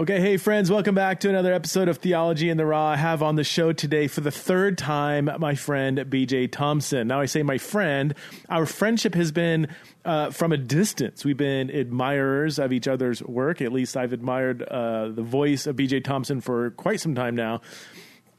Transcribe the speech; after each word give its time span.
Okay, 0.00 0.20
hey 0.20 0.36
friends, 0.36 0.70
welcome 0.70 0.94
back 0.94 1.18
to 1.18 1.28
another 1.28 1.52
episode 1.52 1.88
of 1.88 1.98
Theology 1.98 2.50
in 2.50 2.56
the 2.56 2.64
Raw. 2.64 2.90
I 2.90 2.96
have 2.96 3.20
on 3.20 3.34
the 3.34 3.42
show 3.42 3.72
today 3.72 4.06
for 4.06 4.20
the 4.20 4.30
third 4.30 4.78
time 4.78 5.28
my 5.40 5.56
friend 5.56 5.98
BJ 5.98 6.52
Thompson. 6.52 7.08
Now 7.08 7.20
I 7.20 7.26
say 7.26 7.42
my 7.42 7.58
friend, 7.58 8.14
our 8.48 8.64
friendship 8.64 9.16
has 9.16 9.32
been 9.32 9.66
uh, 10.04 10.30
from 10.30 10.52
a 10.52 10.56
distance. 10.56 11.24
We've 11.24 11.36
been 11.36 11.68
admirers 11.70 12.60
of 12.60 12.72
each 12.72 12.86
other's 12.86 13.24
work. 13.24 13.60
At 13.60 13.72
least 13.72 13.96
I've 13.96 14.12
admired 14.12 14.62
uh, 14.62 15.08
the 15.08 15.22
voice 15.22 15.66
of 15.66 15.74
BJ 15.74 16.04
Thompson 16.04 16.40
for 16.40 16.70
quite 16.70 17.00
some 17.00 17.16
time 17.16 17.34
now. 17.34 17.60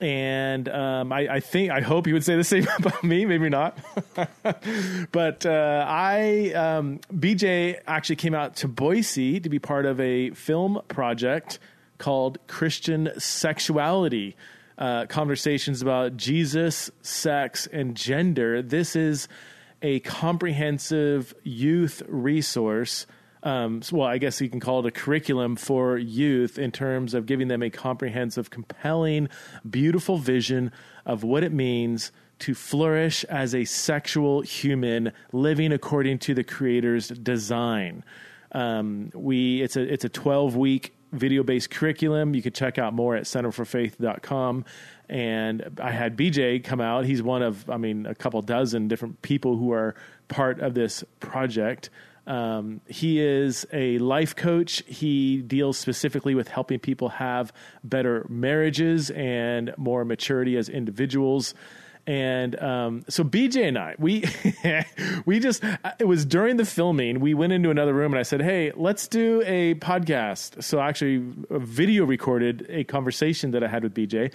And 0.02 0.70
um, 0.70 1.12
I, 1.12 1.28
I, 1.28 1.40
think, 1.42 1.72
I 1.72 1.82
hope 1.82 2.08
you 2.08 2.14
would 2.14 2.24
say 2.24 2.36
the 2.36 2.44
same 2.44 2.68
about 2.78 3.04
me. 3.04 3.26
Maybe 3.26 3.50
not. 3.50 3.78
but 5.12 5.46
uh, 5.46 5.86
I, 5.88 6.54
um, 6.54 7.00
BJ 7.14 7.80
actually 7.86 8.16
came 8.16 8.34
out 8.34 8.56
to 8.58 8.68
Boise 8.68 9.40
to 9.40 9.50
be 9.50 9.60
part 9.60 9.86
of 9.86 10.00
a 10.00 10.32
film 10.32 10.82
project 10.88 11.60
called 11.98 12.38
Christian 12.48 13.12
Sexuality. 13.18 14.36
Uh, 14.78 15.06
conversations 15.08 15.82
about 15.82 16.16
Jesus, 16.16 16.90
sex, 17.02 17.68
and 17.68 17.96
gender. 17.96 18.62
This 18.62 18.96
is 18.96 19.28
a 19.82 20.00
comprehensive 20.00 21.34
youth 21.44 22.02
resource 22.08 23.06
um, 23.44 23.82
well, 23.92 24.08
I 24.08 24.18
guess 24.18 24.42
you 24.42 24.50
can 24.50 24.60
call 24.60 24.80
it 24.80 24.86
a 24.86 24.92
curriculum 24.92 25.56
for 25.56 25.98
youth 25.98 26.60
in 26.60 26.72
terms 26.72 27.14
of 27.14 27.26
giving 27.26 27.48
them 27.48 27.64
a 27.64 27.70
comprehensive, 27.70 28.50
compelling, 28.50 29.30
beautiful 29.70 30.18
vision 30.18 30.72
of 31.06 31.24
what 31.24 31.44
it 31.44 31.54
means 31.54 32.12
to 32.40 32.54
flourish 32.54 33.24
as 33.26 33.54
a 33.54 33.66
sexual 33.66 34.42
human 34.42 35.12
living 35.32 35.72
according 35.72 36.20
to 36.20 36.34
the 36.34 36.44
Creator's 36.44 37.10
design. 37.10 38.04
Um, 38.52 39.12
we 39.14 39.62
it's 39.62 39.76
a 39.76 39.82
it's 39.82 40.06
a 40.06 40.10
twelve 40.10 40.56
week 40.56 40.94
video 41.12 41.44
based 41.44 41.70
curriculum. 41.70 42.34
You 42.36 42.42
can 42.42 42.54
check 42.54 42.78
out 42.78 42.94
more 42.94 43.16
at 43.16 43.24
centerforfaith.com. 43.24 44.66
And 45.10 45.80
I 45.82 45.92
had 45.92 46.16
BJ 46.16 46.64
come 46.64 46.82
out. 46.82 47.06
He's 47.06 47.24
one 47.24 47.42
of, 47.42 47.68
I 47.70 47.78
mean, 47.78 48.06
a 48.06 48.14
couple 48.14 48.42
dozen 48.42 48.88
different 48.88 49.22
people 49.22 49.58
who 49.58 49.72
are 49.74 49.96
part 50.28 50.60
of 50.60 50.76
this 50.76 51.04
project. 51.20 51.90
Um, 52.28 52.82
he 52.88 53.20
is 53.20 53.66
a 53.74 53.98
life 54.00 54.36
coach. 54.36 54.84
He 54.86 55.42
deals 55.42 55.78
specifically 55.78 56.36
with 56.36 56.48
helping 56.48 56.80
people 56.80 57.10
have 57.10 57.52
better 57.84 58.26
marriages 58.30 59.10
and 59.12 59.74
more 59.78 60.06
maturity 60.06 60.58
as 60.58 60.70
individuals. 60.70 61.54
And 62.08 62.60
um, 62.60 63.04
so 63.08 63.24
BJ 63.24 63.68
and 63.68 63.78
I, 63.78 63.94
we 64.00 64.24
we 65.26 65.40
just 65.40 65.64
it 66.00 66.08
was 66.08 66.26
during 66.26 66.58
the 66.58 66.66
filming. 66.66 67.20
We 67.20 67.36
went 67.36 67.54
into 67.54 67.70
another 67.70 67.94
room 67.94 68.14
and 68.14 68.20
I 68.20 68.24
said, 68.24 68.42
"Hey, 68.42 68.72
let's 68.76 69.08
do 69.08 69.44
a 69.46 69.76
podcast." 69.76 70.64
So 70.64 70.80
I 70.80 70.90
actually 70.90 71.22
video 71.52 72.06
recorded 72.06 72.66
a 72.70 72.84
conversation 72.84 73.52
that 73.52 73.64
I 73.64 73.68
had 73.68 73.84
with 73.84 73.94
BJ 73.94 74.34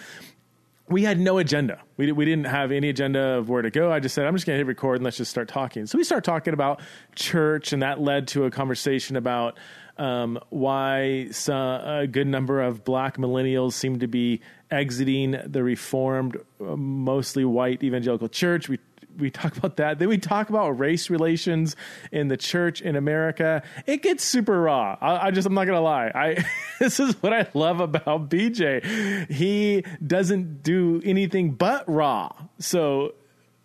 we 0.88 1.02
had 1.02 1.18
no 1.18 1.38
agenda. 1.38 1.80
We, 1.96 2.12
we 2.12 2.24
didn't 2.24 2.46
have 2.46 2.70
any 2.70 2.90
agenda 2.90 3.38
of 3.38 3.48
where 3.48 3.62
to 3.62 3.70
go. 3.70 3.90
I 3.90 4.00
just 4.00 4.14
said, 4.14 4.26
I'm 4.26 4.34
just 4.34 4.46
going 4.46 4.54
to 4.54 4.58
hit 4.58 4.66
record 4.66 4.96
and 4.96 5.04
let's 5.04 5.16
just 5.16 5.30
start 5.30 5.48
talking. 5.48 5.86
So 5.86 5.96
we 5.96 6.04
start 6.04 6.24
talking 6.24 6.52
about 6.52 6.80
church, 7.14 7.72
and 7.72 7.82
that 7.82 8.00
led 8.00 8.28
to 8.28 8.44
a 8.44 8.50
conversation 8.50 9.16
about 9.16 9.58
um, 9.96 10.38
why 10.50 11.28
some, 11.30 11.56
a 11.56 12.06
good 12.06 12.26
number 12.26 12.60
of 12.60 12.84
black 12.84 13.16
millennials 13.16 13.72
seem 13.72 14.00
to 14.00 14.08
be 14.08 14.40
exiting 14.70 15.36
the 15.46 15.62
reformed, 15.62 16.36
mostly 16.58 17.44
white 17.44 17.82
evangelical 17.82 18.28
church. 18.28 18.68
We 18.68 18.78
we 19.18 19.30
talk 19.30 19.56
about 19.56 19.76
that. 19.76 19.98
Then 19.98 20.08
we 20.08 20.18
talk 20.18 20.48
about 20.48 20.78
race 20.78 21.10
relations 21.10 21.76
in 22.12 22.28
the 22.28 22.36
church 22.36 22.80
in 22.80 22.96
America. 22.96 23.62
It 23.86 24.02
gets 24.02 24.24
super 24.24 24.60
raw. 24.60 24.96
I, 25.00 25.26
I 25.26 25.30
just, 25.30 25.46
I'm 25.46 25.54
not 25.54 25.66
gonna 25.66 25.80
lie. 25.80 26.10
I 26.14 26.44
this 26.80 27.00
is 27.00 27.14
what 27.22 27.32
I 27.32 27.48
love 27.54 27.80
about 27.80 28.28
BJ. 28.28 29.30
He 29.30 29.84
doesn't 30.04 30.62
do 30.62 31.00
anything 31.04 31.52
but 31.52 31.88
raw. 31.88 32.30
So 32.58 33.14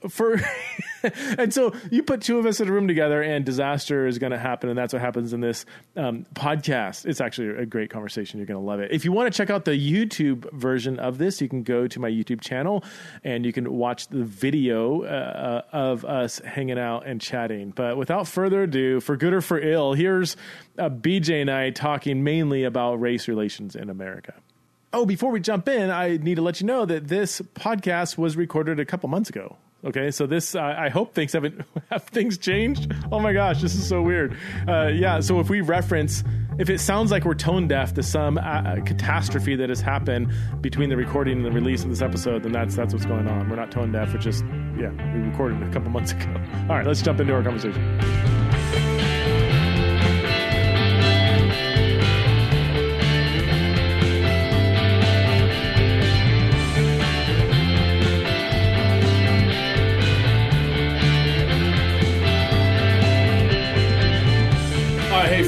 for 0.08 0.40
and 1.38 1.54
so 1.54 1.74
you 1.92 2.04
put 2.04 2.22
two 2.22 2.40
of 2.40 2.46
us 2.46 2.60
in 2.60 2.68
a 2.70 2.72
room 2.72 2.88
together 2.88 3.22
and 3.22 3.46
disaster 3.46 4.08
is 4.08 4.18
going 4.18 4.32
to 4.32 4.38
happen 4.38 4.70
and 4.70 4.78
that's 4.78 4.94
what 4.94 5.02
happens 5.02 5.34
in 5.34 5.42
this 5.42 5.66
um, 5.96 6.26
podcast. 6.34 7.06
It's 7.06 7.20
actually 7.20 7.50
a 7.50 7.66
great 7.66 7.90
conversation. 7.90 8.40
You're 8.40 8.48
going 8.48 8.60
to 8.60 8.66
love 8.66 8.80
it. 8.80 8.92
If 8.92 9.04
you 9.04 9.12
want 9.12 9.32
to 9.32 9.38
check 9.38 9.50
out 9.50 9.66
the 9.66 9.72
youtube 9.72 10.52
version 10.54 11.00
of 11.00 11.18
this 11.18 11.42
you 11.42 11.50
can 11.50 11.64
go 11.64 11.88
to 11.88 12.00
my 12.00 12.10
youtube 12.10 12.42
channel 12.42 12.84
and 13.24 13.46
you 13.46 13.52
can 13.52 13.72
watch 13.74 14.08
the 14.08 14.24
video 14.24 15.04
uh, 15.04 15.64
uh 15.74 15.76
of 15.76 16.06
us 16.06 16.40
hanging 16.40 16.80
out 16.80 17.06
and 17.06 17.20
chatting. 17.20 17.72
But 17.72 17.98
without 17.98 18.28
further 18.28 18.64
ado 18.64 19.00
for 19.00 19.18
good 19.18 19.34
or 19.34 19.42
for 19.42 19.60
ill 19.60 19.94
here's 19.94 20.38
uh, 20.78 20.90
bj 20.90 21.42
and 21.42 21.50
i 21.50 21.70
talking 21.72 22.24
mainly 22.24 22.64
about 22.64 22.96
race 23.02 23.28
relations 23.28 23.76
in 23.76 23.90
america. 23.90 24.34
Oh, 24.92 25.06
before 25.06 25.32
we 25.32 25.40
jump 25.40 25.70
in, 25.70 25.92
I 25.92 26.18
need 26.18 26.36
to 26.36 26.42
let 26.42 26.62
you 26.62 26.66
know 26.66 26.84
that 26.86 27.08
this 27.08 27.42
podcast 27.54 28.18
was 28.18 28.36
recorded 28.36 28.80
a 28.80 28.86
couple 28.86 29.08
months 29.08 29.30
ago. 29.30 29.58
Okay, 29.86 30.12
so 30.12 30.28
this 30.28 30.56
uh, 30.56 30.62
I 30.62 30.90
hope 30.90 31.14
things 31.14 31.32
haven't 31.32 31.62
have 31.90 32.04
things 32.04 32.38
changed. 32.38 32.94
Oh 33.12 33.20
my 33.20 33.32
gosh, 33.32 33.62
this 33.62 33.76
is 33.76 33.88
so 33.88 34.02
weird. 34.02 34.38
Uh, 34.68 34.88
yeah, 34.88 35.22
so 35.22 35.40
if 35.40 35.50
we 35.50 35.62
reference, 35.62 36.22
if 36.58 36.70
it 36.70 36.80
sounds 36.80 37.12
like 37.12 37.24
we're 37.24 37.34
tone 37.34 37.68
deaf 37.70 37.94
to 37.94 38.04
some 38.04 38.38
uh, 38.38 38.76
catastrophe 38.86 39.56
that 39.56 39.70
has 39.70 39.80
happened 39.80 40.34
between 40.60 40.90
the 40.90 40.98
recording 40.98 41.38
and 41.38 41.46
the 41.46 41.52
release 41.52 41.84
of 41.84 41.90
this 41.90 42.02
episode, 42.02 42.44
then 42.44 42.52
that's 42.52 42.76
that's 42.76 42.94
what's 42.94 43.06
going 43.06 43.28
on. 43.30 43.50
We're 43.50 43.56
not 43.56 43.72
tone 43.72 43.94
deaf. 43.94 44.14
We're 44.14 44.20
just 44.20 44.44
yeah, 44.78 44.92
we 45.14 45.22
recorded 45.22 45.64
a 45.64 45.72
couple 45.72 45.90
months 45.92 46.12
ago. 46.14 46.30
All 46.64 46.76
right, 46.76 46.86
let's 46.86 47.02
jump 47.02 47.22
into 47.22 47.34
our 47.34 47.44
conversation. 47.44 48.89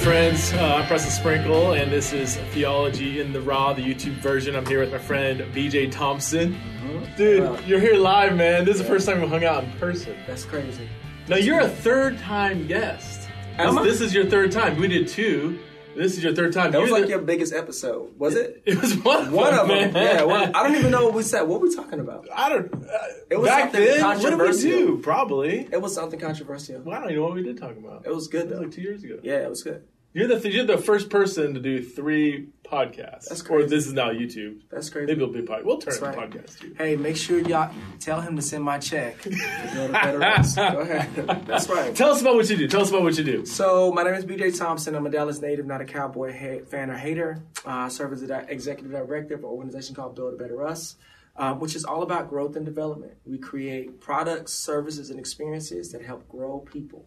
Friends. 0.01 0.51
Uh, 0.53 0.77
I'm 0.77 0.87
Preston 0.87 1.11
Sprinkle, 1.11 1.73
and 1.73 1.91
this 1.91 2.11
is 2.11 2.35
Theology 2.53 3.21
in 3.21 3.31
the 3.31 3.39
Raw, 3.39 3.71
the 3.73 3.83
YouTube 3.83 4.15
version. 4.15 4.55
I'm 4.55 4.65
here 4.65 4.79
with 4.79 4.91
my 4.91 4.97
friend 4.97 5.41
BJ 5.53 5.91
Thompson. 5.91 6.53
Mm-hmm. 6.53 7.15
Dude, 7.15 7.43
wow. 7.43 7.59
you're 7.67 7.79
here 7.79 7.95
live, 7.95 8.35
man. 8.35 8.65
This 8.65 8.77
is 8.77 8.81
the 8.81 8.87
first 8.87 9.05
time 9.05 9.21
we 9.21 9.27
hung 9.27 9.43
out 9.43 9.63
in 9.63 9.71
person. 9.73 10.17
That's 10.25 10.43
crazy. 10.43 10.89
Now, 11.27 11.35
you're 11.35 11.59
a 11.59 11.69
third 11.69 12.17
time 12.17 12.65
guest. 12.65 13.29
This 13.57 14.01
is 14.01 14.11
your 14.11 14.25
third 14.25 14.51
time. 14.51 14.77
We 14.77 14.87
did 14.87 15.07
two. 15.07 15.59
This 15.95 16.17
is 16.17 16.23
your 16.23 16.33
third 16.33 16.53
time. 16.53 16.71
That 16.71 16.81
was 16.81 16.89
like 16.89 17.03
the, 17.03 17.09
your 17.09 17.19
biggest 17.19 17.53
episode, 17.53 18.17
was 18.17 18.35
it? 18.35 18.63
It 18.71 18.81
was 18.81 18.95
one 18.95 19.27
of 19.27 19.33
one 19.33 19.53
them, 19.53 19.61
of 19.61 19.67
them. 19.67 19.95
Yeah, 19.95 20.23
well, 20.23 20.49
I 20.55 20.63
don't 20.63 20.75
even 20.77 20.91
know 20.91 21.05
what 21.05 21.13
we 21.13 21.23
said. 21.23 21.41
What 21.43 21.61
were 21.61 21.67
we 21.67 21.75
talking 21.75 21.99
about? 21.99 22.27
I 22.33 22.49
don't. 22.49 22.73
Uh, 22.73 22.97
it 23.29 23.37
was 23.37 23.49
back 23.49 23.63
something 23.63 23.83
then. 23.83 23.99
Controversial. 23.99 24.39
What 24.39 24.61
did 24.61 24.63
we 24.63 24.95
do? 24.95 24.97
Probably. 24.99 25.67
It 25.71 25.81
was 25.81 25.93
something 25.93 26.19
controversial. 26.19 26.81
Well, 26.81 26.95
I 26.95 27.01
don't 27.01 27.09
even 27.09 27.21
know 27.21 27.27
what 27.27 27.35
we 27.35 27.43
did 27.43 27.57
talk 27.57 27.77
about. 27.77 28.05
It 28.05 28.15
was 28.15 28.27
good. 28.27 28.49
Though. 28.49 28.59
Was 28.59 28.67
like 28.67 28.71
two 28.71 28.81
years 28.81 29.03
ago. 29.03 29.19
Yeah, 29.21 29.39
it 29.39 29.49
was 29.49 29.63
good. 29.63 29.83
You're 30.13 30.27
the 30.27 30.51
you're 30.51 30.65
the 30.65 30.77
first 30.77 31.09
person 31.09 31.53
to 31.53 31.59
do 31.61 31.81
three 31.81 32.49
podcasts. 32.65 33.29
That's 33.29 33.41
crazy. 33.41 33.65
Or 33.65 33.67
this 33.67 33.87
is 33.87 33.93
now 33.93 34.09
YouTube. 34.09 34.61
That's 34.69 34.89
crazy. 34.89 35.07
Maybe 35.07 35.23
it'll 35.23 35.33
be. 35.33 35.41
We'll 35.63 35.77
turn 35.77 35.93
That's 35.93 35.97
it 35.97 36.01
right. 36.01 36.29
podcast 36.29 36.59
too. 36.59 36.75
Hey, 36.77 36.97
make 36.97 37.15
sure 37.15 37.39
y'all 37.39 37.73
tell 37.99 38.19
him 38.19 38.35
to 38.35 38.41
send 38.41 38.63
my 38.63 38.77
check. 38.77 39.21
Go 39.73 39.89
ahead. 39.93 41.45
That's 41.45 41.69
right. 41.69 41.95
Tell 41.95 42.11
us 42.11 42.21
about 42.21 42.35
what 42.35 42.49
you 42.49 42.57
do. 42.57 42.67
Tell 42.67 42.81
us 42.81 42.89
about 42.89 43.03
what 43.03 43.17
you 43.17 43.23
do. 43.23 43.45
So 43.45 43.91
my 43.93 44.03
name 44.03 44.15
is 44.15 44.25
BJ 44.25 44.57
Thompson. 44.57 44.95
I'm 44.95 45.05
a 45.05 45.09
Dallas 45.09 45.39
native, 45.41 45.65
not 45.65 45.79
a 45.79 45.85
cowboy 45.85 46.37
ha- 46.37 46.65
fan 46.65 46.89
or 46.89 46.97
hater. 46.97 47.41
Uh, 47.65 47.69
I 47.69 47.87
serve 47.87 48.11
as 48.11 48.21
the 48.21 48.45
executive 48.49 48.91
director 48.91 49.35
of 49.35 49.41
an 49.41 49.45
organization 49.45 49.95
called 49.95 50.15
Build 50.15 50.33
a 50.33 50.37
Better 50.37 50.65
Us. 50.65 50.95
Um, 51.37 51.61
which 51.61 51.77
is 51.77 51.85
all 51.85 52.03
about 52.03 52.29
growth 52.29 52.57
and 52.57 52.65
development. 52.65 53.13
We 53.25 53.37
create 53.37 54.01
products, 54.01 54.51
services, 54.51 55.09
and 55.09 55.17
experiences 55.17 55.93
that 55.93 56.03
help 56.03 56.27
grow 56.27 56.59
people 56.59 57.05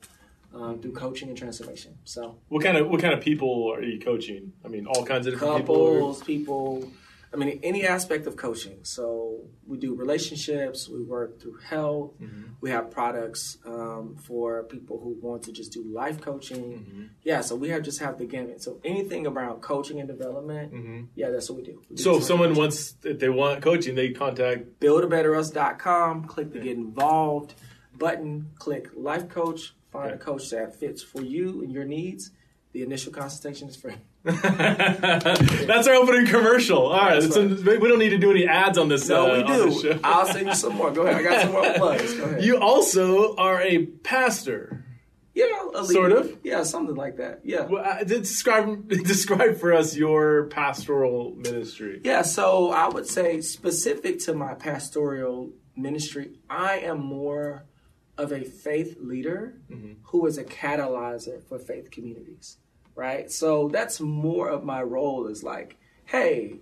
um, 0.55 0.81
through 0.81 0.93
coaching 0.93 1.29
and 1.29 1.37
transformation. 1.37 1.99
So, 2.05 2.39
what 2.49 2.63
kind 2.63 2.77
of 2.77 2.89
what 2.89 3.01
kind 3.01 3.15
of 3.15 3.21
people 3.21 3.73
are 3.73 3.83
you 3.83 4.01
coaching? 4.01 4.53
I 4.65 4.69
mean, 4.69 4.87
all 4.87 5.05
kinds 5.05 5.27
of 5.27 5.35
different 5.35 5.67
couples, 5.67 6.23
people. 6.23 6.77
people 6.81 6.93
I 7.35 7.37
mean, 7.37 7.59
any 7.65 7.85
aspect 7.85 8.29
of 8.29 8.37
coaching. 8.37 8.79
So 8.85 9.41
we 9.67 9.77
do 9.77 9.95
relationships. 9.95 10.89
We 10.89 11.03
work 11.03 11.41
through 11.41 11.59
health. 11.69 12.13
Mm-hmm. 12.21 12.53
We 12.61 12.71
have 12.71 12.93
products 12.93 13.59
um, 13.67 14.17
for 14.25 14.63
people 14.63 15.01
who 15.01 15.19
want 15.21 15.43
to 15.45 15.53
just 15.53 15.73
do 15.73 15.83
life 15.83 16.21
coaching. 16.21 16.63
Mm-hmm. 16.63 17.05
Yeah, 17.25 17.41
so 17.41 17.57
we 17.57 17.71
have 17.71 17.83
just 17.83 17.99
have 17.99 18.19
the 18.19 18.25
gamut. 18.25 18.63
So 18.63 18.79
anything 18.85 19.27
around 19.27 19.63
coaching 19.63 19.99
and 19.99 20.09
development, 20.09 20.73
mm-hmm. 20.73 21.01
yeah, 21.17 21.31
that's 21.31 21.51
what 21.51 21.57
we 21.57 21.65
do. 21.65 21.83
We 21.91 21.97
do 21.97 22.03
so 22.03 22.19
if 22.19 22.25
someone 22.25 22.51
coaching. 22.51 22.61
wants, 22.61 22.97
if 23.03 23.19
they 23.19 23.29
want 23.29 23.63
coaching, 23.63 23.97
they 23.97 24.11
contact 24.13 24.79
buildabetterus.com. 24.79 26.27
Click 26.27 26.53
the 26.53 26.61
get 26.61 26.77
involved 26.77 27.55
button. 27.99 28.53
Click 28.61 28.91
life 28.95 29.29
coach 29.29 29.75
Find 29.95 30.07
okay. 30.07 30.17
a 30.17 30.19
coach 30.19 30.51
that 30.51 30.75
fits 30.75 31.05
for 31.05 31.23
you 31.23 31.63
and 31.63 31.71
your 31.73 31.85
needs. 31.85 32.33
The 32.73 32.83
initial 32.83 33.13
consultation 33.13 33.69
is 33.69 33.77
free. 33.77 33.95
That's 34.25 35.87
our 35.87 35.95
opening 35.95 36.27
commercial. 36.27 36.89
All 36.89 36.99
right, 36.99 37.23
right. 37.23 37.81
we 37.81 37.89
don't 37.89 38.01
need 38.01 38.09
to 38.09 38.19
do 38.19 38.33
any 38.33 38.45
ads 38.45 38.77
on 38.77 38.89
this. 38.89 39.09
No, 39.09 39.31
uh, 39.31 39.37
we 39.37 39.45
do. 39.45 40.01
I'll 40.05 40.27
send 40.27 40.49
you 40.49 40.55
some 40.57 40.75
more. 40.75 40.91
Go 40.91 41.03
ahead. 41.07 41.15
I 41.15 41.23
got 41.23 41.43
some 41.43 41.53
more 41.53 41.73
plugs. 41.75 42.13
Go 42.15 42.25
ahead. 42.25 42.43
You 42.43 42.59
also 42.59 43.37
are 43.37 43.63
a 43.63 43.87
pastor. 43.87 44.85
Yeah, 45.33 45.47
a. 45.77 45.85
Sort 45.85 46.11
of? 46.11 46.39
Yeah, 46.43 46.65
something 46.65 46.97
like 46.97 47.19
that. 47.19 47.43
Yeah. 47.45 47.67
Well, 47.67 47.85
uh, 47.85 48.03
describe 48.03 48.89
describe 49.05 49.59
for 49.59 49.73
us 49.73 49.95
your 49.95 50.47
pastoral 50.47 51.37
ministry. 51.37 52.01
Yeah, 52.03 52.23
so 52.23 52.73
I 52.73 52.89
would 52.89 53.07
say 53.07 53.41
specific 53.43 54.19
to 54.25 54.35
my 54.35 54.55
pastoral 54.55 55.53
ministry, 55.77 56.41
I 56.51 56.79
am 56.79 56.99
more 56.99 57.67
of 58.17 58.33
a 58.33 58.45
faith 58.45 58.97
leader 59.01 59.55
mm-hmm. 59.71 59.95
who 60.05 60.27
is 60.27 60.39
a 60.39 60.45
catalyzer 60.45 61.43
for 61.43 61.59
faith 61.59 61.91
communities, 61.91 62.59
right? 62.95 63.31
So 63.31 63.69
that's 63.69 64.01
more 64.01 64.49
of 64.49 64.65
my 64.65 64.83
role 64.83 65.27
is 65.27 65.43
like, 65.43 65.77
hey, 66.07 66.61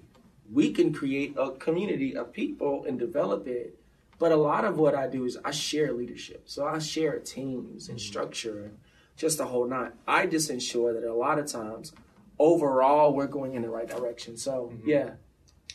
we 0.51 0.73
can 0.73 0.93
create 0.93 1.35
a 1.39 1.51
community 1.53 2.17
of 2.17 2.33
people 2.33 2.85
and 2.87 2.99
develop 2.99 3.47
it. 3.47 3.79
But 4.19 4.33
a 4.33 4.37
lot 4.37 4.65
of 4.65 4.79
what 4.79 4.95
I 4.95 5.09
do 5.09 5.25
is 5.25 5.37
I 5.45 5.51
share 5.51 5.93
leadership. 5.93 6.43
So 6.47 6.67
I 6.67 6.79
share 6.79 7.19
teams 7.19 7.89
and 7.89 7.99
mm-hmm. 7.99 8.07
structure 8.07 8.65
and 8.65 8.79
just 9.17 9.39
the 9.39 9.47
whole 9.47 9.67
nine. 9.67 9.93
I 10.07 10.27
just 10.27 10.49
ensure 10.51 10.95
that 10.95 11.05
a 11.05 11.15
lot 11.15 11.39
of 11.39 11.47
times, 11.47 11.93
overall, 12.39 13.15
we're 13.15 13.27
going 13.27 13.55
in 13.55 13.63
the 13.63 13.69
right 13.69 13.89
direction. 13.89 14.37
So 14.37 14.73
mm-hmm. 14.73 14.89
yeah, 14.89 15.11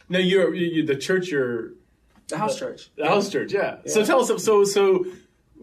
Now 0.09 0.19
you're 0.19 0.53
you, 0.53 0.85
the 0.85 0.95
church. 0.95 1.29
You're 1.29 1.73
the 2.27 2.37
house 2.37 2.57
church. 2.57 2.89
the 2.95 3.07
house 3.07 3.29
church. 3.29 3.53
Yeah. 3.53 3.77
So 3.85 4.03
tell 4.05 4.21
us. 4.21 4.43
So 4.43 4.63
so 4.63 5.05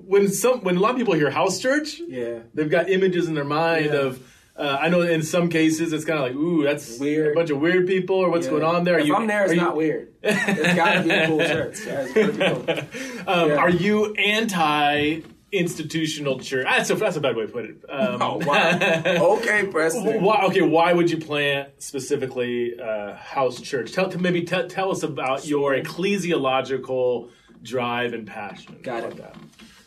when 0.06 0.28
some 0.28 0.60
when 0.60 0.76
a 0.76 0.80
lot 0.80 0.92
of 0.92 0.96
people 0.96 1.14
hear 1.14 1.30
house 1.30 1.58
church, 1.60 2.00
Yeah. 2.06 2.40
they've 2.54 2.70
got 2.70 2.88
images 2.90 3.28
in 3.28 3.34
their 3.34 3.44
mind 3.44 3.86
Yeah. 3.86 4.00
of. 4.00 4.30
Uh, 4.56 4.78
I 4.80 4.88
know 4.88 5.00
in 5.00 5.22
some 5.22 5.48
cases 5.48 5.92
it's 5.92 6.04
kind 6.04 6.16
of 6.20 6.24
like, 6.26 6.36
ooh, 6.36 6.62
that's 6.62 7.00
Weird. 7.00 7.32
a 7.32 7.34
bunch 7.34 7.50
of 7.50 7.58
weird 7.60 7.88
people, 7.88 8.14
or 8.14 8.30
what's 8.30 8.46
Yeah. 8.46 8.52
going 8.52 8.62
on 8.62 8.84
there? 8.84 8.94
Are 8.94 9.00
if 9.00 9.06
you, 9.08 9.16
I'm 9.16 9.26
there, 9.26 9.42
it's 9.46 9.54
you- 9.54 9.60
not 9.60 9.74
weird. 9.76 10.12
It's 10.22 10.74
got 10.76 10.92
to 10.94 11.02
be 11.02 11.10
a 11.10 11.26
cool 11.26 11.38
church. 11.40 11.78
Yeah, 11.84 12.02
it's 12.02 12.12
pretty 12.12 12.38
cool. 12.38 12.64
Um, 13.26 13.48
Yeah. 13.50 13.56
Are 13.56 13.70
you 13.70 14.14
anti 14.14 15.22
institutional 15.50 16.38
church? 16.38 16.66
That's 16.68 16.88
a, 16.90 16.94
that's 16.94 17.16
a 17.16 17.20
bad 17.20 17.34
way 17.36 17.46
to 17.46 17.52
put 17.52 17.64
it. 17.64 17.76
Um, 17.88 18.22
Oh, 18.22 18.40
wow. 18.44 18.78
Okay, 19.38 19.66
Preston. 19.66 20.22
Why, 20.22 20.44
okay, 20.46 20.62
why 20.62 20.92
would 20.92 21.10
you 21.10 21.18
plant 21.18 21.70
specifically 21.82 22.78
uh, 22.78 23.14
house 23.16 23.60
church? 23.60 23.90
Tell 23.92 24.08
maybe 24.20 24.42
te- 24.42 24.68
tell 24.68 24.92
us 24.92 25.02
about 25.02 25.46
your 25.48 25.74
ecclesiological 25.76 27.28
drive 27.62 28.12
and 28.12 28.26
passion. 28.26 28.78
Got 28.82 29.04
it. 29.04 29.16
that? 29.16 29.36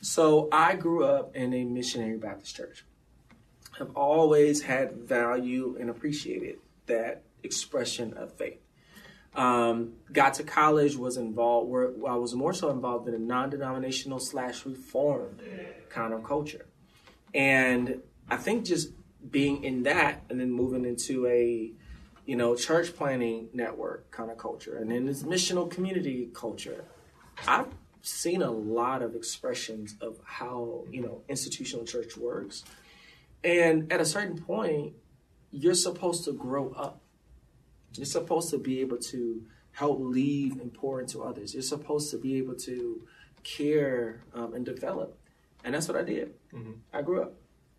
So 0.01 0.47
I 0.51 0.75
grew 0.75 1.05
up 1.05 1.35
in 1.35 1.53
a 1.53 1.63
missionary 1.63 2.17
Baptist 2.17 2.55
church. 2.55 2.85
I've 3.79 3.95
always 3.95 4.63
had 4.63 4.93
value 4.93 5.77
and 5.79 5.89
appreciated 5.89 6.57
that 6.87 7.23
expression 7.43 8.13
of 8.13 8.33
faith. 8.33 8.59
Um, 9.35 9.93
got 10.11 10.33
to 10.35 10.43
college, 10.43 10.95
was 10.95 11.17
involved. 11.17 11.69
Where 11.69 11.91
I 12.07 12.15
was 12.15 12.33
more 12.33 12.53
so 12.53 12.71
involved 12.71 13.07
in 13.07 13.13
a 13.13 13.19
non-denominational 13.19 14.19
slash 14.19 14.65
reformed 14.65 15.41
kind 15.89 16.13
of 16.13 16.23
culture, 16.23 16.65
and 17.35 18.01
I 18.29 18.37
think 18.37 18.65
just 18.65 18.89
being 19.29 19.63
in 19.63 19.83
that, 19.83 20.23
and 20.29 20.39
then 20.39 20.51
moving 20.51 20.85
into 20.85 21.27
a 21.27 21.71
you 22.25 22.35
know 22.35 22.55
church 22.55 22.95
planning 22.95 23.49
network 23.53 24.09
kind 24.09 24.31
of 24.31 24.39
culture, 24.39 24.77
and 24.77 24.89
then 24.89 25.05
this 25.05 25.21
missional 25.21 25.69
community 25.69 26.29
culture. 26.33 26.85
I've 27.47 27.67
seen 28.01 28.41
a 28.41 28.51
lot 28.51 29.01
of 29.01 29.15
expressions 29.15 29.95
of 30.01 30.19
how 30.23 30.85
you 30.91 31.01
know 31.01 31.21
institutional 31.27 31.85
church 31.85 32.17
works, 32.17 32.63
and 33.43 33.91
at 33.91 34.01
a 34.01 34.05
certain 34.05 34.37
point, 34.37 34.93
you're 35.51 35.73
supposed 35.73 36.25
to 36.25 36.33
grow 36.33 36.71
up. 36.71 37.01
You're 37.93 38.05
supposed 38.05 38.49
to 38.51 38.57
be 38.57 38.81
able 38.81 38.97
to 38.97 39.43
help 39.71 39.99
leave 39.99 40.59
and 40.59 40.73
pour 40.73 40.99
into 40.99 41.23
others. 41.23 41.53
You're 41.53 41.63
supposed 41.63 42.11
to 42.11 42.17
be 42.17 42.37
able 42.37 42.55
to 42.55 43.01
care 43.43 44.21
um, 44.33 44.53
and 44.53 44.65
develop, 44.65 45.17
and 45.63 45.73
that's 45.73 45.87
what 45.87 45.97
I 45.97 46.03
did. 46.03 46.33
I 46.93 47.01
grew 47.01 47.21
up, 47.21 47.33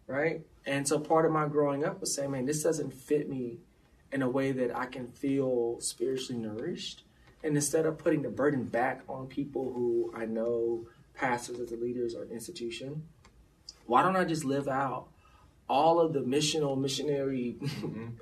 right? 0.06 0.42
And 0.66 0.86
so 0.86 0.98
part 0.98 1.24
of 1.24 1.32
my 1.32 1.46
growing 1.48 1.84
up 1.84 2.00
was 2.00 2.14
saying, 2.14 2.30
man, 2.30 2.44
this 2.44 2.62
doesn't 2.62 2.92
fit 2.92 3.28
me 3.28 3.58
in 4.12 4.22
a 4.22 4.28
way 4.28 4.52
that 4.52 4.74
I 4.76 4.86
can 4.86 5.06
feel 5.06 5.80
spiritually 5.80 6.40
nourished. 6.40 7.02
And 7.44 7.54
instead 7.54 7.86
of 7.86 7.98
putting 7.98 8.22
the 8.22 8.28
burden 8.30 8.64
back 8.64 9.02
on 9.08 9.26
people 9.28 9.72
who 9.72 10.12
I 10.16 10.24
know, 10.26 10.86
pastors 11.14 11.58
as 11.60 11.70
the 11.70 11.76
leaders 11.76 12.14
or 12.14 12.24
institution, 12.24 13.04
why 13.86 14.02
don't 14.02 14.16
I 14.16 14.24
just 14.24 14.44
live 14.44 14.68
out 14.68 15.06
all 15.68 16.00
of 16.00 16.12
the 16.12 16.20
missional, 16.20 16.78
missionary 16.78 17.56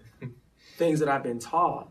things 0.77 1.01
that 1.01 1.09
I've 1.09 1.23
been 1.23 1.39
taught 1.39 1.89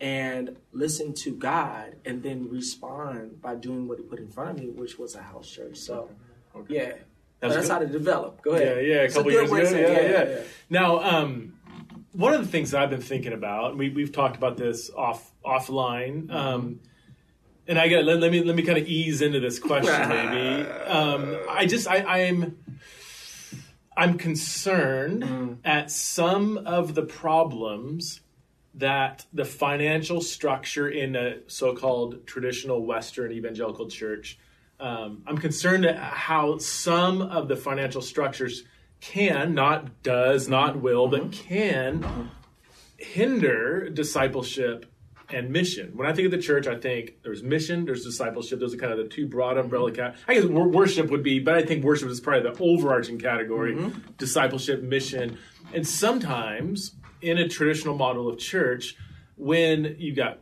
and 0.00 0.56
listen 0.72 1.12
to 1.14 1.32
God 1.34 1.96
and 2.04 2.22
then 2.22 2.48
respond 2.50 3.40
by 3.40 3.54
doing 3.54 3.86
what 3.88 3.98
He 3.98 4.04
put 4.04 4.18
in 4.18 4.28
front 4.28 4.50
of 4.58 4.64
me, 4.64 4.70
which 4.70 4.98
was 4.98 5.14
a 5.14 5.22
house 5.22 5.48
church. 5.48 5.76
So, 5.76 6.10
yeah. 6.68 6.92
That's 7.40 7.56
That's, 7.56 7.68
how 7.68 7.78
to 7.80 7.86
develop. 7.86 8.40
Go 8.40 8.52
ahead. 8.52 8.86
yeah, 8.86 8.94
yeah, 8.94 9.00
a 9.02 9.08
couple 9.08 9.24
good 9.24 9.50
years 9.50 9.50
ago. 9.72 9.76
to 9.76 9.80
Yeah, 9.80 9.96
say- 9.96 10.34
yeah, 10.36 10.42
Now, 10.70 10.98
um, 11.00 11.58
one 12.14 12.32
of 12.32 12.40
the 12.40 12.50
things 12.50 12.70
that 12.70 12.82
I've 12.82 12.90
been 12.90 13.00
thinking 13.00 13.32
about, 13.32 13.70
and 13.70 13.78
we, 13.78 13.90
we've 13.90 14.12
talked 14.12 14.36
about 14.36 14.56
this 14.56 14.90
off 14.90 15.32
offline, 15.44 16.32
um, 16.32 16.80
and 17.66 17.78
I 17.78 17.88
got 17.88 18.04
let, 18.04 18.20
let 18.20 18.30
me 18.30 18.42
let 18.42 18.54
me 18.54 18.62
kind 18.62 18.78
of 18.78 18.86
ease 18.86 19.20
into 19.20 19.40
this 19.40 19.58
question. 19.58 20.08
Maybe 20.08 20.70
um, 20.86 21.36
I 21.50 21.66
just 21.66 21.88
I, 21.88 21.98
I'm 22.28 22.58
I'm 23.96 24.16
concerned 24.16 25.58
at 25.64 25.90
some 25.90 26.58
of 26.58 26.94
the 26.94 27.02
problems 27.02 28.20
that 28.76 29.26
the 29.32 29.44
financial 29.44 30.20
structure 30.20 30.88
in 30.88 31.14
a 31.14 31.38
so-called 31.46 32.26
traditional 32.26 32.84
Western 32.84 33.30
evangelical 33.32 33.88
church. 33.88 34.38
Um, 34.80 35.22
I'm 35.26 35.38
concerned 35.38 35.86
at 35.86 35.96
how 35.96 36.58
some 36.58 37.22
of 37.22 37.46
the 37.46 37.54
financial 37.56 38.02
structures 38.02 38.64
can, 39.04 39.54
not 39.54 40.02
does, 40.02 40.48
not 40.48 40.72
mm-hmm. 40.72 40.82
will, 40.82 41.08
but 41.08 41.30
mm-hmm. 41.30 41.48
can 41.48 42.00
mm-hmm. 42.00 42.22
hinder 42.96 43.90
discipleship 43.90 44.86
and 45.28 45.50
mission. 45.50 45.92
When 45.94 46.08
I 46.08 46.12
think 46.12 46.26
of 46.26 46.32
the 46.32 46.38
church, 46.38 46.66
I 46.66 46.76
think 46.76 47.22
there's 47.22 47.42
mission, 47.42 47.84
there's 47.84 48.04
discipleship. 48.04 48.60
Those 48.60 48.74
are 48.74 48.78
kind 48.78 48.92
of 48.92 48.98
the 48.98 49.08
two 49.08 49.26
broad 49.26 49.58
umbrella 49.58 49.92
cat. 49.92 50.16
I 50.26 50.34
guess 50.34 50.44
worship 50.44 51.10
would 51.10 51.22
be, 51.22 51.38
but 51.38 51.54
I 51.54 51.62
think 51.64 51.84
worship 51.84 52.08
is 52.08 52.20
probably 52.20 52.50
the 52.50 52.62
overarching 52.62 53.18
category. 53.18 53.92
Discipleship, 54.18 54.82
mission, 54.82 55.38
and 55.72 55.86
sometimes 55.86 56.92
in 57.20 57.38
a 57.38 57.48
traditional 57.48 57.96
model 57.96 58.28
of 58.28 58.38
church, 58.38 58.96
when 59.36 59.96
you've 59.98 60.16
got 60.16 60.40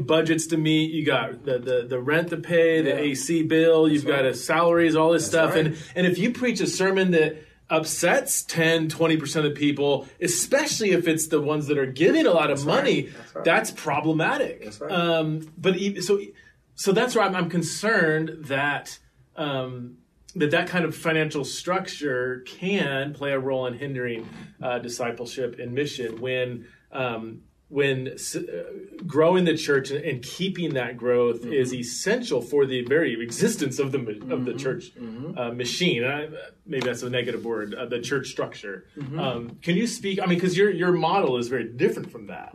budgets 0.00 0.48
to 0.48 0.56
meet, 0.56 0.90
you 0.90 1.04
got 1.04 1.44
the 1.44 1.58
the, 1.58 1.86
the 1.88 2.00
rent 2.00 2.30
to 2.30 2.38
pay, 2.38 2.82
the 2.82 2.90
Yeah. 2.90 2.96
AC 2.96 3.42
bill, 3.44 3.88
you've 3.88 4.06
got 4.06 4.22
right. 4.22 4.26
a 4.26 4.34
salaries, 4.34 4.96
all 4.96 5.12
this 5.12 5.26
stuff, 5.26 5.54
right. 5.54 5.66
and 5.66 5.76
and 5.94 6.06
if 6.06 6.18
you 6.18 6.32
preach 6.32 6.60
a 6.60 6.66
sermon 6.66 7.12
that 7.12 7.36
upsets 7.70 8.42
10 8.44 8.88
20% 8.88 9.44
of 9.46 9.54
people 9.54 10.06
especially 10.20 10.90
if 10.92 11.06
it's 11.06 11.26
the 11.28 11.40
ones 11.40 11.66
that 11.66 11.76
are 11.78 11.86
giving 11.86 12.26
a 12.26 12.30
lot 12.30 12.50
of 12.50 12.64
money 12.64 13.02
That's 13.02 13.34
right. 13.34 13.44
that's 13.44 13.70
problematic 13.70 14.64
That's 14.64 14.80
right. 14.80 14.90
um, 14.90 15.50
but 15.58 15.76
e- 15.76 16.00
so 16.00 16.20
so 16.74 16.92
that's 16.92 17.14
why 17.14 17.24
I'm, 17.24 17.34
I'm 17.36 17.50
concerned 17.50 18.44
that 18.46 18.98
um, 19.36 19.98
that 20.36 20.50
that 20.52 20.68
kind 20.68 20.84
of 20.84 20.94
financial 20.96 21.44
structure 21.44 22.42
can 22.46 23.12
play 23.14 23.32
a 23.32 23.38
role 23.38 23.66
in 23.66 23.74
hindering 23.74 24.28
uh, 24.62 24.78
discipleship 24.78 25.58
and 25.58 25.72
mission 25.72 26.20
when 26.20 26.66
um, 26.92 27.42
when 27.68 28.08
s- 28.08 28.34
uh, 28.34 28.64
growing 29.06 29.44
the 29.44 29.54
church 29.56 29.90
and, 29.90 30.02
and 30.04 30.22
keeping 30.22 30.74
that 30.74 30.96
growth 30.96 31.42
Mm-hmm. 31.42 31.52
is 31.52 31.74
essential 31.74 32.40
for 32.40 32.64
the 32.66 32.82
very 32.86 33.22
existence 33.22 33.78
of 33.78 33.92
the 33.92 33.98
of 34.30 34.44
the 34.46 34.54
church 34.54 34.94
Mm-hmm. 34.94 35.38
uh, 35.38 35.52
machine. 35.52 36.04
I, 36.04 36.28
maybe 36.66 36.86
that's 36.86 37.02
a 37.02 37.10
negative 37.10 37.44
word. 37.44 37.74
Uh, 37.74 37.84
the 37.86 38.00
church 38.00 38.28
structure. 38.28 38.86
Mm-hmm. 38.96 39.18
Um, 39.20 39.58
can 39.62 39.76
you 39.76 39.86
speak? 39.86 40.18
I 40.20 40.26
mean, 40.26 40.38
because 40.38 40.56
your 40.56 40.70
your 40.70 40.92
model 40.92 41.36
is 41.36 41.48
very 41.48 41.68
different 41.68 42.10
from 42.10 42.26
that. 42.28 42.54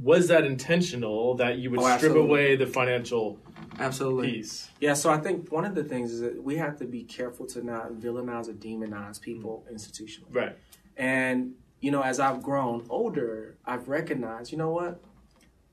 Was 0.00 0.28
that 0.28 0.44
intentional 0.44 1.34
that 1.36 1.58
you 1.58 1.70
would 1.70 1.80
Mm-hmm. 1.80 1.92
Oh, 1.92 1.96
strip 1.98 2.10
absolutely. 2.12 2.30
away 2.30 2.56
the 2.56 2.66
financial 2.66 3.38
Absolutely. 3.78 4.32
piece? 4.32 4.70
Yeah, 4.80 4.94
so 4.94 5.10
I 5.10 5.18
think 5.18 5.50
one 5.50 5.64
of 5.64 5.74
the 5.74 5.82
things 5.82 6.12
is 6.12 6.20
that 6.20 6.40
we 6.42 6.56
have 6.56 6.78
to 6.78 6.84
be 6.84 7.02
careful 7.02 7.44
to 7.48 7.64
not 7.64 7.94
villainize 7.94 8.48
or 8.48 8.52
demonize 8.52 9.20
people 9.20 9.64
Mm. 9.68 9.74
institutionally. 9.74 10.32
Right. 10.32 10.56
And, 10.96 11.54
you 11.80 11.90
know, 11.90 12.02
as 12.02 12.18
I've 12.20 12.42
grown 12.42 12.86
older, 12.88 13.56
I've 13.64 13.88
recognized, 13.88 14.52
you 14.52 14.58
know 14.58 14.70
what? 14.70 15.00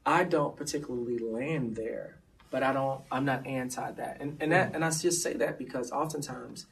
I 0.06 0.24
don't 0.24 0.56
particularly 0.56 1.20
land 1.20 1.76
there, 1.76 2.18
but 2.50 2.64
I 2.64 2.74
don't, 2.74 3.02
I'm 3.12 3.24
not 3.26 3.46
anti 3.48 3.92
that. 3.92 4.18
And, 4.20 4.38
and 4.42 4.52
that, 4.52 4.74
and 4.76 4.84
I 4.84 4.90
just 4.90 5.22
say 5.22 5.34
that 5.34 5.58
because 5.58 5.92
oftentimes 5.92 6.66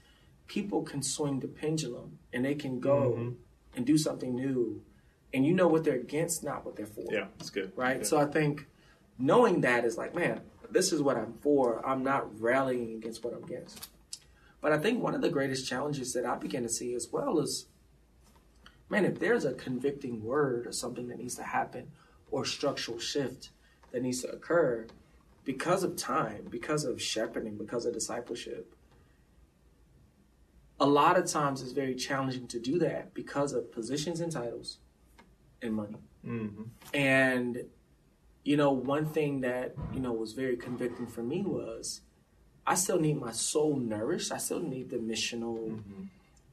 people 0.48 0.82
can 0.82 1.04
swing 1.04 1.40
the 1.40 1.48
pendulum 1.48 2.18
and 2.34 2.44
they 2.44 2.56
can 2.56 2.80
go 2.80 3.14
Mm-hmm. 3.18 3.30
and 3.78 3.86
do 3.86 3.98
something 3.98 4.36
new. 4.36 4.82
And 5.34 5.46
you 5.46 5.54
know 5.54 5.68
what 5.68 5.84
they're 5.84 5.94
against, 5.96 6.44
not 6.44 6.66
what 6.66 6.76
they're 6.76 6.88
for 6.88 7.06
Yeah, 7.12 7.26
that's 7.38 7.52
good. 7.52 7.72
right? 7.76 7.98
Yeah. 7.98 8.04
So 8.04 8.18
I 8.18 8.26
think 8.26 8.66
knowing 9.20 9.62
that 9.62 9.86
is 9.86 9.96
like, 9.96 10.16
man, 10.16 10.42
this 10.72 10.92
is 10.92 11.02
what 11.04 11.18
I'm 11.18 11.34
for. 11.42 11.86
I'm 11.88 12.04
not 12.04 12.42
rallying 12.42 12.96
against 12.96 13.24
what 13.24 13.34
I'm 13.36 13.44
against. 13.44 13.88
But 14.60 14.74
I 14.74 14.80
think 14.80 15.02
one 15.04 15.14
of 15.16 15.22
the 15.22 15.30
greatest 15.30 15.68
challenges 15.68 16.14
that 16.14 16.26
I 16.26 16.36
begin 16.36 16.64
to 16.64 16.70
see 16.70 16.94
as 16.96 17.08
well 17.12 17.40
is, 17.40 17.68
man, 18.90 19.06
if 19.06 19.20
there's 19.20 19.46
a 19.46 19.54
convicting 19.54 20.24
word 20.24 20.66
or 20.68 20.72
something 20.72 21.08
that 21.08 21.18
needs 21.20 21.36
to 21.36 21.44
happen 21.44 21.92
or 22.32 22.46
structural 22.46 23.00
shift 23.00 23.50
that 23.92 24.02
needs 24.02 24.22
to 24.22 24.30
occur 24.30 24.86
because 25.46 25.84
of 25.84 25.96
time, 25.96 26.46
because 26.50 26.84
of 26.86 27.02
shepherding, 27.02 27.58
because 27.58 27.86
of 27.86 27.94
discipleship, 27.94 28.74
a 30.80 30.86
lot 30.86 31.18
of 31.18 31.26
times 31.26 31.62
it's 31.62 31.72
very 31.72 31.96
challenging 31.96 32.48
to 32.48 32.60
do 32.60 32.80
that 32.80 33.14
because 33.14 33.54
of 33.54 33.72
positions 33.72 34.20
and 34.22 34.32
titles 34.32 34.78
and 35.62 35.74
money. 35.74 35.98
Mm-hmm. 36.26 36.64
And 36.94 37.66
you 38.44 38.56
know, 38.58 38.72
one 38.72 39.06
thing 39.06 39.42
that 39.42 39.76
you 39.94 40.00
know 40.00 40.14
was 40.14 40.34
very 40.34 40.56
convicting 40.56 41.06
for 41.08 41.22
me 41.22 41.42
was 41.42 42.02
I 42.66 42.76
still 42.76 43.00
need 43.00 43.20
my 43.20 43.32
soul 43.32 43.76
nourished. 43.76 44.32
I 44.32 44.38
still 44.38 44.62
need 44.62 44.90
the 44.90 44.98
missional, 44.98 45.70
Mm-hmm. 45.70 46.04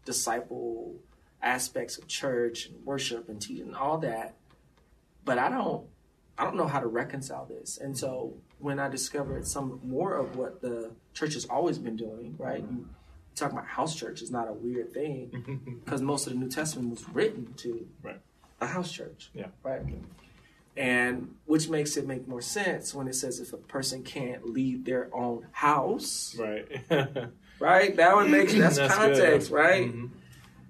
disciple 0.05 0.95
aspects 1.43 1.99
of 1.99 2.07
church 2.09 2.67
and 2.67 2.85
worship 2.85 3.29
and 3.29 3.41
teaching 3.41 3.67
and 3.69 3.77
all 3.77 3.99
that. 3.99 4.35
But 5.25 5.39
I 5.39 5.49
don't, 5.49 5.87
I 6.39 6.45
don't 6.45 6.57
know 6.57 6.67
how 6.67 6.81
to 6.81 6.87
reconcile 6.87 7.47
this. 7.47 7.79
And 7.79 7.97
so 7.97 8.35
when 8.59 8.79
I 8.79 8.89
discovered 8.89 9.47
some 9.47 9.81
more 9.85 10.15
of 10.17 10.37
what 10.37 10.61
the 10.61 10.93
church 11.15 11.35
has 11.35 11.45
always 11.47 11.79
been 11.79 11.97
doing, 11.97 12.35
right? 12.39 12.61
You 12.61 12.89
talk 13.35 13.53
about 13.53 13.67
house 13.67 13.95
church 13.95 14.23
is 14.23 14.31
not 14.31 14.49
a 14.49 14.53
weird 14.53 14.93
thing 14.93 15.81
because 15.85 16.01
most 16.03 16.27
of 16.27 16.33
the 16.33 16.39
New 16.39 16.49
Testament 16.49 16.91
was 16.91 17.09
written 17.11 17.53
to 17.59 17.87
Right. 18.03 18.21
a 18.61 18.67
house 18.67 18.91
church, 18.93 19.31
Yeah. 19.35 19.49
right? 19.63 19.83
And 20.77 21.35
which 21.47 21.69
makes 21.71 21.97
it 21.97 22.07
make 22.07 22.29
more 22.29 22.43
sense 22.43 22.95
when 22.95 23.09
it 23.09 23.15
says 23.15 23.41
if 23.41 23.53
a 23.55 23.57
person 23.57 24.03
can't 24.03 24.51
lead 24.51 24.85
their 24.85 25.09
own 25.15 25.47
house, 25.53 26.37
Right. 26.39 26.67
right? 27.59 27.97
That 27.97 28.15
would 28.17 28.31
make 28.31 28.51
that's, 28.51 28.77
That's 28.77 28.95
context, 28.95 29.49
good. 29.51 29.55
right? 29.57 29.93
Mhm. 29.95 30.11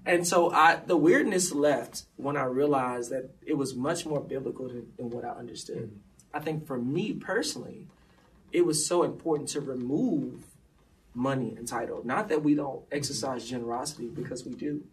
And 0.07 0.25
so 0.25 0.51
I 0.51 0.77
the 0.77 0.97
weirdness 0.97 1.53
left 1.53 2.03
when 2.15 2.37
I 2.37 2.45
realized 2.45 3.11
that 3.11 3.29
it 3.45 3.57
was 3.57 3.75
much 3.75 4.05
more 4.05 4.21
biblical 4.21 4.67
than, 4.67 4.87
than 4.97 5.09
what 5.09 5.25
I 5.25 5.29
understood. 5.29 5.89
Mm-hmm. 5.89 5.97
I 6.33 6.39
think 6.39 6.65
for 6.65 6.77
me 6.77 7.13
personally, 7.13 7.87
it 8.51 8.65
was 8.65 8.85
so 8.85 9.03
important 9.03 9.49
to 9.49 9.61
remove 9.61 10.45
money 11.13 11.55
and 11.57 11.67
title. 11.67 12.01
Not 12.05 12.29
that 12.29 12.43
we 12.43 12.55
don't 12.55 12.85
mm-hmm. 12.85 12.97
exercise 12.97 13.49
generosity 13.49 14.07
because 14.07 14.45
we 14.45 14.53
do. 14.53 14.85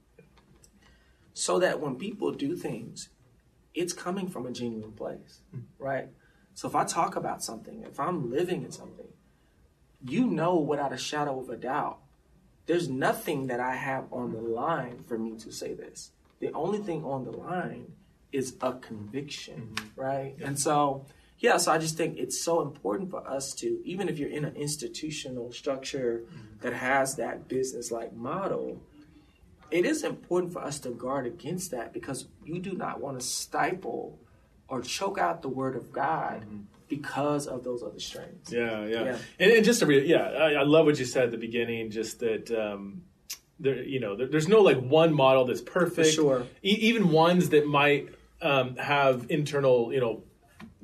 So 1.32 1.58
that 1.60 1.80
when 1.80 1.96
people 1.96 2.32
do 2.32 2.56
things, 2.56 3.08
it's 3.74 3.92
coming 3.92 4.28
from 4.28 4.46
a 4.46 4.52
genuine 4.52 4.92
place, 4.92 5.42
mm-hmm. 5.54 5.82
right? 5.82 6.08
So 6.54 6.68
if 6.68 6.74
I 6.74 6.84
talk 6.84 7.14
about 7.16 7.42
something, 7.42 7.82
if 7.82 8.00
I'm 8.00 8.30
living 8.30 8.64
in 8.64 8.72
something, 8.72 9.08
you 10.06 10.26
know 10.26 10.56
without 10.56 10.92
a 10.92 10.98
shadow 10.98 11.40
of 11.40 11.48
a 11.50 11.56
doubt, 11.56 11.98
there's 12.66 12.88
nothing 12.88 13.48
that 13.48 13.60
I 13.60 13.76
have 13.76 14.12
on 14.12 14.32
the 14.32 14.40
line 14.40 15.04
for 15.06 15.18
me 15.18 15.36
to 15.38 15.52
say 15.52 15.74
this. 15.74 16.10
The 16.40 16.52
only 16.52 16.78
thing 16.78 17.04
on 17.04 17.24
the 17.24 17.32
line 17.32 17.92
is 18.32 18.56
a 18.60 18.72
conviction, 18.72 19.74
mm-hmm. 19.74 20.00
right? 20.00 20.34
And 20.42 20.58
so, 20.58 21.06
yeah, 21.38 21.56
so 21.58 21.72
I 21.72 21.78
just 21.78 21.96
think 21.96 22.18
it's 22.18 22.42
so 22.42 22.62
important 22.62 23.10
for 23.10 23.26
us 23.28 23.52
to, 23.54 23.80
even 23.84 24.08
if 24.08 24.18
you're 24.18 24.30
in 24.30 24.44
an 24.44 24.56
institutional 24.56 25.52
structure 25.52 26.22
mm-hmm. 26.26 26.60
that 26.60 26.72
has 26.72 27.16
that 27.16 27.48
business 27.48 27.90
like 27.90 28.14
model, 28.14 28.80
it 29.70 29.84
is 29.84 30.02
important 30.04 30.52
for 30.52 30.62
us 30.62 30.78
to 30.80 30.90
guard 30.90 31.26
against 31.26 31.70
that 31.70 31.92
because 31.92 32.26
you 32.44 32.58
do 32.58 32.72
not 32.72 33.00
want 33.00 33.18
to 33.18 33.24
stifle 33.24 34.18
or 34.68 34.80
choke 34.80 35.18
out 35.18 35.42
the 35.42 35.48
word 35.48 35.76
of 35.76 35.92
God 35.92 36.42
mm-hmm. 36.42 36.62
Because 36.88 37.46
of 37.46 37.64
those 37.64 37.82
other 37.82 37.98
strains. 38.00 38.52
Yeah, 38.52 38.84
yeah, 38.84 39.04
Yeah. 39.04 39.18
And, 39.38 39.52
and 39.52 39.64
just 39.64 39.80
to 39.80 39.86
re- 39.86 40.06
yeah, 40.06 40.24
I, 40.24 40.52
I 40.54 40.62
love 40.64 40.86
what 40.86 40.98
you 40.98 41.04
said 41.04 41.24
at 41.24 41.30
the 41.30 41.38
beginning. 41.38 41.90
Just 41.90 42.20
that 42.20 42.50
um, 42.50 43.02
there, 43.58 43.82
you 43.82 44.00
know, 44.00 44.16
there, 44.16 44.26
there's 44.26 44.48
no 44.48 44.60
like 44.60 44.78
one 44.80 45.12
model 45.14 45.44
that's 45.44 45.60
perfect. 45.60 46.10
sure. 46.14 46.46
E- 46.62 46.68
even 46.88 47.10
ones 47.10 47.50
that 47.50 47.66
might 47.66 48.08
um, 48.42 48.76
have 48.76 49.26
internal, 49.30 49.92
you 49.92 50.00
know, 50.00 50.22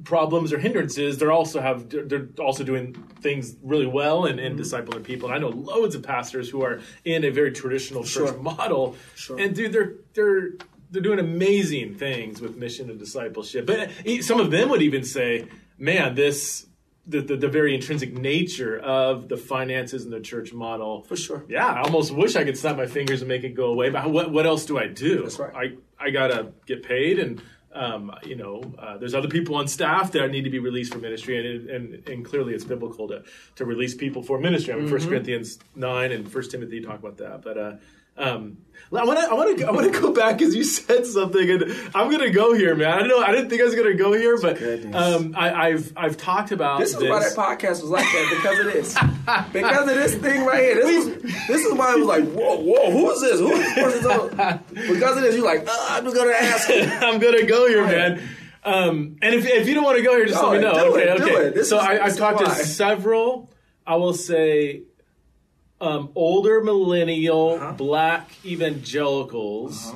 problems 0.04 0.50
or 0.52 0.58
hindrances. 0.58 1.18
They're 1.18 1.32
also 1.32 1.60
have 1.60 1.90
they're 1.90 2.28
also 2.38 2.64
doing 2.64 2.94
things 3.20 3.56
really 3.62 3.86
well 3.86 4.24
and, 4.24 4.40
and 4.40 4.58
discipling 4.58 5.04
people. 5.04 5.28
And 5.28 5.36
I 5.36 5.38
know 5.38 5.48
loads 5.50 5.94
of 5.94 6.02
pastors 6.02 6.48
who 6.48 6.62
are 6.62 6.80
in 7.04 7.24
a 7.24 7.30
very 7.30 7.52
traditional 7.52 8.02
church 8.04 8.30
Sure. 8.30 8.38
model, 8.38 8.96
Sure. 9.14 9.38
and 9.38 9.54
dude, 9.54 9.72
they're 9.72 9.94
they're 10.14 10.50
they're 10.92 11.02
doing 11.02 11.18
amazing 11.20 11.94
things 11.96 12.40
with 12.40 12.56
mission 12.56 12.90
and 12.90 12.98
discipleship. 12.98 13.66
But 13.66 13.90
some 14.22 14.40
of 14.40 14.50
them 14.50 14.70
would 14.70 14.82
even 14.82 15.04
say, 15.04 15.46
"Man, 15.80 16.14
this." 16.14 16.66
The, 17.06 17.22
the, 17.22 17.36
the 17.36 17.48
very 17.48 17.74
intrinsic 17.74 18.12
nature 18.12 18.78
of 18.78 19.28
the 19.28 19.36
finances 19.36 20.04
and 20.04 20.12
the 20.12 20.20
church 20.20 20.52
model 20.52 21.02
For 21.02 21.16
sure. 21.16 21.44
yeah, 21.48 21.66
I 21.66 21.80
almost 21.80 22.12
wish 22.12 22.36
I 22.36 22.44
could 22.44 22.56
snap 22.56 22.76
my 22.76 22.86
fingers 22.86 23.20
and 23.22 23.28
make 23.28 23.42
it 23.42 23.54
go 23.54 23.72
away. 23.72 23.90
But 23.90 24.08
what 24.10 24.30
what 24.30 24.46
else 24.46 24.64
do 24.66 24.78
I 24.78 24.86
do? 24.86 25.22
That's 25.22 25.38
right. 25.38 25.52
I 25.98 26.06
I 26.06 26.10
gotta 26.10 26.52
get 26.66 26.84
paid, 26.84 27.18
and 27.18 27.42
um, 27.72 28.12
you 28.24 28.36
know, 28.36 28.62
uh, 28.78 28.96
there's 28.98 29.14
other 29.14 29.28
people 29.28 29.56
on 29.56 29.66
staff 29.66 30.12
that 30.12 30.30
need 30.30 30.42
to 30.44 30.50
be 30.50 30.60
released 30.60 30.92
for 30.92 31.00
ministry, 31.00 31.34
and 31.38 31.70
and, 31.70 32.08
and 32.08 32.24
clearly 32.24 32.52
it's 32.54 32.64
biblical 32.64 33.08
to 33.08 33.24
to 33.56 33.64
release 33.64 33.94
people 33.94 34.22
for 34.22 34.38
ministry. 34.38 34.72
I 34.72 34.76
mean, 34.76 34.84
Mm-hmm. 34.84 34.94
First 34.94 35.08
Corinthians 35.08 35.58
nine 35.74 36.12
and 36.12 36.30
First 36.30 36.52
Timothy 36.52 36.80
talk 36.80 36.98
about 37.00 37.16
that, 37.16 37.42
but. 37.42 37.58
Uh, 37.58 37.72
um, 38.20 38.58
I 38.92 39.04
want 39.04 39.20
to, 39.20 39.26
I 39.30 39.34
want 39.34 39.56
to, 39.58 39.64
I 39.68 39.70
want 39.70 39.92
to 39.92 40.00
go 40.00 40.12
back 40.12 40.38
because 40.38 40.52
you 40.52 40.64
said 40.64 41.06
something, 41.06 41.48
and 41.48 41.62
I'm 41.94 42.10
gonna 42.10 42.30
go 42.30 42.54
here, 42.54 42.74
man. 42.74 42.88
I 42.92 42.98
don't 42.98 43.08
know, 43.08 43.20
I 43.20 43.30
didn't 43.30 43.48
think 43.48 43.60
I 43.62 43.64
was 43.64 43.76
gonna 43.76 43.94
go 43.94 44.12
here, 44.12 44.36
but 44.40 44.60
um, 44.94 45.34
I, 45.36 45.68
I've, 45.68 45.92
I've 45.96 46.16
talked 46.16 46.50
about 46.50 46.80
This 46.80 46.90
is 46.94 46.96
why 46.96 47.20
that 47.20 47.36
podcast 47.36 47.82
was 47.82 47.84
like 47.84 48.04
that 48.04 48.34
because 48.42 48.58
of 48.58 48.72
this. 48.72 48.94
because 49.52 49.88
of 49.88 49.94
this 49.94 50.14
thing 50.16 50.44
right 50.44 50.60
here. 50.60 50.74
This 50.82 51.06
is 51.06 51.22
this 51.46 51.64
is 51.66 51.72
why 51.74 51.92
it 51.94 51.98
was 52.00 52.08
like, 52.08 52.24
whoa, 52.32 52.56
whoa, 52.56 52.90
who 52.90 53.10
is 53.12 53.20
this? 53.20 53.38
Who 53.38 53.52
is 53.52 53.74
this 53.74 54.02
person? 54.02 54.60
Because 54.74 55.16
of 55.16 55.22
this, 55.22 55.36
you're 55.36 55.44
like, 55.44 55.68
uh, 55.68 55.86
I'm 55.90 56.02
just 56.04 56.16
gonna 56.16 56.32
ask. 56.32 56.68
I'm 57.04 57.20
gonna 57.20 57.44
go 57.46 57.68
here, 57.68 57.86
man. 57.86 58.20
Um, 58.64 59.16
and 59.22 59.34
if, 59.36 59.46
if 59.46 59.68
you 59.68 59.74
don't 59.74 59.84
want 59.84 59.98
to 59.98 60.02
go 60.04 60.16
here, 60.16 60.26
just 60.26 60.42
No, 60.42 60.50
let 60.50 60.60
me 60.60 60.66
know. 60.66 60.72
do 60.74 60.92
okay, 60.96 61.08
it, 61.12 61.16
do 61.16 61.22
okay. 61.24 61.34
it. 61.46 61.54
This 61.54 61.68
so 61.70 61.78
is- 61.78 61.84
I, 61.84 61.98
I've 62.04 62.16
talked 62.16 62.40
why. 62.40 62.48
to 62.58 62.64
several. 62.64 63.50
I 63.86 63.96
will 63.96 64.12
say, 64.14 64.82
um, 65.80 66.10
older 66.14 66.62
millennial 66.62 67.52
Uh-huh. 67.54 67.72
black 67.72 68.30
evangelicals 68.44 69.92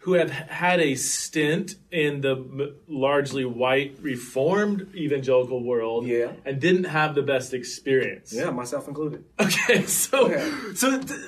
who 0.00 0.14
have 0.14 0.30
had 0.30 0.80
a 0.80 0.94
stint 0.94 1.74
in 1.92 2.20
the 2.22 2.30
m- 2.36 2.74
largely 2.88 3.44
white 3.44 3.96
reformed 4.00 4.86
evangelical 4.94 5.62
world, 5.62 6.06
Yeah. 6.06 6.32
and 6.44 6.60
didn't 6.60 6.84
have 6.84 7.14
the 7.14 7.22
best 7.22 7.52
experience. 7.52 8.32
Yeah, 8.32 8.50
myself 8.50 8.88
included. 8.88 9.24
Okay, 9.38 9.82
so 9.86 10.26
Okay. 10.26 10.50
so 10.74 10.98
th- 11.00 11.20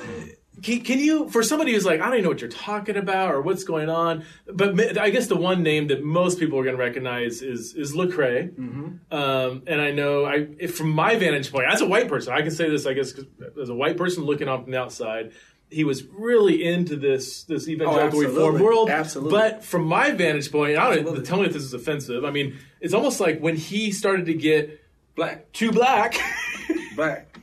can, 0.63 0.81
can 0.83 0.99
you 0.99 1.29
for 1.29 1.43
somebody 1.43 1.73
who's 1.73 1.85
like 1.87 2.01
I 2.01 2.05
don't 2.07 2.15
even 2.15 2.25
know 2.25 2.31
what 2.31 2.41
you're 2.41 2.51
talking 2.51 2.97
about 2.97 3.33
or 3.33 3.41
what's 3.43 3.65
going 3.65 3.89
on, 3.89 4.25
but 4.47 4.99
I 4.99 5.11
guess 5.11 5.27
the 5.29 5.37
one 5.37 5.63
name 5.63 5.89
that 5.89 6.03
most 6.05 6.39
people 6.39 6.59
are 6.59 6.65
going 6.65 6.77
to 6.77 6.83
recognize 6.83 7.43
is 7.43 7.75
is 7.75 7.95
Lecrae, 7.95 8.51
Mm-hmm. 8.53 9.15
um, 9.15 9.63
and 9.67 9.81
I 9.81 9.91
know 9.93 10.25
I 10.25 10.47
if, 10.59 10.77
from 10.77 10.91
my 10.91 11.17
vantage 11.17 11.51
point 11.53 11.67
as 11.69 11.81
a 11.81 11.87
white 11.87 12.09
person 12.09 12.33
I 12.33 12.43
can 12.43 12.51
say 12.51 12.69
this 12.69 12.87
I 12.87 12.95
guess 12.95 13.13
'cause 13.13 13.25
as 13.61 13.69
a 13.69 13.75
white 13.75 13.97
person 13.97 14.25
looking 14.25 14.49
on 14.49 14.63
from 14.63 14.73
the 14.73 14.79
outside. 14.79 15.33
He 15.73 15.85
was 15.85 16.03
really 16.05 16.65
into 16.65 16.97
this 16.97 17.45
this 17.45 17.69
evangelical 17.69 18.19
Oh, 18.19 18.23
reform 18.23 18.59
world, 18.61 18.91
Absolutely. 18.91 19.31
but 19.39 19.65
from 19.65 19.85
my 19.85 20.11
vantage 20.11 20.51
point, 20.51 20.77
I 20.77 20.89
don't 20.89 20.99
Absolutely. 20.99 21.25
tell 21.25 21.39
me 21.39 21.47
if 21.47 21.53
this 21.53 21.63
is 21.63 21.73
offensive. 21.73 22.25
I 22.25 22.33
mean, 22.33 22.59
it's 22.81 22.93
almost 22.93 23.21
like 23.21 23.39
when 23.39 23.55
he 23.55 23.93
started 23.93 24.27
to 24.27 24.35
get 24.35 24.81
Black, 25.15 25.53
too 25.53 25.71
black. 25.71 26.17
black. 26.97 27.39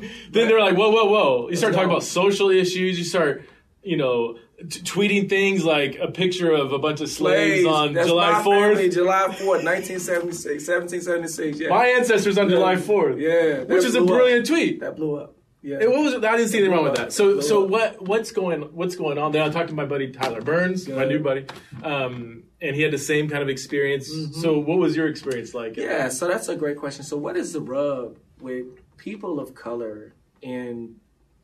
then 0.30 0.48
they're 0.48 0.60
like, 0.60 0.76
whoa, 0.76 0.90
whoa, 0.90 1.04
whoa. 1.06 1.48
You 1.50 1.56
start 1.56 1.74
talking 1.74 1.90
about 1.90 2.02
social 2.02 2.50
issues. 2.50 2.98
You 2.98 3.04
start, 3.04 3.44
you 3.82 3.96
know, 3.96 4.38
t- 4.58 4.80
tweeting 4.80 5.28
things 5.28 5.64
like 5.64 5.98
a 6.00 6.08
picture 6.10 6.52
of 6.52 6.72
a 6.72 6.78
bunch 6.78 7.00
of 7.00 7.08
slaves, 7.08 7.66
on 7.66 7.94
That's 7.94 8.08
July 8.08 8.42
4th. 8.44 8.44
Family, 8.74 8.88
July 8.90 9.26
4th, 9.28 9.64
1976, 9.64 10.68
1776. 10.68 11.60
Yeah. 11.60 11.68
My 11.68 11.86
ancestors 11.86 12.38
on 12.38 12.48
July 12.48 12.76
4th. 12.76 13.20
Yeah. 13.20 13.64
Which 13.64 13.84
is 13.84 13.94
a 13.94 14.00
blew 14.00 14.08
up. 14.08 14.18
brilliant 14.18 14.46
tweet. 14.46 14.80
That 14.80 14.96
blew 14.96 15.16
up. 15.16 15.36
Yeah. 15.62 15.78
It- 15.80 15.90
what 15.90 16.02
was 16.02 16.14
it? 16.14 16.24
I 16.24 16.36
didn't 16.36 16.48
see 16.50 16.58
anything 16.58 16.74
wrong 16.74 16.84
with 16.84 16.96
that. 16.96 17.12
So, 17.12 17.40
so 17.40 17.64
what 17.64 18.00
what's 18.00 18.32
going 18.32 18.62
what's 18.74 18.96
going 18.96 19.18
on 19.18 19.32
there? 19.32 19.42
I 19.42 19.50
talked 19.50 19.68
to 19.68 19.74
my 19.74 19.84
buddy 19.84 20.10
Tyler 20.10 20.40
Burns, 20.40 20.88
my 20.88 21.04
new 21.04 21.18
buddy, 21.18 21.44
um, 21.82 22.44
and 22.62 22.74
he 22.74 22.80
had 22.80 22.92
the 22.92 22.98
same 22.98 23.28
kind 23.28 23.42
of 23.42 23.50
experience. 23.50 24.10
So, 24.40 24.58
what 24.58 24.78
was 24.78 24.96
your 24.96 25.06
experience 25.06 25.52
like? 25.52 25.72
Mm-hmm. 25.72 25.82
Yeah, 25.82 26.08
so 26.08 26.28
that's 26.28 26.48
a 26.48 26.56
great 26.56 26.78
question. 26.78 27.04
So, 27.04 27.18
what 27.18 27.36
is 27.36 27.52
the 27.52 27.60
rub 27.60 28.16
with 28.40 28.64
people 29.00 29.40
of 29.40 29.54
color 29.54 30.12
in 30.42 30.96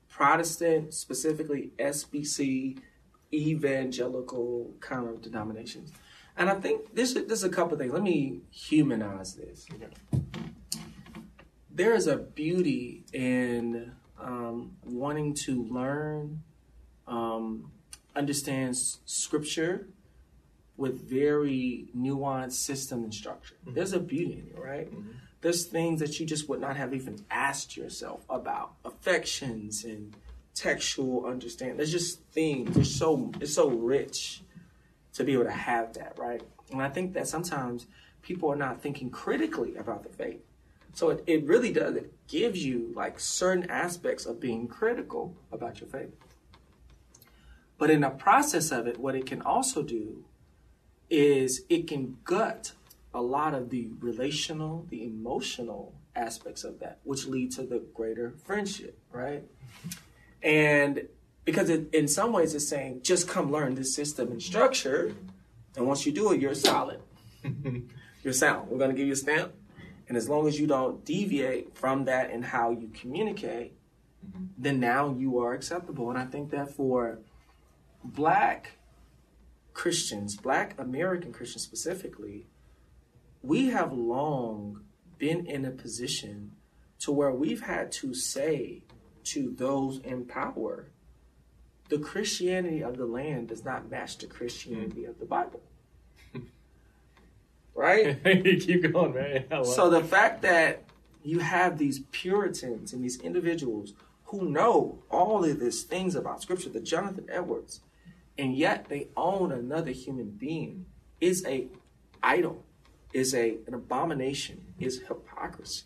Protestant, 0.08 0.92
specifically 0.92 1.72
SBC, 1.78 2.78
evangelical 3.32 4.74
kind 4.80 5.08
of 5.08 5.22
denominations? 5.22 5.92
And 6.36 6.50
I 6.50 6.54
think 6.54 6.94
there's 6.94 7.14
there's 7.14 7.44
a 7.44 7.48
couple 7.48 7.78
things. 7.78 7.92
Let 7.92 8.02
me 8.02 8.42
humanize 8.50 9.34
this. 9.34 9.66
There 11.70 11.94
is 11.94 12.06
a 12.06 12.16
beauty 12.16 13.04
in 13.12 13.92
um, 14.20 14.76
wanting 14.84 15.34
to 15.46 15.64
learn, 15.64 16.42
um, 17.06 17.70
understand 18.14 18.76
scripture 18.76 19.88
with 20.76 21.08
very 21.08 21.88
nuanced 21.96 22.52
system 22.52 23.04
and 23.04 23.14
structure. 23.14 23.56
There's 23.66 23.94
a 23.94 24.00
beauty 24.00 24.44
in 24.44 24.54
it, 24.54 24.62
right? 24.62 24.90
There's 25.46 25.64
things 25.64 26.00
that 26.00 26.18
you 26.18 26.26
just 26.26 26.48
would 26.48 26.60
not 26.60 26.76
have 26.76 26.92
even 26.92 27.24
asked 27.30 27.76
yourself 27.76 28.24
about 28.28 28.72
affections 28.84 29.84
and 29.84 30.12
textual 30.56 31.24
understanding. 31.24 31.76
There's 31.76 31.92
just 31.92 32.20
things. 32.32 32.74
They're 32.74 32.82
so 32.82 33.30
it's 33.40 33.54
so 33.54 33.68
rich 33.68 34.42
to 35.12 35.22
be 35.22 35.34
able 35.34 35.44
to 35.44 35.52
have 35.52 35.92
that, 35.92 36.18
right? 36.18 36.42
And 36.72 36.82
I 36.82 36.88
think 36.88 37.12
that 37.12 37.28
sometimes 37.28 37.86
people 38.22 38.50
are 38.50 38.56
not 38.56 38.82
thinking 38.82 39.08
critically 39.08 39.76
about 39.76 40.02
the 40.02 40.08
faith. 40.08 40.40
So 40.94 41.10
it, 41.10 41.22
it 41.28 41.44
really 41.44 41.72
does. 41.72 41.94
It 41.94 42.12
gives 42.26 42.66
you 42.66 42.92
like 42.96 43.20
certain 43.20 43.70
aspects 43.70 44.26
of 44.26 44.40
being 44.40 44.66
critical 44.66 45.32
about 45.52 45.80
your 45.80 45.88
faith. 45.88 46.10
But 47.78 47.90
in 47.90 48.00
the 48.00 48.10
process 48.10 48.72
of 48.72 48.88
it, 48.88 48.98
what 48.98 49.14
it 49.14 49.26
can 49.26 49.42
also 49.42 49.84
do 49.84 50.24
is 51.08 51.62
it 51.68 51.86
can 51.86 52.16
gut 52.24 52.72
a 53.16 53.22
lot 53.22 53.54
of 53.54 53.70
the 53.70 53.88
relational, 54.00 54.86
the 54.90 55.02
emotional 55.04 55.94
aspects 56.14 56.64
of 56.64 56.78
that, 56.80 56.98
which 57.02 57.26
lead 57.26 57.50
to 57.50 57.62
the 57.62 57.82
greater 57.94 58.34
friendship, 58.44 58.98
right? 59.10 59.42
And 60.42 61.08
because 61.46 61.70
it, 61.70 61.88
in 61.94 62.08
some 62.08 62.30
ways 62.32 62.54
it's 62.54 62.68
saying, 62.68 63.00
just 63.02 63.26
come 63.26 63.50
learn 63.50 63.74
this 63.74 63.94
system 63.94 64.30
and 64.30 64.42
structure, 64.42 65.14
and 65.76 65.86
once 65.86 66.04
you 66.04 66.12
do 66.12 66.30
it, 66.32 66.40
you're 66.40 66.54
solid. 66.54 67.00
you're 68.22 68.34
sound. 68.34 68.68
We're 68.68 68.78
going 68.78 68.90
to 68.90 68.96
give 68.96 69.06
you 69.06 69.14
a 69.14 69.16
stamp. 69.16 69.52
And 70.08 70.16
as 70.18 70.28
long 70.28 70.46
as 70.46 70.60
you 70.60 70.66
don't 70.66 71.02
deviate 71.02 71.74
from 71.74 72.04
that 72.04 72.30
in 72.30 72.42
how 72.42 72.70
you 72.70 72.90
communicate, 72.92 73.72
then 74.58 74.78
now 74.78 75.16
you 75.18 75.38
are 75.40 75.54
acceptable. 75.54 76.10
And 76.10 76.18
I 76.18 76.26
think 76.26 76.50
that 76.50 76.70
for 76.70 77.20
black 78.04 78.72
Christians, 79.72 80.36
black 80.36 80.78
American 80.78 81.32
Christians 81.32 81.62
specifically, 81.64 82.46
we 83.42 83.68
have 83.68 83.92
long 83.92 84.82
been 85.18 85.46
in 85.46 85.64
a 85.64 85.70
position 85.70 86.52
to 87.00 87.12
where 87.12 87.32
we've 87.32 87.62
had 87.62 87.92
to 87.92 88.14
say 88.14 88.82
to 89.24 89.50
those 89.56 89.98
in 89.98 90.24
power, 90.24 90.86
the 91.88 91.98
Christianity 91.98 92.82
of 92.82 92.96
the 92.96 93.06
land 93.06 93.48
does 93.48 93.64
not 93.64 93.90
match 93.90 94.18
the 94.18 94.26
Christianity 94.26 95.04
of 95.04 95.18
the 95.18 95.24
Bible. 95.24 95.62
right? 97.74 98.18
you 98.24 98.56
keep 98.60 98.92
going, 98.92 99.14
man. 99.14 99.64
So 99.64 99.90
the 99.90 100.02
fact 100.02 100.42
that 100.42 100.84
you 101.22 101.40
have 101.40 101.78
these 101.78 102.00
Puritans 102.12 102.92
and 102.92 103.04
these 103.04 103.20
individuals 103.20 103.94
who 104.26 104.48
know 104.48 105.02
all 105.10 105.44
of 105.44 105.60
these 105.60 105.82
things 105.84 106.14
about 106.14 106.42
Scripture, 106.42 106.68
the 106.68 106.80
Jonathan 106.80 107.26
Edwards, 107.30 107.80
and 108.38 108.56
yet 108.56 108.88
they 108.88 109.08
own 109.16 109.52
another 109.52 109.92
human 109.92 110.30
being, 110.30 110.86
is 111.20 111.44
a 111.46 111.66
idol, 112.22 112.64
is 113.12 113.34
a 113.34 113.58
an 113.66 113.74
abomination, 113.74 114.74
is 114.78 115.02
hypocrisy, 115.08 115.84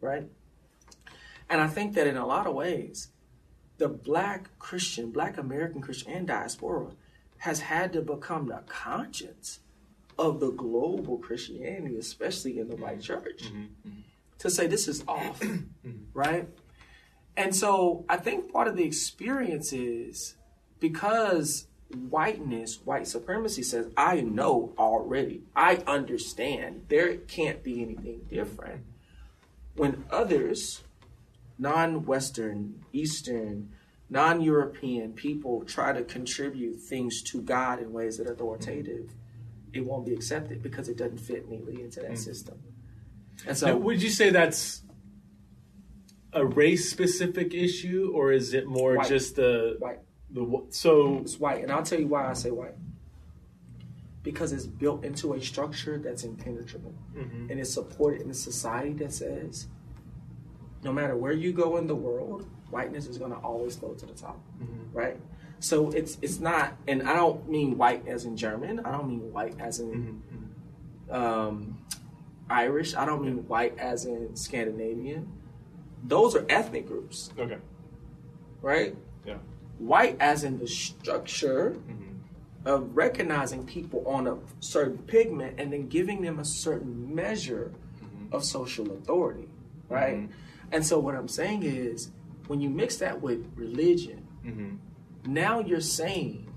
right? 0.00 0.28
And 1.48 1.60
I 1.60 1.66
think 1.66 1.94
that 1.94 2.06
in 2.06 2.16
a 2.16 2.26
lot 2.26 2.46
of 2.46 2.54
ways, 2.54 3.08
the 3.78 3.88
black 3.88 4.58
Christian, 4.58 5.10
black 5.10 5.38
American 5.38 5.80
Christian, 5.80 6.12
and 6.12 6.26
diaspora 6.26 6.92
has 7.38 7.60
had 7.60 7.92
to 7.92 8.00
become 8.00 8.46
the 8.46 8.62
conscience 8.66 9.60
of 10.18 10.40
the 10.40 10.50
global 10.50 11.18
Christianity, 11.18 11.96
especially 11.96 12.58
in 12.58 12.68
the 12.68 12.76
white 12.76 12.98
mm-hmm. 12.98 13.00
church, 13.00 13.42
mm-hmm. 13.44 13.88
mm-hmm. 13.88 14.00
to 14.38 14.50
say 14.50 14.66
this 14.66 14.88
is 14.88 15.02
off, 15.08 15.40
mm-hmm. 15.40 15.90
right? 16.14 16.48
And 17.36 17.54
so 17.54 18.04
I 18.08 18.18
think 18.18 18.52
part 18.52 18.68
of 18.68 18.76
the 18.76 18.84
experience 18.84 19.72
is 19.72 20.36
because 20.78 21.66
whiteness, 21.94 22.80
white 22.84 23.06
supremacy 23.06 23.62
says, 23.62 23.86
I 23.96 24.20
know 24.20 24.72
already, 24.78 25.42
I 25.54 25.82
understand, 25.86 26.86
there 26.88 27.16
can't 27.16 27.62
be 27.62 27.82
anything 27.82 28.26
different. 28.30 28.82
When 29.76 30.04
others, 30.10 30.82
non 31.58 32.04
Western, 32.04 32.84
Eastern, 32.92 33.70
non 34.10 34.40
European 34.40 35.12
people 35.12 35.64
try 35.64 35.92
to 35.92 36.02
contribute 36.02 36.80
things 36.80 37.22
to 37.22 37.40
God 37.40 37.80
in 37.80 37.92
ways 37.92 38.18
that 38.18 38.26
are 38.26 38.32
authoritative, 38.32 39.10
it 39.72 39.84
won't 39.84 40.04
be 40.04 40.12
accepted 40.12 40.62
because 40.62 40.88
it 40.88 40.98
doesn't 40.98 41.18
fit 41.18 41.48
neatly 41.48 41.82
into 41.82 42.00
that 42.00 42.12
mm-hmm. 42.12 42.16
system. 42.16 42.58
And 43.46 43.56
so, 43.56 43.68
now, 43.68 43.76
would 43.76 44.02
you 44.02 44.10
say 44.10 44.30
that's 44.30 44.82
a 46.32 46.44
race 46.44 46.90
specific 46.90 47.54
issue, 47.54 48.12
or 48.14 48.32
is 48.32 48.54
it 48.54 48.66
more 48.66 48.96
white. 48.96 49.08
just 49.08 49.36
the 49.36 49.76
white? 49.78 50.00
The 50.32 50.64
so 50.70 51.18
it's 51.18 51.38
white, 51.38 51.62
and 51.62 51.70
I'll 51.70 51.82
tell 51.82 52.00
you 52.00 52.06
why 52.06 52.28
I 52.28 52.32
say 52.32 52.50
white. 52.50 52.74
Because 54.22 54.52
it's 54.52 54.66
built 54.66 55.04
into 55.04 55.34
a 55.34 55.40
structure 55.40 55.98
that's 55.98 56.24
impenetrable, 56.24 56.94
mm-hmm. 57.14 57.50
and 57.50 57.60
it's 57.60 57.72
supported 57.72 58.22
in 58.22 58.30
a 58.30 58.34
society 58.34 58.92
that 58.94 59.12
says, 59.12 59.66
no 60.84 60.92
matter 60.92 61.16
where 61.16 61.32
you 61.32 61.52
go 61.52 61.76
in 61.76 61.86
the 61.86 61.94
world, 61.94 62.48
whiteness 62.70 63.06
is 63.06 63.18
going 63.18 63.32
to 63.32 63.38
always 63.38 63.76
go 63.76 63.94
to 63.94 64.06
the 64.06 64.14
top, 64.14 64.40
mm-hmm. 64.62 64.96
right? 64.96 65.18
So 65.58 65.90
it's 65.90 66.18
it's 66.22 66.40
not, 66.40 66.76
and 66.88 67.02
I 67.02 67.14
don't 67.14 67.48
mean 67.48 67.76
white 67.76 68.06
as 68.08 68.24
in 68.24 68.36
German. 68.36 68.80
I 68.80 68.90
don't 68.90 69.08
mean 69.08 69.32
white 69.32 69.60
as 69.60 69.80
in 69.80 70.22
mm-hmm. 71.10 71.14
um, 71.14 71.78
Irish. 72.48 72.94
I 72.94 73.04
don't 73.04 73.22
mean 73.22 73.46
white 73.46 73.78
as 73.78 74.04
in 74.06 74.34
Scandinavian. 74.34 75.30
Those 76.02 76.34
are 76.34 76.44
ethnic 76.48 76.88
groups. 76.88 77.30
Okay. 77.38 77.58
Right. 78.60 78.96
Yeah. 79.24 79.38
White 79.78 80.16
as 80.20 80.44
in 80.44 80.58
the 80.58 80.68
structure 80.68 81.76
mm-hmm. 81.76 82.16
of 82.66 82.96
recognizing 82.96 83.66
people 83.66 84.06
on 84.06 84.26
a 84.26 84.38
certain 84.60 84.98
pigment 84.98 85.58
and 85.58 85.72
then 85.72 85.88
giving 85.88 86.22
them 86.22 86.38
a 86.38 86.44
certain 86.44 87.14
measure 87.14 87.72
mm-hmm. 88.02 88.34
of 88.34 88.44
social 88.44 88.92
authority. 88.92 89.48
Right. 89.88 90.16
Mm-hmm. 90.16 90.32
And 90.72 90.86
so 90.86 90.98
what 90.98 91.14
I'm 91.14 91.28
saying 91.28 91.64
is, 91.64 92.10
when 92.46 92.60
you 92.60 92.70
mix 92.70 92.96
that 92.96 93.20
with 93.20 93.50
religion 93.56 94.26
mm-hmm. 94.44 94.76
Now 95.24 95.60
you're 95.60 95.80
saying 95.80 96.52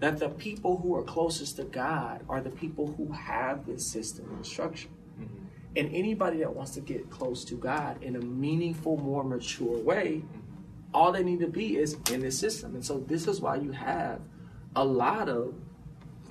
that 0.00 0.18
the 0.18 0.28
people 0.28 0.76
who 0.76 0.94
are 0.96 1.02
closest 1.02 1.56
to 1.56 1.64
God 1.64 2.22
are 2.28 2.40
the 2.40 2.50
people 2.50 2.94
who 2.96 3.10
have 3.12 3.66
this 3.66 3.90
system 3.90 4.28
and 4.34 4.44
structure. 4.44 4.88
Mm-hmm. 5.18 5.44
And 5.76 5.94
anybody 5.94 6.38
that 6.38 6.54
wants 6.54 6.72
to 6.72 6.80
get 6.80 7.08
close 7.08 7.44
to 7.46 7.54
God 7.54 8.02
in 8.02 8.16
a 8.16 8.20
meaningful, 8.20 8.98
more 8.98 9.24
mature 9.24 9.78
way, 9.78 10.22
mm-hmm. 10.24 10.40
All 10.96 11.12
they 11.12 11.22
need 11.22 11.40
to 11.40 11.46
be 11.46 11.76
is 11.76 11.98
in 12.10 12.20
this 12.20 12.38
system. 12.38 12.74
And 12.74 12.82
so 12.82 13.00
this 13.00 13.28
is 13.28 13.38
why 13.38 13.56
you 13.56 13.70
have 13.72 14.18
a 14.74 14.82
lot 14.82 15.28
of 15.28 15.54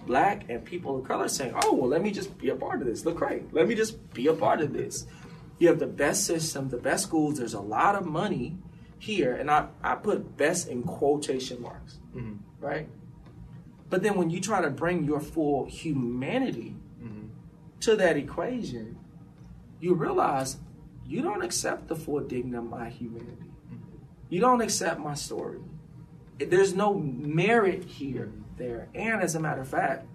black 0.08 0.50
and 0.50 0.66
people 0.66 0.98
of 0.98 1.06
color 1.08 1.28
saying, 1.28 1.54
oh, 1.64 1.74
well, 1.76 1.88
let 1.88 2.02
me 2.02 2.10
just 2.10 2.36
be 2.40 2.50
a 2.50 2.56
part 2.56 2.82
of 2.82 2.88
this. 2.88 3.06
Look 3.06 3.18
great. 3.18 3.54
Let 3.54 3.68
me 3.68 3.76
just 3.76 4.12
be 4.12 4.26
a 4.26 4.34
part 4.34 4.62
of 4.62 4.74
this. 4.74 5.06
You 5.60 5.68
have 5.68 5.78
the 5.78 5.86
best 5.86 6.26
system, 6.26 6.70
the 6.70 6.78
best 6.78 7.04
schools. 7.04 7.38
There's 7.38 7.54
a 7.54 7.62
lot 7.62 7.94
of 7.96 8.08
money 8.08 8.58
here, 8.98 9.36
and 9.36 9.52
I, 9.52 9.68
I 9.84 9.94
put 9.96 10.36
best 10.36 10.68
in 10.68 10.82
quotation 10.82 11.62
marks, 11.62 12.00
mm-hmm. 12.16 12.38
right? 12.60 12.90
But 13.92 14.02
then 14.02 14.18
when 14.18 14.32
you 14.32 14.42
try 14.42 14.62
to 14.62 14.72
bring 14.72 15.04
your 15.04 15.20
full 15.20 15.66
humanity 15.66 16.76
mm-hmm. 17.00 17.28
to 17.82 17.96
that 17.98 18.18
equation, 18.18 18.98
you 19.80 19.94
realize 19.94 20.58
you 21.06 21.22
don't 21.22 21.44
accept 21.44 21.88
the 21.88 21.96
full 21.96 22.22
dignity 22.22 22.58
of 22.58 22.64
my 22.64 22.90
humanity. 22.90 23.45
You 24.30 24.40
don't 24.40 24.62
accept 24.62 25.00
my 25.00 25.14
story. 25.14 25.60
There's 26.38 26.74
no 26.74 26.94
merit 26.94 27.84
here, 27.86 28.32
there. 28.58 28.90
And 28.94 29.22
as 29.22 29.36
a 29.36 29.40
matter 29.40 29.62
of 29.62 29.68
fact, 29.68 30.08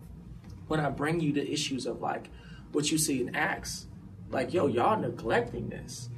when 0.69 0.81
I 0.81 0.91
bring 0.91 1.21
you 1.21 1.33
the 1.33 1.51
issues 1.51 1.87
of 1.87 2.01
like 2.01 2.29
what 2.73 2.91
you 2.91 2.99
see 2.99 3.21
in 3.21 3.35
Acts, 3.35 3.87
like, 4.31 4.53
yo, 4.53 4.67
y'all 4.67 5.01
neglecting 5.01 5.69
this 5.69 6.11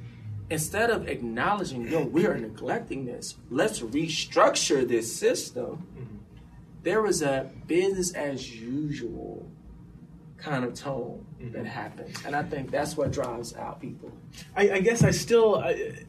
instead 0.49 0.89
of 0.89 1.07
acknowledging, 1.07 1.87
yo, 1.87 2.03
we 2.03 2.25
are 2.25 2.37
neglecting 2.37 3.05
this, 3.05 3.35
let's 3.49 3.79
restructure 3.79 4.87
this 4.87 5.13
system, 5.13 5.87
mm-hmm. 5.97 6.17
there 6.83 7.05
is 7.05 7.21
a 7.21 7.49
business 7.67 8.13
as 8.13 8.55
usual 8.55 9.49
kind 10.37 10.63
of 10.65 10.73
tone 10.73 11.25
mm-hmm. 11.41 11.53
that 11.53 11.65
happens. 11.65 12.17
And 12.25 12.35
I 12.35 12.43
think 12.43 12.71
that's 12.71 12.97
what 12.97 13.11
drives 13.11 13.55
out 13.55 13.79
people. 13.79 14.11
I, 14.55 14.71
I 14.71 14.79
guess 14.79 15.03
I 15.03 15.11
still. 15.11 15.55
I, 15.55 16.05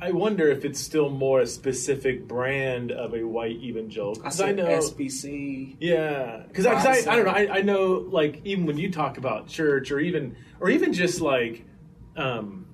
I 0.00 0.12
wonder 0.12 0.48
if 0.48 0.64
it's 0.64 0.78
still 0.78 1.08
more 1.08 1.40
a 1.40 1.46
specific 1.46 2.28
brand 2.28 2.92
of 2.92 3.14
a 3.14 3.22
white 3.22 3.56
evangelical. 3.56 4.22
Because 4.22 4.40
I, 4.40 4.48
I, 4.48 4.52
know 4.52 4.66
SBC. 4.66 5.76
Yeah, 5.80 6.42
because 6.48 6.66
I, 6.66 7.12
I, 7.12 7.16
don't 7.16 7.24
know. 7.24 7.30
I, 7.30 7.58
I 7.58 7.62
know 7.62 8.06
like 8.10 8.42
even 8.44 8.66
when 8.66 8.76
you 8.76 8.92
talk 8.92 9.16
about 9.16 9.48
church 9.48 9.90
or 9.90 9.98
even 9.98 10.36
or 10.60 10.68
even 10.68 10.92
just 10.92 11.22
like 11.22 11.64
um, 12.14 12.66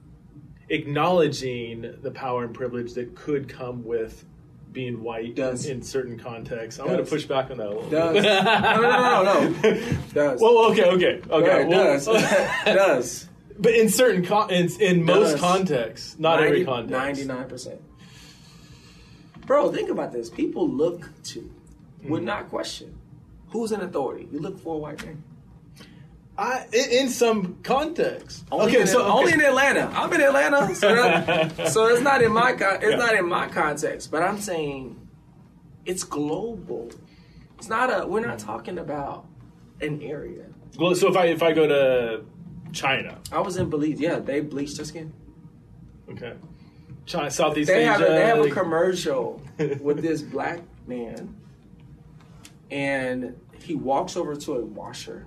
acknowledging 0.69 1.95
the 2.03 2.11
power 2.11 2.45
and 2.45 2.55
privilege 2.55 2.95
that 2.95 3.15
could 3.15 3.49
come 3.49 3.85
with 3.85 4.25
being 4.73 5.03
white 5.03 5.35
does. 5.35 5.67
in 5.67 5.83
certain 5.83 6.19
contexts. 6.19 6.81
I'm 6.81 6.87
going 6.87 7.05
to 7.05 7.09
push 7.09 7.25
back 7.25 7.51
on 7.51 7.59
that 7.59 7.67
a 7.67 7.71
little 7.71 7.91
does. 7.91 8.15
bit. 8.15 8.23
no, 8.23 8.43
no, 8.43 8.81
no, 8.81 9.23
no, 9.23 9.49
no. 9.49 9.81
Does. 10.13 10.41
Well, 10.41 10.71
okay, 10.71 10.85
okay, 10.85 11.21
okay. 11.31 11.65
Well, 11.67 11.99
does. 11.99 12.07
does. 12.65 13.29
But 13.59 13.75
in 13.75 13.89
certain 13.89 14.25
con- 14.25 14.51
in, 14.51 14.71
in 14.81 15.05
most 15.05 15.39
contexts, 15.39 16.19
not 16.19 16.41
90, 16.41 16.47
every 16.47 16.65
context. 16.65 16.91
Ninety-nine 16.91 17.49
percent. 17.49 17.81
Bro, 19.47 19.73
think 19.73 19.91
about 19.91 20.13
this. 20.13 20.31
People 20.31 20.69
look 20.69 21.11
to, 21.25 21.51
would 22.05 22.21
hmm. 22.21 22.27
not 22.27 22.49
question, 22.49 22.99
who's 23.49 23.73
an 23.73 23.81
authority. 23.81 24.29
You 24.31 24.39
look 24.39 24.59
for 24.61 24.77
a 24.77 24.79
white 24.79 25.05
man. 25.05 25.23
I, 26.39 26.67
in, 26.73 27.11
some 27.11 27.59
context. 27.63 28.45
Only 28.51 28.73
okay, 28.73 28.81
in, 28.83 28.87
so 28.87 29.03
okay. 29.03 29.11
only 29.11 29.33
in 29.33 29.41
Atlanta. 29.43 29.91
I'm 29.95 30.13
in 30.13 30.21
Atlanta, 30.23 30.75
so, 30.75 30.95
that, 30.95 31.69
so 31.69 31.87
it's 31.89 32.01
not 32.01 32.23
in 32.23 32.33
my 32.33 32.53
it's 32.53 32.83
yeah. 32.83 32.97
not 32.97 33.15
in 33.15 33.29
my 33.29 33.49
context. 33.49 34.11
But 34.11 34.23
I'm 34.23 34.41
saying 34.41 35.09
it's 35.85 36.05
global. 36.05 36.91
It's 37.59 37.69
not 37.69 37.91
a. 37.91 38.07
We're 38.07 38.27
not 38.27 38.39
talking 38.39 38.79
about 38.79 39.27
an 39.81 40.01
area. 40.03 40.47
Well, 40.79 40.95
so 40.95 41.11
if 41.11 41.17
I 41.17 41.27
if 41.27 41.43
I 41.43 41.53
go 41.53 41.67
to 41.67 42.25
China, 42.73 43.19
I 43.31 43.41
was 43.41 43.57
in 43.57 43.71
Belize. 43.71 44.01
Yeah, 44.01 44.19
they 44.19 44.41
bleached 44.41 44.77
their 44.77 44.85
skin. 44.87 45.13
Okay. 46.11 46.35
China, 47.07 47.31
Southeast 47.31 47.69
They 47.69 47.81
Asia. 47.83 47.93
have 47.93 48.01
a, 48.01 48.05
they 48.05 48.27
have 48.27 48.39
a 48.45 48.51
commercial 48.51 49.43
with 49.81 50.03
this 50.03 50.23
black 50.23 50.61
man, 50.87 51.37
and 52.71 53.39
he 53.63 53.75
walks 53.75 54.17
over 54.17 54.35
to 54.37 54.53
a 54.55 54.65
washer. 54.65 55.27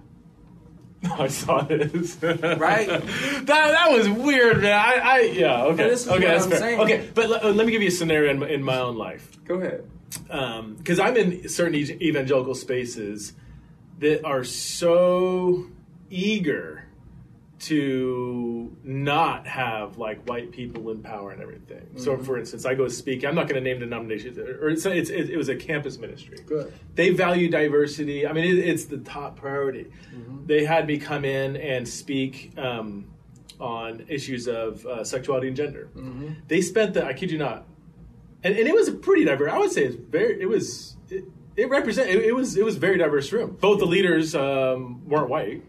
I 1.11 1.27
saw 1.27 1.61
this. 1.61 2.17
Right? 2.21 2.87
that 2.87 3.45
that 3.45 3.91
was 3.91 4.09
weird, 4.09 4.61
man. 4.61 4.73
I, 4.73 4.93
I 5.03 5.19
yeah. 5.21 5.63
Okay. 5.65 5.83
okay, 5.83 6.09
what 6.09 6.21
that's 6.21 6.45
I'm 6.45 6.49
fair. 6.49 6.59
saying. 6.59 6.79
Okay, 6.79 7.09
but 7.13 7.29
let, 7.29 7.55
let 7.55 7.65
me 7.65 7.71
give 7.71 7.81
you 7.81 7.89
a 7.89 7.91
scenario 7.91 8.31
in 8.31 8.39
my, 8.39 8.47
in 8.49 8.63
my 8.63 8.79
own 8.79 8.97
life. 8.97 9.37
Go 9.45 9.55
ahead. 9.55 9.89
Um, 10.29 10.75
because 10.75 10.99
I'm 10.99 11.17
in 11.17 11.47
certain 11.49 11.75
evangelical 11.75 12.55
spaces 12.55 13.33
that 13.99 14.25
are 14.25 14.43
so 14.43 15.65
eager 16.09 16.84
to 17.59 18.75
not 18.83 19.47
have 19.47 19.97
like 19.97 20.27
white 20.27 20.51
people 20.51 20.89
in 20.91 21.01
power 21.01 21.31
and 21.31 21.41
everything. 21.41 21.87
So, 21.97 22.13
Mm-hmm. 22.13 22.23
for 22.23 22.37
instance, 22.37 22.65
I 22.65 22.75
go 22.75 22.87
speak. 22.87 23.23
I'm 23.25 23.35
not 23.35 23.47
going 23.47 23.61
to 23.63 23.69
name 23.69 23.79
denominations, 23.79 24.37
or 24.37 24.69
it's, 24.69 24.85
it's 24.85 25.09
it, 25.09 25.29
it 25.29 25.37
was 25.37 25.49
a 25.49 25.55
campus 25.55 25.97
ministry. 25.97 26.37
Good. 26.45 26.73
They 26.95 27.09
value 27.11 27.49
diversity. 27.49 28.27
I 28.27 28.33
mean, 28.33 28.43
it, 28.45 28.59
it's 28.59 28.85
the 28.85 28.97
top 28.97 29.37
priority. 29.37 29.85
Mm-hmm. 30.13 30.45
They 30.47 30.65
had 30.65 30.85
me 30.87 30.97
come 30.97 31.25
in 31.25 31.55
and 31.57 31.87
speak. 31.87 32.53
Um, 32.57 33.05
on 33.57 34.03
issues 34.09 34.49
of 34.49 34.85
uh, 34.85 35.01
sexuality 35.05 35.47
and 35.47 35.55
gender, 35.55 35.87
Mm-hmm. 35.95 36.27
they 36.49 36.59
spent 36.59 36.93
the 36.93 37.05
I 37.05 37.13
kid 37.13 37.31
you 37.31 37.37
not, 37.37 37.63
and, 38.43 38.53
and 38.53 38.67
it 38.67 38.75
was 38.75 38.89
a 38.89 38.91
pretty 38.91 39.23
diverse. 39.23 39.49
I 39.49 39.57
would 39.57 39.71
say 39.71 39.85
it's 39.85 39.95
very. 39.95 40.41
It 40.41 40.47
was. 40.47 40.97
It, 41.09 41.23
it 41.55 41.69
represent. 41.69 42.09
It, 42.09 42.25
it 42.25 42.35
was. 42.35 42.57
It 42.57 42.65
was 42.65 42.75
a 42.75 42.79
very 42.79 42.97
diverse 42.97 43.31
room. 43.31 43.57
Both 43.61 43.79
the 43.79 43.85
leaders 43.85 44.35
um, 44.35 45.07
weren't 45.07 45.29
white. 45.29 45.63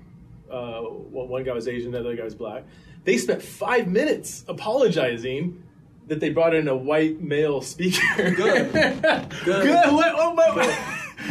Uh, 0.50 0.80
one 0.80 1.28
one 1.28 1.44
guy 1.44 1.52
was 1.52 1.68
Asian. 1.68 1.90
The 1.92 2.00
other 2.00 2.16
guy 2.16 2.24
was 2.24 2.34
black. 2.34 2.64
They 3.04 3.18
spent 3.18 3.42
five 3.42 3.86
minutes 3.86 4.44
apologizing 4.48 5.62
that 6.08 6.20
they 6.20 6.30
brought 6.30 6.54
in 6.54 6.68
a 6.68 6.76
white 6.76 7.20
male 7.20 7.60
speaker. 7.62 8.00
Good. 8.16 8.72
Good. 8.72 8.72
Good. 9.44 9.92
What, 9.92 10.14
oh, 10.16 10.34
what- 10.34 10.78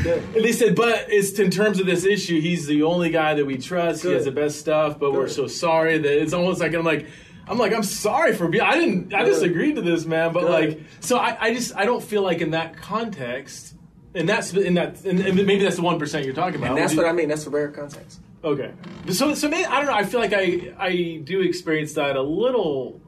Good. 0.03 0.23
And 0.35 0.43
they 0.43 0.51
said, 0.51 0.75
but 0.75 1.05
it's 1.09 1.39
in 1.39 1.49
terms 1.49 1.79
of 1.79 1.85
this 1.85 2.05
issue, 2.05 2.41
he's 2.41 2.65
the 2.65 2.83
only 2.83 3.09
guy 3.11 3.35
that 3.35 3.45
we 3.45 3.57
trust. 3.57 4.03
He 4.03 4.11
has 4.11 4.25
the 4.25 4.31
best 4.31 4.59
stuff, 4.59 4.99
but 4.99 5.13
we're 5.13 5.27
so 5.27 5.47
sorry 5.47 5.97
that 5.97 6.21
it's 6.21 6.33
almost 6.33 6.59
like 6.59 6.73
I'm 6.73 6.83
like, 6.83 7.07
I'm 7.47 7.57
like, 7.57 7.73
I'm 7.73 7.83
sorry 7.83 8.33
for 8.33 8.47
being. 8.47 8.63
I 8.63 8.75
didn't. 8.75 9.13
I 9.13 9.23
Good. 9.23 9.29
just 9.29 9.43
agreed 9.43 9.75
to 9.75 9.81
this, 9.81 10.05
man. 10.05 10.33
But 10.33 10.41
Good. 10.41 10.49
like, 10.51 10.79
so 10.99 11.17
I, 11.17 11.37
I 11.39 11.53
just 11.53 11.75
I 11.75 11.85
don't 11.85 12.03
feel 12.03 12.23
like 12.23 12.41
in 12.41 12.51
that 12.51 12.75
context, 12.77 13.75
and 14.15 14.27
that's 14.27 14.53
in 14.53 14.73
that, 14.73 15.03
and, 15.05 15.19
maybe 15.19 15.59
that's 15.59 15.75
the 15.75 15.83
one 15.83 15.99
percent 15.99 16.25
you're 16.25 16.33
talking 16.33 16.55
about. 16.55 16.69
And 16.71 16.77
that's 16.77 16.95
what 16.95 17.05
I 17.05 17.11
mean. 17.11 17.29
That's 17.29 17.45
a 17.45 17.51
rare 17.51 17.69
context. 17.69 18.19
Okay. 18.45 18.71
So 19.09 19.33
so 19.33 19.49
maybe 19.49 19.65
I 19.65 19.77
don't 19.77 19.87
know. 19.87 19.93
I 19.93 20.03
feel 20.03 20.19
like 20.19 20.33
I 20.33 20.73
I 20.77 21.21
do 21.23 21.41
experience 21.41 21.93
that 21.93 22.15
a 22.15 22.21
little 22.21 23.01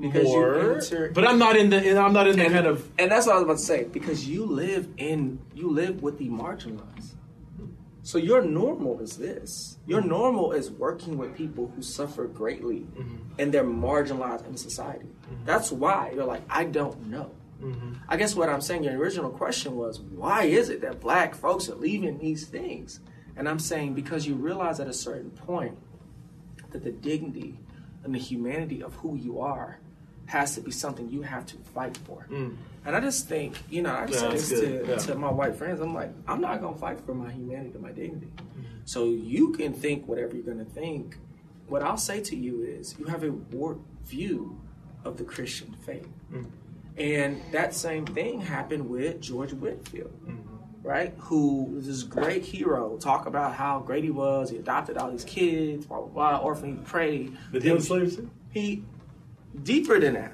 Because 0.00 0.28
you 0.28 0.40
more, 0.40 1.10
but 1.12 1.26
I'm 1.28 1.38
not 1.38 1.56
in 1.56 1.68
the. 1.68 1.98
I'm 1.98 2.14
not 2.14 2.26
in 2.26 2.36
the 2.36 2.44
And, 2.46 2.54
kind 2.54 2.66
of. 2.66 2.90
and 2.98 3.10
that's 3.12 3.26
what 3.26 3.34
I 3.34 3.38
was 3.38 3.44
about 3.44 3.58
to 3.58 3.64
say 3.64 3.84
because 3.84 4.26
you 4.26 4.46
live 4.46 4.88
in 4.96 5.38
you 5.54 5.70
live 5.70 6.02
with 6.02 6.16
the 6.18 6.28
marginalized. 6.30 7.14
So 8.02 8.16
your 8.16 8.42
normal 8.42 9.00
is 9.00 9.18
this. 9.18 9.76
Your 9.86 10.00
normal 10.00 10.52
is 10.52 10.70
working 10.70 11.18
with 11.18 11.36
people 11.36 11.70
who 11.76 11.82
suffer 11.82 12.26
greatly 12.26 12.80
mm-hmm. 12.80 13.16
and 13.38 13.52
they're 13.52 13.62
marginalized 13.62 14.46
in 14.48 14.56
society. 14.56 15.06
Mm-hmm. 15.06 15.44
That's 15.44 15.70
why 15.70 16.12
you're 16.14 16.24
like, 16.24 16.42
I 16.48 16.64
don't 16.64 17.06
know. 17.08 17.30
Mm-hmm. 17.62 17.92
I 18.08 18.16
guess 18.16 18.34
what 18.34 18.48
I'm 18.48 18.62
saying, 18.62 18.84
your 18.84 18.96
original 18.96 19.30
question 19.30 19.76
was, 19.76 20.00
why 20.00 20.44
is 20.44 20.70
it 20.70 20.80
that 20.80 21.00
black 21.00 21.34
folks 21.34 21.68
are 21.68 21.74
leaving 21.74 22.18
these 22.18 22.46
things? 22.46 23.00
And 23.40 23.48
I'm 23.48 23.58
saying 23.58 23.94
because 23.94 24.26
you 24.26 24.34
realize 24.34 24.80
at 24.80 24.86
a 24.86 24.92
certain 24.92 25.30
point 25.30 25.78
that 26.72 26.84
the 26.84 26.92
dignity 26.92 27.58
and 28.04 28.14
the 28.14 28.18
humanity 28.18 28.82
of 28.82 28.92
who 28.96 29.16
you 29.16 29.40
are 29.40 29.78
has 30.26 30.54
to 30.56 30.60
be 30.60 30.70
something 30.70 31.08
you 31.08 31.22
have 31.22 31.46
to 31.46 31.56
fight 31.74 31.96
for. 31.96 32.26
And 32.30 32.58
I 32.84 33.00
just 33.00 33.28
think, 33.28 33.56
you 33.70 33.80
know, 33.80 33.94
I 33.94 34.02
Yeah, 34.02 34.28
that's 34.28 34.50
this 34.50 34.60
to, 34.60 34.84
Yeah. 34.86 34.96
to 34.96 35.14
my 35.14 35.30
white 35.30 35.56
friends. 35.56 35.80
I'm 35.80 35.94
like, 35.94 36.12
I'm 36.28 36.42
not 36.42 36.60
gonna 36.60 36.76
fight 36.76 37.00
for 37.00 37.14
my 37.14 37.32
humanity, 37.32 37.78
my 37.78 37.92
dignity. 37.92 38.26
Mm-hmm. 38.36 38.62
So 38.84 39.06
you 39.06 39.52
can 39.52 39.72
think 39.72 40.06
whatever 40.06 40.36
you're 40.36 40.44
gonna 40.44 40.66
think. 40.66 41.16
What 41.66 41.82
I'll 41.82 41.96
say 41.96 42.20
to 42.20 42.36
you 42.36 42.60
is, 42.62 42.94
you 42.98 43.06
have 43.06 43.24
a 43.24 43.32
warped 43.32 43.86
view 44.04 44.60
of 45.02 45.16
the 45.16 45.24
Christian 45.24 45.74
faith. 45.86 46.06
Mm-hmm. 46.30 46.44
And 46.98 47.40
that 47.52 47.74
same 47.74 48.04
thing 48.04 48.42
happened 48.42 48.90
with 48.90 49.22
George 49.22 49.54
Whitefield, 49.54 50.12
Mm-hmm. 50.26 50.49
Right? 50.82 51.14
Who 51.18 51.64
was 51.64 51.86
this 51.86 52.02
great 52.02 52.42
hero, 52.44 52.96
talk 52.96 53.26
about 53.26 53.54
how 53.54 53.80
great 53.80 54.02
he 54.02 54.10
was. 54.10 54.50
He 54.50 54.56
adopted 54.56 54.96
all 54.96 55.10
these 55.10 55.24
kids, 55.24 55.86
blah, 55.86 56.00
blah, 56.00 56.08
blah, 56.08 56.38
orphan, 56.38 56.78
he 56.78 56.82
prayed. 56.82 57.36
Did 57.52 57.62
he 57.62 57.70
own 57.70 57.80
slaves? 57.80 58.18
He, 58.50 58.82
deeper 59.62 60.00
than 60.00 60.14
that. 60.14 60.32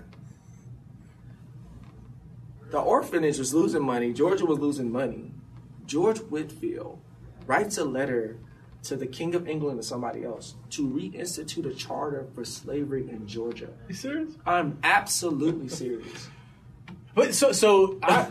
The 2.70 2.78
orphanage 2.78 3.38
was 3.38 3.54
losing 3.54 3.82
money. 3.82 4.12
Georgia 4.12 4.46
was 4.46 4.58
losing 4.58 4.90
money. 4.90 5.32
George 5.86 6.18
Whitefield 6.18 7.00
writes 7.46 7.78
a 7.78 7.84
letter 7.84 8.38
to 8.84 8.96
the 8.96 9.06
King 9.06 9.34
of 9.34 9.48
England 9.48 9.78
or 9.78 9.82
somebody 9.82 10.24
else 10.24 10.54
to 10.70 10.88
reinstitute 10.88 11.66
a 11.66 11.74
charter 11.74 12.26
for 12.34 12.44
slavery 12.44 13.08
in 13.08 13.26
Georgia. 13.26 13.68
You 13.88 13.94
serious? 13.94 14.30
I'm 14.44 14.78
absolutely 14.82 15.68
serious. 15.68 16.28
But 17.14 17.34
so 17.34 17.52
so 17.52 17.98
I, 18.02 18.28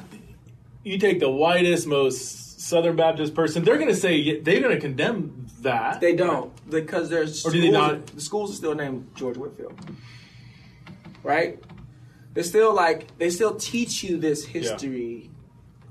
you 0.85 0.97
take 0.99 1.19
the 1.19 1.29
whitest, 1.29 1.87
most 1.87 2.61
Southern 2.61 2.95
Baptist 2.95 3.33
person. 3.33 3.63
They're 3.63 3.77
going 3.77 3.89
to 3.89 3.95
say 3.95 4.39
they're 4.39 4.61
going 4.61 4.75
to 4.75 4.79
condemn 4.79 5.47
that. 5.61 5.99
They 5.99 6.15
don't 6.15 6.53
because 6.69 7.09
there's 7.09 7.45
Or 7.45 7.51
do 7.51 7.59
they 7.59 7.71
not? 7.71 8.07
The 8.07 8.21
schools 8.21 8.53
are 8.53 8.55
still 8.55 8.75
named 8.75 9.09
George 9.15 9.35
Whitefield, 9.35 9.73
right? 11.23 11.61
They're 12.33 12.43
still 12.43 12.73
like 12.73 13.17
they 13.17 13.29
still 13.29 13.55
teach 13.55 14.03
you 14.03 14.17
this 14.17 14.45
history 14.45 15.29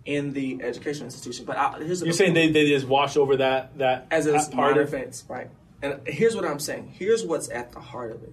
in 0.04 0.32
the 0.32 0.60
educational 0.62 1.06
institution. 1.06 1.44
But 1.44 1.56
I, 1.56 1.78
here's 1.78 2.02
You're 2.02 2.12
saying 2.12 2.34
they, 2.34 2.50
they 2.50 2.68
just 2.68 2.86
wash 2.86 3.16
over 3.16 3.36
that 3.38 3.76
that 3.78 4.06
as 4.10 4.26
a 4.26 4.50
part 4.50 4.76
of 4.78 4.88
offense, 4.88 5.24
right? 5.28 5.50
And 5.82 6.00
here's 6.06 6.36
what 6.36 6.44
I'm 6.44 6.60
saying. 6.60 6.94
Here's 6.96 7.24
what's 7.24 7.50
at 7.50 7.72
the 7.72 7.80
heart 7.80 8.12
of 8.12 8.22
it. 8.22 8.32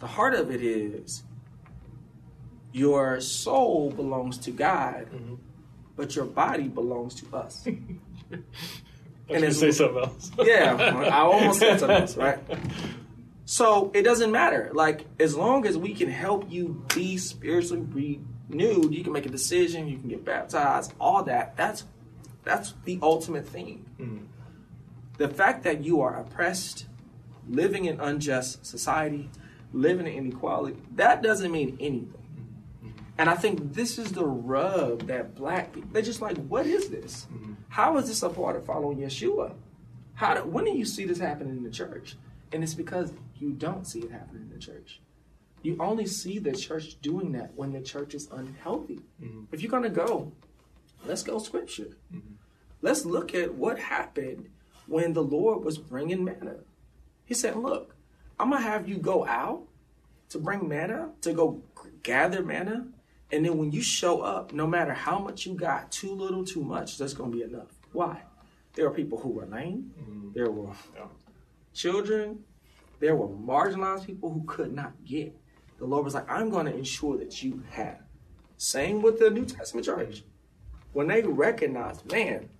The 0.00 0.06
heart 0.06 0.34
of 0.34 0.50
it 0.50 0.62
is 0.62 1.22
your 2.72 3.20
soul 3.20 3.90
belongs 3.90 4.38
to 4.38 4.50
God, 4.50 5.06
Mm-hmm. 5.12 5.34
But 5.96 6.14
your 6.16 6.24
body 6.24 6.68
belongs 6.68 7.14
to 7.16 7.36
us. 7.36 7.66
I 7.66 7.70
was 7.70 7.78
and 8.30 8.42
going 9.28 9.40
to 9.40 9.46
it's- 9.46 9.58
say 9.58 9.70
something 9.70 9.98
else. 10.02 10.30
yeah, 10.38 10.74
I 11.12 11.20
almost 11.20 11.60
said 11.60 11.78
something 11.80 11.96
else, 12.00 12.16
right? 12.16 12.38
So 13.44 13.90
it 13.94 14.02
doesn't 14.02 14.30
matter. 14.32 14.70
Like 14.72 15.04
as 15.20 15.36
long 15.36 15.66
as 15.66 15.76
we 15.76 15.94
can 15.94 16.10
help 16.10 16.50
you 16.50 16.84
be 16.94 17.18
spiritually 17.18 18.20
renewed, 18.48 18.94
you 18.94 19.04
can 19.04 19.12
make 19.12 19.26
a 19.26 19.30
decision, 19.30 19.88
you 19.88 19.98
can 19.98 20.08
get 20.08 20.24
baptized, 20.24 20.92
all 21.00 21.22
that. 21.24 21.56
That's 21.56 21.84
that's 22.44 22.74
the 22.84 22.98
ultimate 23.02 23.46
thing. 23.46 23.84
Hmm. 23.98 24.18
The 25.18 25.28
fact 25.28 25.64
that 25.64 25.84
you 25.84 26.00
are 26.00 26.16
oppressed, 26.16 26.86
living 27.48 27.84
in 27.84 28.00
unjust 28.00 28.64
society, 28.66 29.30
living 29.72 30.06
in 30.06 30.14
inequality, 30.14 30.78
that 30.96 31.22
doesn't 31.22 31.52
mean 31.52 31.76
anything. 31.80 32.21
And 33.18 33.28
I 33.28 33.34
think 33.34 33.74
this 33.74 33.98
is 33.98 34.12
the 34.12 34.24
rub 34.24 35.06
that 35.06 35.34
black 35.34 35.72
people, 35.72 35.90
they're 35.92 36.02
just 36.02 36.22
like, 36.22 36.36
what 36.46 36.66
is 36.66 36.88
this? 36.88 37.26
Mm-hmm. 37.32 37.54
How 37.68 37.96
is 37.98 38.08
this 38.08 38.22
a 38.22 38.28
part 38.28 38.56
of 38.56 38.64
following 38.64 38.98
Yeshua? 38.98 39.54
How 40.14 40.34
do, 40.34 40.44
when 40.44 40.64
do 40.64 40.70
you 40.70 40.84
see 40.84 41.04
this 41.04 41.18
happening 41.18 41.56
in 41.56 41.62
the 41.62 41.70
church? 41.70 42.16
And 42.52 42.62
it's 42.62 42.74
because 42.74 43.12
you 43.36 43.52
don't 43.52 43.86
see 43.86 44.00
it 44.00 44.10
happening 44.10 44.42
in 44.42 44.50
the 44.50 44.58
church. 44.58 45.00
You 45.62 45.76
only 45.78 46.06
see 46.06 46.38
the 46.38 46.52
church 46.52 47.00
doing 47.00 47.32
that 47.32 47.54
when 47.54 47.72
the 47.72 47.80
church 47.80 48.14
is 48.14 48.28
unhealthy. 48.30 49.00
Mm-hmm. 49.22 49.44
If 49.52 49.62
you're 49.62 49.70
going 49.70 49.84
to 49.84 49.90
go, 49.90 50.32
let's 51.04 51.22
go 51.22 51.38
scripture. 51.38 51.96
Mm-hmm. 52.12 52.34
Let's 52.80 53.04
look 53.04 53.34
at 53.34 53.54
what 53.54 53.78
happened 53.78 54.48
when 54.86 55.12
the 55.12 55.22
Lord 55.22 55.64
was 55.64 55.78
bringing 55.78 56.24
manna. 56.24 56.56
He 57.24 57.34
said, 57.34 57.56
Look, 57.56 57.94
I'm 58.38 58.50
going 58.50 58.62
to 58.62 58.68
have 58.68 58.88
you 58.88 58.98
go 58.98 59.24
out 59.24 59.62
to 60.30 60.38
bring 60.38 60.68
manna, 60.68 61.10
to 61.20 61.32
go 61.32 61.62
gather 62.02 62.42
manna. 62.42 62.88
And 63.32 63.44
then 63.44 63.56
when 63.56 63.72
you 63.72 63.80
show 63.82 64.20
up, 64.20 64.52
no 64.52 64.66
matter 64.66 64.92
how 64.92 65.18
much 65.18 65.46
you 65.46 65.54
got, 65.54 65.90
too 65.90 66.12
little, 66.14 66.44
too 66.44 66.62
much, 66.62 66.98
that's 66.98 67.14
going 67.14 67.30
to 67.32 67.36
be 67.36 67.42
enough. 67.42 67.68
Why? 67.92 68.22
There 68.74 68.86
are 68.86 68.90
people 68.90 69.18
who 69.18 69.30
were 69.30 69.46
lame. 69.46 69.90
Mm-hmm. 70.00 70.28
There 70.34 70.50
were 70.50 70.72
Yeah. 70.94 71.06
children. 71.72 72.44
There 73.00 73.16
were 73.16 73.28
marginalized 73.28 74.06
people 74.06 74.30
who 74.30 74.44
could 74.46 74.72
not 74.74 74.92
get. 75.04 75.34
The 75.78 75.86
Lord 75.86 76.04
was 76.04 76.14
like, 76.14 76.30
I'm 76.30 76.50
going 76.50 76.66
to 76.66 76.76
ensure 76.76 77.16
that 77.18 77.42
you 77.42 77.62
have. 77.70 78.00
Same 78.58 79.02
with 79.02 79.18
the 79.18 79.30
New 79.30 79.44
Testament 79.46 79.86
church. 79.86 80.22
When 80.92 81.08
they 81.08 81.22
recognized, 81.22 82.10
man, 82.12 82.50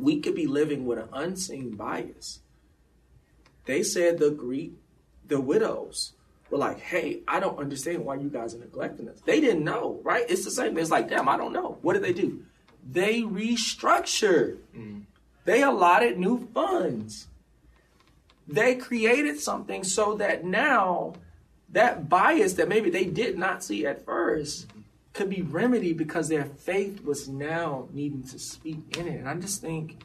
we 0.00 0.18
could 0.20 0.34
be 0.34 0.46
living 0.46 0.86
with 0.86 0.98
an 0.98 1.08
unseen 1.12 1.76
bias. 1.76 2.40
They 3.66 3.82
said 3.82 4.18
the 4.18 4.30
Greek, 4.30 4.72
the 5.26 5.40
widows 5.40 6.14
were 6.54 6.60
like, 6.60 6.78
hey, 6.78 7.20
I 7.26 7.40
don't 7.40 7.58
understand 7.58 8.04
why 8.04 8.14
you 8.14 8.28
guys 8.28 8.54
are 8.54 8.58
neglecting 8.58 9.08
us. 9.08 9.20
They 9.24 9.40
didn't 9.40 9.64
know, 9.64 10.00
right? 10.04 10.24
It's 10.28 10.44
the 10.44 10.52
same. 10.52 10.78
It's 10.78 10.90
like, 10.90 11.08
damn, 11.08 11.28
I 11.28 11.36
don't 11.36 11.52
know. 11.52 11.78
What 11.82 11.94
did 11.94 12.04
they 12.04 12.12
do? 12.12 12.44
They 12.88 13.22
restructured. 13.22 14.58
Mm. 14.76 15.02
They 15.44 15.62
allotted 15.62 16.16
new 16.16 16.48
funds. 16.54 17.26
They 18.46 18.76
created 18.76 19.40
something 19.40 19.82
so 19.82 20.14
that 20.14 20.44
now 20.44 21.14
that 21.70 22.08
bias 22.08 22.52
that 22.54 22.68
maybe 22.68 22.88
they 22.88 23.04
did 23.04 23.36
not 23.36 23.64
see 23.64 23.84
at 23.84 24.04
first 24.04 24.68
could 25.12 25.28
be 25.28 25.42
remedied 25.42 25.96
because 25.96 26.28
their 26.28 26.44
faith 26.44 27.02
was 27.04 27.28
now 27.28 27.88
needing 27.92 28.22
to 28.28 28.38
speak 28.38 28.96
in 28.96 29.08
it. 29.08 29.18
And 29.18 29.28
I 29.28 29.34
just 29.34 29.60
think 29.60 30.04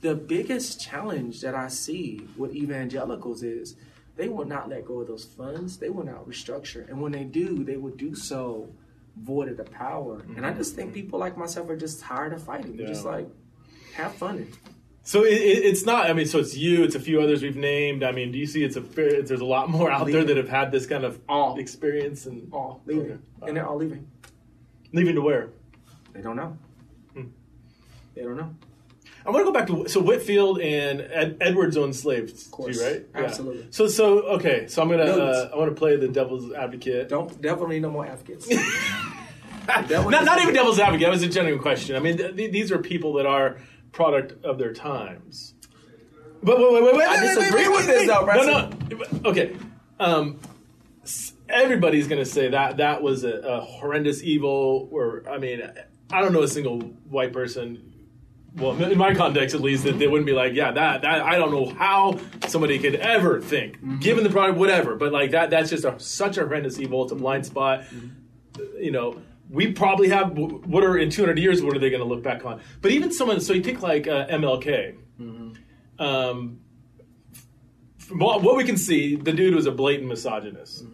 the 0.00 0.14
biggest 0.14 0.80
challenge 0.80 1.42
that 1.42 1.54
I 1.54 1.68
see 1.68 2.26
with 2.38 2.54
evangelicals 2.54 3.42
is 3.42 3.76
they 4.18 4.28
will 4.28 4.44
not 4.44 4.68
let 4.68 4.84
go 4.84 5.00
of 5.00 5.06
those 5.06 5.24
funds. 5.24 5.78
They 5.78 5.88
will 5.88 6.04
not 6.04 6.28
restructure. 6.28 6.86
And 6.88 7.00
when 7.00 7.12
they 7.12 7.24
do, 7.24 7.64
they 7.64 7.76
will 7.76 7.92
do 7.92 8.14
so 8.16 8.68
void 9.16 9.48
of 9.48 9.56
the 9.56 9.64
power. 9.64 10.16
Mm-hmm. 10.16 10.36
And 10.36 10.44
I 10.44 10.52
just 10.52 10.74
think 10.74 10.92
people 10.92 11.20
like 11.20 11.38
myself 11.38 11.70
are 11.70 11.76
just 11.76 12.00
tired 12.00 12.32
of 12.32 12.42
fighting. 12.42 12.76
They're 12.76 12.86
yeah. 12.86 12.92
just 12.92 13.06
like, 13.06 13.28
have 13.94 14.14
fun. 14.16 14.48
So 15.04 15.24
it, 15.24 15.34
it, 15.34 15.64
it's 15.64 15.86
not. 15.86 16.10
I 16.10 16.14
mean, 16.14 16.26
so 16.26 16.40
it's 16.40 16.56
you. 16.56 16.82
It's 16.82 16.96
a 16.96 17.00
few 17.00 17.22
others 17.22 17.42
we've 17.42 17.56
named. 17.56 18.02
I 18.02 18.10
mean, 18.10 18.32
do 18.32 18.38
you 18.38 18.46
see? 18.46 18.64
It's 18.64 18.76
a 18.76 18.82
fair, 18.82 19.22
there's 19.22 19.40
a 19.40 19.44
lot 19.44 19.70
more 19.70 19.90
out 19.90 20.04
leaving. 20.04 20.26
there 20.26 20.34
that 20.34 20.36
have 20.36 20.48
had 20.48 20.72
this 20.72 20.84
kind 20.84 21.04
of 21.04 21.20
all 21.28 21.58
experience 21.58 22.26
and 22.26 22.52
all 22.52 22.82
leaving, 22.84 23.12
okay. 23.12 23.48
and 23.48 23.56
they're 23.56 23.66
all 23.66 23.76
leaving. 23.76 24.06
Leaving 24.92 25.14
to 25.14 25.22
where? 25.22 25.48
They 26.12 26.20
don't 26.20 26.36
know. 26.36 26.58
Hmm. 27.14 27.28
They 28.14 28.22
don't 28.22 28.36
know. 28.36 28.54
I 29.28 29.30
want 29.30 29.42
to 29.42 29.44
go 29.44 29.52
back 29.52 29.66
to 29.66 29.86
so 29.90 30.00
Whitefield 30.00 30.58
and 30.58 31.02
Ed, 31.02 31.36
Edwards 31.42 31.76
owned 31.76 31.94
slaves, 31.94 32.46
of 32.46 32.50
course, 32.50 32.78
too, 32.78 32.84
right? 32.84 33.06
Absolutely. 33.14 33.64
Yeah. 33.64 33.68
So 33.72 33.86
so 33.86 34.20
okay, 34.20 34.66
so 34.68 34.80
I'm 34.80 34.88
gonna 34.88 35.02
uh, 35.02 35.50
I 35.52 35.56
want 35.56 35.70
to 35.70 35.78
play 35.78 35.96
the 35.96 36.08
devil's 36.08 36.50
advocate. 36.54 37.10
Don't 37.10 37.38
devil 37.42 37.68
need 37.68 37.82
no 37.82 37.90
more 37.90 38.06
advocates. 38.06 38.48
not, 39.68 39.90
not 39.90 40.40
even 40.40 40.54
devil's 40.54 40.78
advocate. 40.78 41.04
That 41.04 41.10
was 41.10 41.20
a 41.20 41.28
genuine 41.28 41.60
question. 41.60 41.94
I 41.94 41.98
mean, 41.98 42.16
th- 42.16 42.36
th- 42.36 42.52
these 42.52 42.72
are 42.72 42.78
people 42.78 43.12
that 43.14 43.26
are 43.26 43.58
product 43.92 44.42
of 44.46 44.56
their 44.56 44.72
times. 44.72 45.52
But 46.42 46.56
wait, 46.56 46.72
wait, 46.72 46.82
wait, 46.84 46.96
wait 46.96 47.08
I 47.08 47.20
disagree 47.20 47.68
with 47.68 47.86
this, 47.86 48.06
though, 48.06 48.24
No, 48.24 48.70
no. 48.70 49.28
Okay. 49.28 49.56
Um, 50.00 50.38
everybody's 51.50 52.08
going 52.08 52.20
to 52.22 52.30
say 52.30 52.48
that 52.48 52.78
that 52.78 53.02
was 53.02 53.24
a, 53.24 53.32
a 53.40 53.60
horrendous 53.60 54.22
evil. 54.22 54.88
Or 54.90 55.24
I 55.28 55.36
mean, 55.36 55.70
I 56.10 56.22
don't 56.22 56.32
know 56.32 56.42
a 56.42 56.48
single 56.48 56.80
white 56.80 57.34
person 57.34 57.97
well, 58.56 58.82
in 58.82 58.98
my 58.98 59.14
context 59.14 59.54
at 59.54 59.60
least, 59.60 59.84
that 59.84 59.98
they 59.98 60.08
wouldn't 60.08 60.26
be 60.26 60.32
like, 60.32 60.54
yeah, 60.54 60.72
that 60.72 61.02
that 61.02 61.20
I 61.22 61.36
don't 61.36 61.52
know 61.52 61.68
how 61.74 62.18
somebody 62.48 62.78
could 62.78 62.96
ever 62.96 63.40
think, 63.40 63.76
mm-hmm. 63.76 63.98
given 63.98 64.24
the 64.24 64.30
product, 64.30 64.58
whatever. 64.58 64.96
But 64.96 65.12
like 65.12 65.32
that, 65.32 65.50
that's 65.50 65.70
just 65.70 65.84
a, 65.84 65.98
such 66.00 66.38
a 66.38 66.40
horrendous 66.40 66.78
evil. 66.78 67.02
It's 67.04 67.12
a 67.12 67.16
blind 67.16 67.46
spot. 67.46 67.82
Mm-hmm. 67.82 68.82
You 68.82 68.90
know, 68.90 69.20
we 69.50 69.72
probably 69.72 70.08
have 70.08 70.36
what 70.36 70.82
are 70.84 70.96
in 70.96 71.10
200 71.10 71.38
years. 71.38 71.62
What 71.62 71.76
are 71.76 71.78
they 71.78 71.90
going 71.90 72.02
to 72.02 72.08
look 72.08 72.22
back 72.22 72.44
on? 72.44 72.60
But 72.80 72.92
even 72.92 73.12
someone, 73.12 73.40
so 73.40 73.52
you 73.52 73.62
think 73.62 73.82
like 73.82 74.08
uh, 74.08 74.26
MLK. 74.26 74.96
Mm-hmm. 75.20 76.02
Um, 76.02 76.60
what 78.10 78.56
we 78.56 78.64
can 78.64 78.76
see, 78.76 79.16
the 79.16 79.32
dude 79.32 79.54
was 79.54 79.66
a 79.66 79.72
blatant 79.72 80.08
misogynist. 80.08 80.84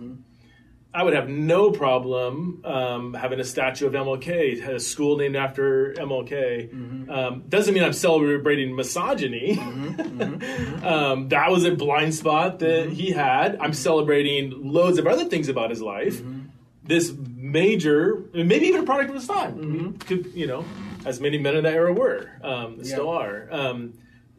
Mm-hmm. 0.95 1.01
I 1.01 1.03
would 1.03 1.15
have 1.15 1.29
no 1.29 1.71
problem 1.71 2.63
um, 2.65 3.15
having 3.15 3.41
a 3.41 3.45
statue 3.45 3.87
of 3.87 3.93
MLK, 3.93 4.67
a 4.67 4.81
school 4.81 5.17
named 5.17 5.37
after 5.37 5.95
MLK. 5.95 6.73
Mm-hmm. 6.73 7.11
Um, 7.11 7.45
doesn't 7.49 7.75
mean 7.75 7.83
I'm 7.83 7.93
celebrating 7.93 8.77
misogyny. 8.77 9.57
Mm-hmm. 9.57 10.21
Mm-hmm. 10.21 10.87
um, 10.87 11.29
that 11.29 11.51
was 11.51 11.65
a 11.65 11.75
blind 11.75 12.15
spot 12.15 12.61
that 12.61 12.87
mm-hmm. 12.87 12.95
he 12.95 13.11
had. 13.11 13.59
I'm 13.61 13.73
celebrating 13.73 14.73
loads 14.73 14.99
of 14.99 15.07
other 15.07 15.25
things 15.25 15.49
about 15.49 15.71
his 15.71 15.83
life. 15.83 16.21
Mm-hmm. 16.21 16.41
This 16.85 17.13
major, 17.13 18.23
maybe 18.35 18.67
even 18.67 18.83
a 18.83 18.85
product 18.85 19.09
of 19.09 19.17
his 19.17 19.27
time, 19.27 19.55
mm-hmm. 19.55 19.91
could, 19.99 20.27
you 20.35 20.47
know, 20.47 20.65
as 21.07 21.19
many 21.19 21.39
men 21.39 21.57
of 21.57 21.63
that 21.63 21.73
era 21.73 21.93
were, 21.93 22.31
um, 22.43 22.77
yeah. 22.79 22.85
still 22.85 23.09
are. 23.09 23.49
Um, 23.51 23.95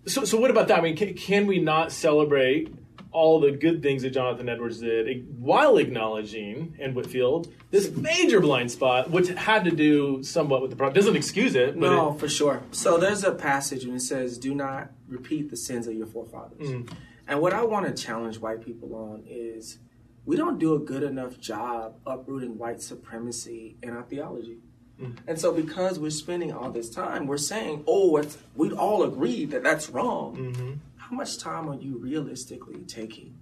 so, 0.05 0.25
so 0.25 0.37
what 0.39 0.51
about 0.51 0.67
that? 0.67 0.77
I 0.77 0.81
mean, 0.81 0.95
can, 0.95 1.15
can 1.15 1.47
we 1.47 1.59
not 1.59 1.91
celebrate? 1.91 2.71
All 3.15 3.39
the 3.39 3.51
good 3.51 3.81
things 3.81 4.03
that 4.03 4.09
Jonathan 4.09 4.49
Edwards 4.49 4.81
did 4.81 5.39
while 5.39 5.77
acknowledging 5.77 6.75
in 6.77 6.93
Whitefield 6.93 7.47
this 7.71 7.89
major 7.91 8.41
blind 8.41 8.71
spot, 8.71 9.09
which 9.09 9.29
had 9.29 9.63
to 9.63 9.71
do 9.71 10.21
somewhat 10.21 10.61
with 10.61 10.69
the 10.69 10.75
problem. 10.75 10.95
Doesn't 10.95 11.15
excuse 11.15 11.55
it. 11.55 11.77
no, 11.77 12.13
it, 12.13 12.19
for 12.19 12.27
sure. 12.27 12.61
So 12.71 12.97
there's 12.97 13.23
a 13.23 13.31
passage 13.31 13.85
and 13.85 13.95
it 13.95 14.01
says, 14.01 14.37
"Do 14.37 14.53
not 14.53 14.91
repeat 15.07 15.49
the 15.49 15.55
sins 15.55 15.87
of 15.87 15.93
your 15.93 16.07
forefathers." 16.07 16.69
Mm. 16.69 16.91
And 17.27 17.41
what 17.41 17.53
I 17.53 17.63
want 17.63 17.87
to 17.87 18.03
challenge 18.03 18.39
white 18.39 18.63
people 18.65 18.93
on 18.93 19.23
is 19.25 19.79
we 20.25 20.35
don't 20.35 20.59
do 20.59 20.75
a 20.75 20.79
good 20.79 21.03
enough 21.03 21.39
job 21.39 21.95
uprooting 22.05 22.57
white 22.57 22.81
supremacy 22.81 23.77
in 23.81 23.91
our 23.91 24.03
theology. 24.03 24.57
Mm. 25.01 25.17
And 25.27 25.39
so, 25.39 25.53
because 25.53 25.99
we're 25.99 26.09
spending 26.09 26.51
all 26.51 26.71
this 26.71 26.89
time, 26.89 27.27
we're 27.27 27.37
saying, 27.37 27.83
"Oh, 27.87 28.21
we'd 28.55 28.73
all 28.73 29.03
agree 29.03 29.45
that 29.45 29.63
that's 29.63 29.89
wrong." 29.89 30.35
Mm-hmm 30.35 30.73
how 31.09 31.15
much 31.15 31.37
time 31.37 31.69
are 31.69 31.79
you 31.79 31.97
realistically 31.97 32.79
taking 32.87 33.37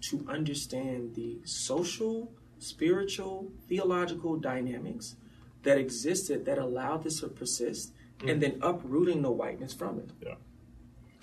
to 0.00 0.24
understand 0.28 1.14
the 1.16 1.38
social, 1.44 2.30
spiritual, 2.60 3.50
theological 3.68 4.36
dynamics 4.36 5.16
that 5.64 5.78
existed 5.78 6.44
that 6.44 6.58
allowed 6.58 7.02
this 7.02 7.20
to 7.20 7.28
persist 7.28 7.92
mm-hmm. 8.18 8.28
and 8.28 8.40
then 8.40 8.58
uprooting 8.62 9.22
the 9.22 9.30
whiteness 9.30 9.74
from 9.74 9.98
it? 9.98 10.10
Yeah. 10.24 10.34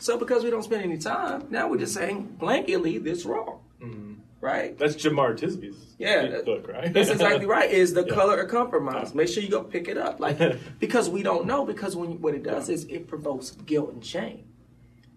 So 0.01 0.17
because 0.17 0.43
we 0.43 0.49
don't 0.49 0.63
spend 0.63 0.83
any 0.83 0.97
time, 0.97 1.47
now 1.49 1.69
we're 1.69 1.77
just 1.77 1.93
saying 1.93 2.37
blanketly 2.41 3.01
this 3.01 3.25
wrong. 3.25 3.61
Mm-hmm. 3.81 4.13
Right? 4.41 4.77
That's 4.77 4.95
Jemar 4.95 5.35
Tisby's 5.35 5.95
yeah, 5.97 6.41
book, 6.45 6.67
right? 6.67 6.93
that's 6.93 7.09
exactly 7.09 7.47
right. 7.47 7.71
Is 7.71 7.93
the 7.93 8.03
yeah. 8.07 8.13
color 8.13 8.41
of 8.41 8.51
compromise. 8.51 9.09
Yeah. 9.09 9.17
Make 9.17 9.29
sure 9.29 9.41
you 9.41 9.49
go 9.49 9.63
pick 9.63 9.87
it 9.87 9.97
up. 9.97 10.19
Like 10.19 10.37
because 10.79 11.09
we 11.09 11.23
don't 11.23 11.47
know, 11.47 11.65
because 11.65 11.95
when 11.95 12.21
what 12.21 12.35
it 12.35 12.43
does 12.43 12.67
yeah. 12.69 12.75
is 12.75 12.83
it 12.85 13.07
provokes 13.07 13.51
guilt 13.51 13.93
and 13.93 14.05
shame. 14.05 14.43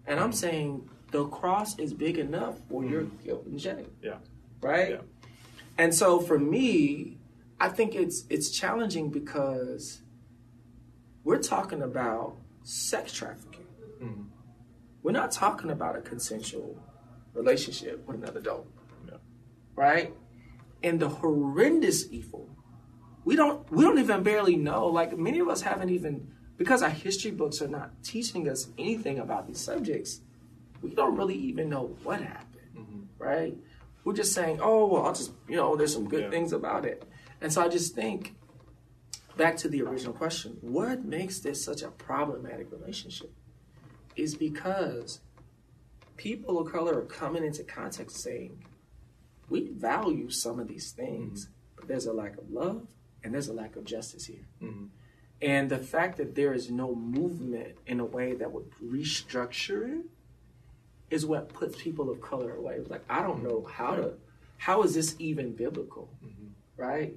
And 0.09 0.19
I'm 0.19 0.33
saying 0.33 0.89
the 1.11 1.27
cross 1.27 1.77
is 1.77 1.93
big 1.93 2.17
enough 2.17 2.57
for 2.67 2.81
mm-hmm. 2.81 2.91
your 2.91 3.03
guilt 3.03 3.45
and 3.45 3.61
shame. 3.61 3.91
Yeah. 4.01 4.17
Right? 4.59 4.89
Yeah. 4.89 5.01
And 5.77 5.93
so 5.93 6.19
for 6.19 6.37
me, 6.37 7.19
I 7.61 7.69
think 7.69 7.93
it's 7.93 8.25
it's 8.27 8.49
challenging 8.49 9.11
because 9.11 10.01
we're 11.23 11.37
talking 11.37 11.83
about 11.83 12.37
sex 12.63 13.13
trafficking. 13.13 13.67
Mm-hmm. 14.01 14.23
We're 15.03 15.11
not 15.11 15.31
talking 15.31 15.69
about 15.69 15.95
a 15.95 16.01
consensual 16.01 16.81
relationship 17.33 18.05
with 18.07 18.17
another 18.17 18.39
adult. 18.39 18.67
Yeah. 19.07 19.17
Right? 19.75 20.13
And 20.81 20.99
the 20.99 21.09
horrendous 21.09 22.11
evil. 22.11 22.49
We 23.25 23.35
don't 23.35 23.69
we 23.71 23.83
don't 23.83 23.99
even 23.99 24.23
barely 24.23 24.55
know. 24.55 24.87
Like 24.87 25.15
many 25.15 25.37
of 25.37 25.49
us 25.49 25.61
haven't 25.61 25.91
even 25.91 26.33
because 26.59 26.83
our 26.83 26.89
history 26.89 27.31
books 27.31 27.61
are 27.61 27.69
not 27.69 28.03
teaching 28.03 28.49
us 28.49 28.67
anything 28.77 29.17
about 29.17 29.47
these 29.47 29.61
subjects, 29.61 30.19
we 30.81 30.89
don't 30.89 31.15
really 31.15 31.35
even 31.35 31.69
know 31.69 31.95
what 32.03 32.21
happened, 32.21 32.67
mm-hmm. 32.77 32.99
right? 33.17 33.57
We're 34.03 34.13
just 34.13 34.33
saying, 34.33 34.59
oh, 34.61 34.85
well, 34.87 35.05
I'll 35.05 35.13
just, 35.13 35.31
you 35.47 35.55
know, 35.55 35.77
there's 35.77 35.93
some 35.93 36.09
good 36.09 36.25
yeah. 36.25 36.29
things 36.29 36.51
about 36.51 36.85
it. 36.85 37.03
And 37.39 37.51
so 37.51 37.61
I 37.61 37.69
just 37.69 37.95
think, 37.95 38.35
back 39.37 39.55
to 39.57 39.69
the 39.69 39.81
original 39.81 40.11
question, 40.11 40.57
what 40.59 41.05
makes 41.05 41.39
this 41.39 41.63
such 41.63 41.81
a 41.81 41.91
problematic 41.91 42.69
relationship 42.73 43.31
is 44.17 44.35
because 44.35 45.21
people 46.17 46.59
of 46.59 46.69
color 46.69 46.99
are 46.99 47.05
coming 47.05 47.45
into 47.45 47.63
context 47.63 48.17
saying, 48.17 48.65
we 49.47 49.69
value 49.69 50.29
some 50.29 50.59
of 50.59 50.67
these 50.67 50.91
things, 50.91 51.45
mm-hmm. 51.45 51.53
but 51.77 51.87
there's 51.87 52.05
a 52.05 52.13
lack 52.13 52.37
of 52.37 52.51
love 52.51 52.85
and 53.23 53.33
there's 53.33 53.47
a 53.47 53.53
lack 53.53 53.77
of 53.77 53.85
justice 53.85 54.25
here. 54.25 54.45
Mm-hmm. 54.61 54.87
And 55.41 55.69
the 55.69 55.77
fact 55.77 56.17
that 56.17 56.35
there 56.35 56.53
is 56.53 56.69
no 56.69 56.93
movement 56.93 57.77
in 57.87 57.99
a 57.99 58.05
way 58.05 58.33
that 58.33 58.51
would 58.51 58.69
restructure 58.83 59.99
it 59.99 60.05
is 61.09 61.25
what 61.25 61.49
puts 61.53 61.81
people 61.81 62.09
of 62.09 62.21
color 62.21 62.53
away. 62.53 62.75
It's 62.75 62.89
like 62.89 63.03
I 63.09 63.21
don't 63.21 63.43
know 63.43 63.67
how 63.71 63.95
to 63.95 64.13
how 64.57 64.83
is 64.83 64.93
this 64.93 65.15
even 65.19 65.53
biblical, 65.53 66.09
mm-hmm. 66.23 66.47
right? 66.81 67.13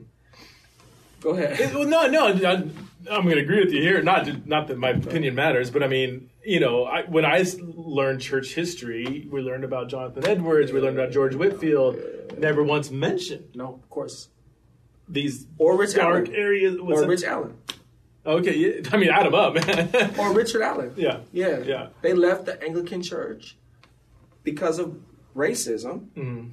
Go 1.20 1.30
ahead. 1.30 1.60
It, 1.60 1.74
well, 1.74 1.86
no, 1.86 2.06
no, 2.08 2.26
I, 2.26 2.52
am 2.54 3.24
going 3.24 3.36
to 3.36 3.42
agree 3.42 3.64
with 3.64 3.72
you 3.72 3.80
here. 3.80 4.02
Not 4.02 4.46
not 4.46 4.68
that 4.68 4.78
my 4.78 4.90
opinion 4.90 5.34
matters, 5.34 5.70
but 5.70 5.82
I 5.82 5.88
mean, 5.88 6.30
you 6.44 6.60
know, 6.60 6.84
I, 6.84 7.02
when 7.02 7.24
I 7.24 7.44
learned 7.60 8.20
church 8.20 8.54
history, 8.54 9.28
we 9.30 9.40
learned 9.40 9.64
about 9.64 9.88
Jonathan 9.88 10.26
Edwards, 10.26 10.72
we 10.72 10.80
learned 10.80 10.98
about 10.98 11.12
George 11.12 11.34
Whitefield, 11.34 11.96
Never 12.38 12.62
once 12.62 12.90
mentioned. 12.90 13.54
No, 13.54 13.74
of 13.74 13.88
course. 13.90 14.28
These 15.08 15.46
or 15.58 15.76
Rich 15.78 15.94
dark 15.94 16.28
Allen. 16.28 16.34
areas. 16.34 16.76
Or 16.78 17.06
Rich 17.06 17.24
Allen. 17.24 17.56
Okay, 18.24 18.56
yeah, 18.56 18.88
I 18.92 18.96
mean, 18.96 19.10
add 19.10 19.26
them 19.26 19.34
up, 19.34 19.54
man. 19.54 20.14
or 20.18 20.32
Richard 20.32 20.62
Allen. 20.62 20.92
Yeah, 20.96 21.20
yeah, 21.32 21.58
yeah. 21.58 21.88
They 22.02 22.12
left 22.12 22.46
the 22.46 22.62
Anglican 22.62 23.02
Church 23.02 23.56
because 24.44 24.78
of 24.78 24.96
racism. 25.34 26.08
Mm-hmm. 26.14 26.48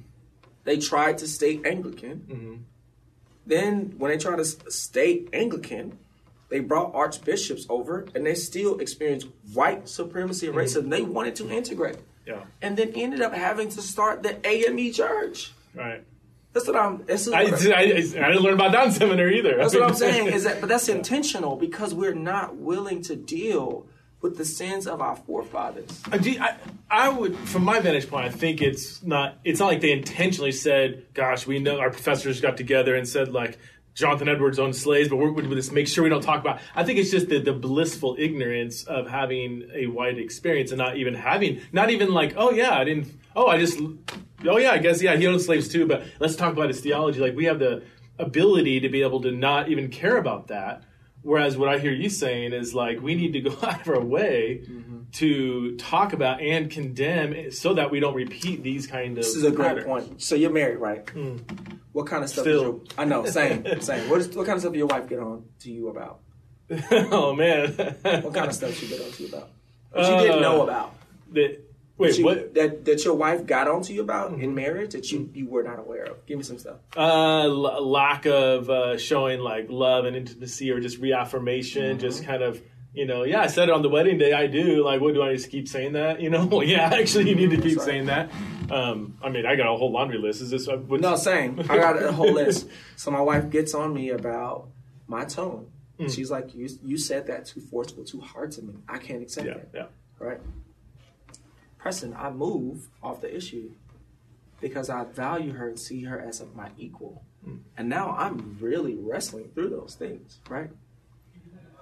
They 0.64 0.78
tried 0.78 1.18
to 1.18 1.28
stay 1.28 1.60
Anglican. 1.64 2.18
Mm-hmm. 2.28 2.54
Then, 3.46 3.94
when 3.98 4.10
they 4.10 4.18
tried 4.18 4.36
to 4.36 4.44
stay 4.44 5.26
Anglican, 5.32 5.98
they 6.48 6.58
brought 6.58 6.92
archbishops 6.92 7.66
over, 7.68 8.06
and 8.16 8.26
they 8.26 8.34
still 8.34 8.78
experienced 8.80 9.28
white 9.52 9.88
supremacy 9.88 10.48
and 10.48 10.56
racism. 10.56 10.82
Mm-hmm. 10.82 10.90
They 10.90 11.02
wanted 11.02 11.36
to 11.36 11.50
integrate, 11.50 11.98
yeah, 12.26 12.42
and 12.60 12.76
then 12.76 12.92
ended 12.96 13.22
up 13.22 13.32
having 13.32 13.68
to 13.70 13.80
start 13.80 14.24
the 14.24 14.44
AME 14.44 14.92
Church. 14.92 15.52
Right. 15.72 16.04
That's 16.52 16.66
what 16.66 16.76
I'm. 16.76 17.04
That's 17.06 17.26
what 17.26 17.36
I, 17.36 17.42
I, 17.42 17.44
I, 17.44 17.92
didn't 17.92 18.42
learn 18.42 18.54
about 18.54 18.72
Down 18.72 18.90
Seminary 18.90 19.38
either. 19.38 19.56
That's 19.56 19.74
what 19.74 19.84
I'm 19.84 19.94
saying. 19.94 20.28
Is 20.28 20.44
that, 20.44 20.60
but 20.60 20.68
that's 20.68 20.88
intentional 20.88 21.56
because 21.56 21.94
we're 21.94 22.14
not 22.14 22.56
willing 22.56 23.02
to 23.02 23.14
deal 23.14 23.86
with 24.20 24.36
the 24.36 24.44
sins 24.44 24.86
of 24.86 25.00
our 25.00 25.16
forefathers. 25.16 26.02
I, 26.10 26.18
do- 26.18 26.38
I, 26.40 26.56
I 26.90 27.08
would, 27.08 27.36
from 27.36 27.64
my 27.64 27.80
vantage 27.80 28.10
point, 28.10 28.26
I 28.26 28.30
think 28.30 28.60
it's 28.60 29.02
not. 29.02 29.38
It's 29.44 29.60
not 29.60 29.66
like 29.66 29.80
they 29.80 29.92
intentionally 29.92 30.52
said, 30.52 31.06
"Gosh, 31.14 31.46
we 31.46 31.60
know 31.60 31.78
our 31.78 31.90
professors 31.90 32.40
got 32.40 32.56
together 32.56 32.94
and 32.94 33.08
said 33.08 33.32
like." 33.32 33.58
Jonathan 33.92 34.28
Edwards 34.28 34.58
owned 34.60 34.76
slaves, 34.76 35.08
but 35.08 35.16
we're 35.16 35.32
going 35.32 35.50
to 35.50 35.74
make 35.74 35.88
sure 35.88 36.04
we 36.04 36.10
don't 36.10 36.22
talk 36.22 36.40
about. 36.40 36.60
I 36.76 36.84
think 36.84 37.00
it's 37.00 37.10
just 37.10 37.28
the, 37.28 37.40
the 37.40 37.52
blissful 37.52 38.16
ignorance 38.18 38.84
of 38.84 39.08
having 39.08 39.68
a 39.74 39.88
white 39.88 40.16
experience 40.16 40.70
and 40.70 40.78
not 40.78 40.96
even 40.96 41.12
having, 41.12 41.60
not 41.72 41.90
even 41.90 42.14
like, 42.14 42.34
oh 42.36 42.50
yeah, 42.50 42.70
I 42.70 42.84
didn't, 42.84 43.12
oh 43.34 43.48
I 43.48 43.58
just, 43.58 43.80
oh 44.46 44.58
yeah, 44.58 44.72
I 44.72 44.78
guess 44.78 45.02
yeah, 45.02 45.16
he 45.16 45.26
owned 45.26 45.40
slaves 45.40 45.68
too. 45.68 45.86
But 45.86 46.04
let's 46.18 46.36
talk 46.36 46.52
about 46.52 46.68
his 46.68 46.80
theology. 46.80 47.20
Like 47.20 47.36
we 47.36 47.44
have 47.46 47.58
the 47.58 47.82
ability 48.18 48.80
to 48.80 48.88
be 48.88 49.02
able 49.02 49.22
to 49.22 49.32
not 49.32 49.68
even 49.68 49.88
care 49.88 50.16
about 50.16 50.48
that. 50.48 50.84
Whereas 51.22 51.56
what 51.56 51.68
I 51.68 51.78
hear 51.78 51.92
you 51.92 52.08
saying 52.08 52.52
is 52.52 52.74
like 52.74 53.00
we 53.00 53.14
need 53.14 53.32
to 53.34 53.40
go 53.40 53.50
out 53.62 53.82
of 53.82 53.88
our 53.88 54.00
way 54.00 54.62
mm-hmm. 54.68 55.00
to 55.12 55.76
talk 55.76 56.12
about 56.12 56.40
and 56.40 56.70
condemn 56.70 57.50
so 57.50 57.74
that 57.74 57.90
we 57.90 58.00
don't 58.00 58.14
repeat 58.14 58.62
these 58.62 58.86
kind 58.86 59.18
of. 59.18 59.24
This 59.24 59.36
is 59.36 59.44
a 59.44 59.50
great 59.50 59.84
point. 59.84 60.22
So 60.22 60.34
you're 60.34 60.52
married, 60.52 60.78
right? 60.78 61.08
Hmm. 61.10 61.38
What 61.92 62.06
kind 62.06 62.22
of 62.22 62.30
stuff? 62.30 62.44
Still. 62.44 62.62
your- 62.62 62.80
I 62.96 63.04
know, 63.04 63.24
same, 63.26 63.64
same. 63.80 64.08
What, 64.08 64.20
is, 64.20 64.28
what 64.28 64.46
kind 64.46 64.56
of 64.56 64.60
stuff 64.60 64.72
did 64.72 64.78
your 64.78 64.86
wife 64.86 65.08
get 65.08 65.18
on 65.18 65.44
to 65.60 65.70
you 65.70 65.88
about? 65.88 66.20
oh 67.10 67.34
man. 67.34 67.72
What 67.72 68.32
kind 68.32 68.48
of 68.48 68.54
stuff 68.54 68.74
she 68.74 68.86
get 68.86 69.00
on 69.00 69.10
to 69.10 69.22
you 69.22 69.28
about? 69.28 69.50
That 69.92 70.08
you 70.08 70.26
didn't 70.26 70.42
know 70.42 70.60
uh, 70.60 70.64
about. 70.64 70.94
That, 71.32 71.69
wait, 72.00 72.08
That 72.12 72.18
you- 72.18 72.24
what? 72.24 72.54
That 72.54 72.84
that 72.86 73.04
your 73.04 73.14
wife 73.14 73.46
got 73.46 73.68
onto 73.68 73.92
you 73.92 74.00
about 74.02 74.32
in 74.32 74.54
marriage 74.54 74.92
that 74.92 75.12
you 75.12 75.30
you 75.34 75.46
were 75.46 75.62
not 75.62 75.78
aware 75.78 76.04
of. 76.04 76.26
Give 76.26 76.36
me 76.38 76.44
some 76.44 76.58
stuff. 76.58 76.78
Uh, 76.96 77.42
l- 77.44 77.86
lack 77.88 78.26
of 78.26 78.68
uh, 78.70 78.98
showing 78.98 79.40
like 79.40 79.66
love 79.68 80.04
and 80.06 80.16
intimacy, 80.16 80.70
or 80.70 80.80
just 80.80 80.98
reaffirmation. 80.98 81.98
Just 81.98 82.24
kind 82.24 82.42
of, 82.42 82.60
you 82.94 83.06
know, 83.06 83.22
yeah, 83.24 83.40
I 83.42 83.46
said 83.46 83.68
it 83.68 83.72
on 83.72 83.82
the 83.82 83.88
wedding 83.88 84.18
day. 84.18 84.32
I 84.32 84.46
do. 84.46 84.84
Like, 84.84 85.00
what 85.00 85.14
do 85.14 85.22
I 85.22 85.34
just 85.34 85.50
keep 85.50 85.68
saying 85.68 85.92
that? 85.92 86.20
You 86.20 86.30
know, 86.30 86.46
well, 86.50 86.62
yeah, 86.62 86.90
actually, 86.92 87.28
you 87.28 87.36
need 87.36 87.50
to 87.50 87.58
keep 87.60 87.78
Sorry. 87.78 87.86
saying 87.92 88.06
that. 88.06 88.30
Um, 88.70 89.16
I 89.22 89.28
mean, 89.30 89.46
I 89.46 89.56
got 89.56 89.72
a 89.72 89.76
whole 89.76 89.92
laundry 89.92 90.18
list. 90.18 90.40
Is 90.42 90.50
this? 90.50 90.68
uh, 90.68 90.76
What's, 90.76 91.02
No, 91.02 91.16
same. 91.16 91.58
I 91.68 91.76
got 91.76 92.02
a 92.02 92.12
whole 92.12 92.32
list. 92.32 92.68
So 92.96 93.10
my 93.10 93.20
wife 93.20 93.48
gets 93.50 93.72
on 93.74 93.94
me 93.94 94.10
about 94.10 94.68
my 95.06 95.24
tone. 95.24 95.66
She's 96.08 96.30
like, 96.30 96.54
"You 96.54 96.66
you 96.82 96.96
said 96.96 97.26
that 97.26 97.44
too 97.46 97.60
forceful, 97.60 98.04
too 98.04 98.20
hard 98.20 98.52
to 98.52 98.62
me. 98.62 98.72
I 98.88 98.96
can't 98.98 99.22
accept 99.22 99.46
Yeah, 99.46 99.54
that." 99.54 99.68
yeah. 99.74 99.86
Right. 100.18 100.38
Preston, 101.80 102.14
I 102.16 102.30
move 102.30 102.88
off 103.02 103.20
the 103.20 103.34
issue 103.34 103.72
because 104.60 104.90
I 104.90 105.04
value 105.04 105.52
her 105.52 105.68
and 105.68 105.78
see 105.78 106.04
her 106.04 106.20
as 106.20 106.44
my 106.54 106.68
equal. 106.76 107.24
Hmm. 107.44 107.56
And 107.76 107.88
now 107.88 108.10
I'm 108.10 108.58
really 108.60 108.96
wrestling 108.96 109.50
through 109.54 109.70
those 109.70 109.94
things, 109.94 110.40
right? 110.48 110.70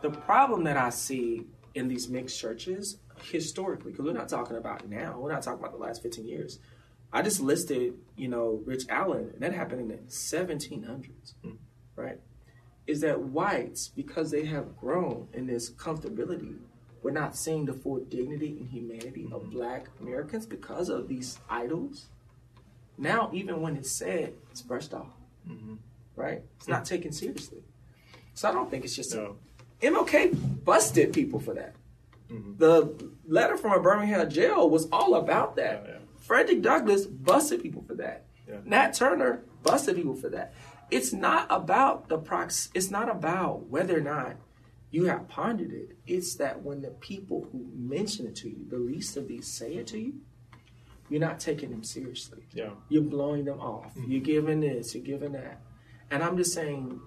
The 0.01 0.11
problem 0.11 0.65
that 0.65 0.77
I 0.77 0.91
see 0.91 1.47
in 1.75 1.89
these 1.89 2.09
mixed 2.09 2.39
churches 2.39 2.99
historically, 3.21 3.91
because 3.91 4.07
we're 4.07 4.13
not 4.13 4.29
talking 4.29 4.57
about 4.57 4.89
now, 4.89 5.19
we're 5.19 5.33
not 5.33 5.43
talking 5.43 5.59
about 5.59 5.73
the 5.73 5.85
last 5.85 6.03
15 6.03 6.25
years. 6.25 6.61
I 7.13 7.23
just 7.23 7.41
listed, 7.41 7.95
you 8.17 8.29
know, 8.29 8.63
Rich 8.65 8.85
Allen, 8.89 9.31
and 9.33 9.43
that 9.43 9.53
happened 9.53 9.81
in 9.81 9.89
the 9.89 10.03
1700s, 10.05 11.35
hmm. 11.43 11.53
right? 11.97 12.21
Is 12.87 13.01
that 13.01 13.21
whites, 13.21 13.89
because 13.89 14.31
they 14.31 14.45
have 14.45 14.77
grown 14.77 15.29
in 15.33 15.47
this 15.47 15.71
comfortability, 15.71 16.59
we're 17.03 17.11
not 17.13 17.37
seeing 17.37 17.65
the 17.65 17.73
full 17.73 18.01
dignity 18.01 18.57
and 18.59 18.69
humanity 18.69 19.29
of 19.33 19.43
mm-hmm. 19.43 19.51
black 19.51 19.89
Americans 20.01 20.47
because 20.47 20.89
of 20.89 21.09
these 21.09 21.39
idols. 21.49 22.07
Now, 22.97 23.31
even 23.33 23.63
when 23.63 23.77
it's 23.77 23.91
said, 23.91 24.35
it's 24.51 24.63
brushed 24.63 24.93
off, 24.93 25.07
mm-hmm. 25.49 25.75
right? 26.17 26.43
It's 26.57 26.69
not 26.69 26.85
taken 26.85 27.13
seriously. 27.13 27.63
So 28.35 28.49
I 28.49 28.53
don't 28.53 28.71
think 28.71 28.85
it's 28.85 28.97
just 28.97 29.15
No. 29.15 29.37
MLK 29.81 30.65
busted 30.65 31.13
people 31.13 31.39
for 31.39 31.55
that. 31.55 31.75
Mm-hmm. 32.31 32.57
The 32.59 33.11
letter 33.27 33.57
from 33.57 33.73
a 33.73 33.81
Birmingham 33.81 34.29
jail 34.29 34.69
was 34.69 34.89
all 34.91 35.15
about 35.15 35.57
that. 35.57 35.85
Yeah, 35.85 35.93
yeah. 35.93 35.99
Frederick 36.19 36.63
Douglass 36.63 37.07
busted 37.07 37.63
people 37.63 37.83
for 37.87 37.95
that. 37.95 38.25
Yeah. 38.49 38.57
Nat 38.65 38.93
Turner 38.95 39.43
busted 39.63 39.97
people 39.97 40.15
for 40.15 40.29
that. 40.31 40.53
It's 40.91 41.13
not 41.13 41.47
about 41.51 42.09
the 42.09 42.19
prox. 42.19 42.71
It's 42.75 42.91
not 42.91 43.09
about 43.09 43.67
whether 43.69 43.97
or 43.97 44.03
not 44.03 44.37
you 44.91 45.05
have 45.07 45.29
pondered 45.29 45.73
it. 45.73 45.97
It's 46.07 46.37
that 46.37 46.63
when 46.63 46.81
the 46.81 46.91
people 46.91 47.49
who 47.53 47.67
mention 47.75 48.27
it 48.27 48.37
to 48.37 48.49
you, 48.49 48.65
the 48.69 48.79
least 48.79 49.17
of 49.17 49.29
these 49.29 49.47
say 49.47 49.75
it 49.75 49.87
to 49.89 49.99
you, 49.99 50.15
you're 51.11 51.21
not 51.21 51.41
taking 51.41 51.71
them 51.71 51.85
seriously. 51.85 52.45
Yeah. 52.53 52.71
You're 52.89 53.03
blowing 53.03 53.45
them 53.45 53.61
off. 53.61 53.95
Mm-hmm. 53.95 54.11
You're 54.11 54.21
giving 54.21 54.61
this. 54.61 54.95
You're 54.95 55.05
giving 55.05 55.33
that. 55.33 55.61
And 56.11 56.23
I'm 56.23 56.37
just 56.37 56.53
saying, 56.53 57.01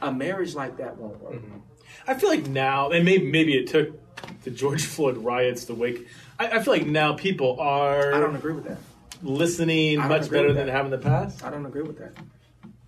a 0.00 0.12
marriage 0.12 0.54
like 0.54 0.78
that 0.78 0.96
won't 0.96 1.20
work. 1.22 1.34
Mm-hmm. 1.34 1.58
I 2.06 2.14
feel 2.14 2.30
like 2.30 2.46
now, 2.46 2.90
and 2.90 3.04
maybe 3.04 3.30
maybe 3.30 3.54
it 3.56 3.66
took 3.66 3.98
the 4.44 4.50
George 4.50 4.84
Floyd 4.94 5.18
riots 5.18 5.66
to 5.66 5.74
wake. 5.74 6.06
I, 6.38 6.48
I 6.48 6.62
feel 6.62 6.72
like 6.72 6.86
now 6.86 7.14
people 7.14 7.58
are 7.60 8.14
I 8.14 8.20
don't 8.20 8.36
agree 8.36 8.52
with 8.54 8.64
that. 8.64 8.78
listening 9.22 9.98
much 9.98 10.30
better 10.30 10.52
than 10.52 10.66
they 10.66 10.72
have 10.72 10.84
in 10.86 10.90
the 10.90 10.98
past. 10.98 11.44
I 11.44 11.50
don't 11.50 11.66
agree 11.66 11.82
with 11.82 11.98
that. 11.98 12.12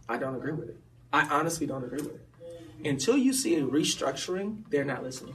I 0.09 0.17
don't 0.17 0.35
agree 0.35 0.53
with 0.53 0.69
it. 0.69 0.77
I 1.12 1.27
honestly 1.29 1.67
don't 1.67 1.85
agree 1.85 2.01
with 2.01 2.15
it. 2.15 2.22
Until 2.85 3.16
you 3.16 3.33
see 3.33 3.57
a 3.57 3.62
restructuring, 3.62 4.64
they're 4.71 4.85
not 4.85 5.03
listening. 5.03 5.35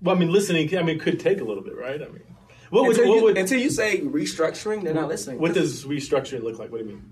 Well, 0.00 0.14
I 0.14 0.18
mean, 0.18 0.30
listening. 0.30 0.76
I 0.76 0.82
mean, 0.82 0.98
could 0.98 1.18
take 1.20 1.40
a 1.40 1.44
little 1.44 1.62
bit, 1.62 1.76
right? 1.76 2.00
I 2.02 2.06
mean, 2.08 2.22
what 2.70 2.86
would 2.86 2.96
Until, 2.98 3.08
what 3.10 3.16
you, 3.16 3.22
would 3.24 3.38
until 3.38 3.60
you 3.60 3.70
say 3.70 4.00
restructuring, 4.00 4.84
they're 4.84 4.94
not 4.94 5.08
listening. 5.08 5.38
what 5.38 5.54
does 5.54 5.84
restructuring 5.84 6.42
look 6.42 6.58
like? 6.58 6.70
What 6.70 6.78
do 6.82 6.84
you 6.84 6.90
mean? 6.96 7.04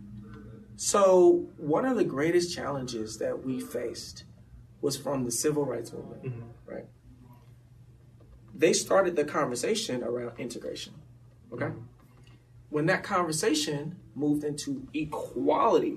So, 0.76 1.48
one 1.56 1.84
of 1.84 1.96
the 1.96 2.04
greatest 2.04 2.54
challenges 2.54 3.18
that 3.18 3.44
we 3.44 3.60
faced 3.60 4.24
was 4.80 4.96
from 4.96 5.24
the 5.24 5.30
civil 5.30 5.64
rights 5.64 5.92
movement, 5.92 6.24
Mm-hmm. 6.24 6.40
right? 6.66 6.84
They 8.54 8.72
started 8.72 9.16
the 9.16 9.24
conversation 9.24 10.02
around 10.02 10.38
integration, 10.38 10.94
okay? 11.52 11.66
Mm-hmm. 11.66 11.78
When 12.70 12.86
that 12.86 13.02
conversation 13.02 13.96
moved 14.14 14.44
into 14.44 14.86
equality, 14.94 15.96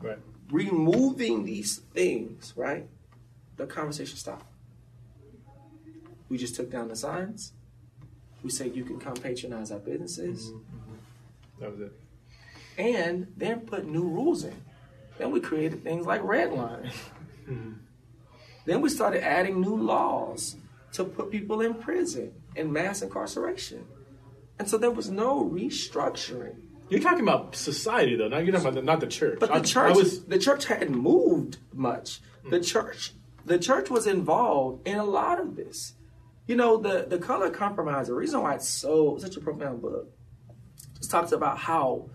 Right. 0.00 0.18
Removing 0.50 1.44
these 1.44 1.78
things, 1.94 2.52
right? 2.56 2.86
The 3.56 3.66
conversation 3.66 4.16
stopped. 4.16 4.46
We 6.28 6.38
just 6.38 6.54
took 6.54 6.70
down 6.70 6.88
the 6.88 6.96
signs. 6.96 7.52
We 8.42 8.50
said 8.50 8.76
you 8.76 8.84
can 8.84 9.00
come 9.00 9.14
patronize 9.14 9.72
our 9.72 9.78
businesses. 9.78 10.50
Mm-hmm, 10.50 10.58
mm-hmm. 10.58 11.60
That 11.60 11.70
was 11.72 11.80
it. 11.80 11.92
and 12.78 13.26
then 13.36 13.60
put 13.60 13.86
new 13.86 14.04
rules 14.04 14.44
in. 14.44 14.54
Then 15.18 15.32
we 15.32 15.40
created 15.40 15.82
things 15.82 16.06
like 16.06 16.22
redlining. 16.22 16.92
Mm-hmm. 17.48 17.72
Then 18.66 18.80
we 18.80 18.88
started 18.90 19.24
adding 19.24 19.60
new 19.60 19.74
laws 19.76 20.56
to 20.92 21.02
put 21.04 21.30
people 21.30 21.60
in 21.62 21.74
prison 21.74 22.32
and 22.54 22.72
mass 22.72 23.02
incarceration. 23.02 23.86
And 24.58 24.68
so 24.68 24.76
there 24.78 24.90
was 24.90 25.10
no 25.10 25.44
restructuring. 25.44 26.56
You're 26.88 27.00
talking 27.00 27.22
about 27.22 27.54
society, 27.54 28.16
though. 28.16 28.28
Not 28.28 28.44
you're 28.44 28.52
talking 28.52 28.68
about 28.68 28.74
the, 28.74 28.82
not 28.82 29.00
the 29.00 29.06
church. 29.06 29.38
But 29.40 29.50
the 29.50 29.56
I- 29.56 29.60
church, 29.60 29.92
I 29.94 29.96
was 29.96 30.24
the 30.24 30.38
church 30.38 30.64
hadn't 30.66 30.96
moved 30.96 31.58
much. 31.72 32.20
The 32.48 32.58
hmm. 32.58 32.62
church, 32.62 33.12
the 33.44 33.58
church 33.58 33.90
was 33.90 34.06
involved 34.06 34.86
in 34.86 34.96
a 34.96 35.04
lot 35.04 35.40
of 35.40 35.56
this. 35.56 35.94
You 36.46 36.56
know, 36.56 36.78
the 36.78 37.06
the 37.08 37.18
color 37.18 37.50
compromise. 37.50 38.06
The 38.06 38.14
reason 38.14 38.40
why 38.42 38.54
it's 38.54 38.68
so 38.68 39.18
such 39.18 39.36
a 39.36 39.40
profound 39.40 39.82
book 39.82 40.10
just 40.96 41.10
talks 41.10 41.32
about 41.32 41.58
how 41.58 42.08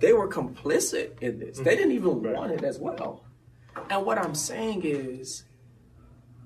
they 0.00 0.12
were 0.12 0.28
complicit 0.28 1.20
in 1.20 1.38
this. 1.40 1.58
They 1.58 1.72
hmm. 1.72 1.78
didn't 1.78 1.92
even 1.92 2.22
Right. 2.22 2.34
want 2.34 2.52
it 2.52 2.62
as 2.62 2.78
well. 2.78 3.24
And 3.90 4.06
what 4.06 4.18
I'm 4.18 4.34
saying 4.34 4.82
is, 4.84 5.44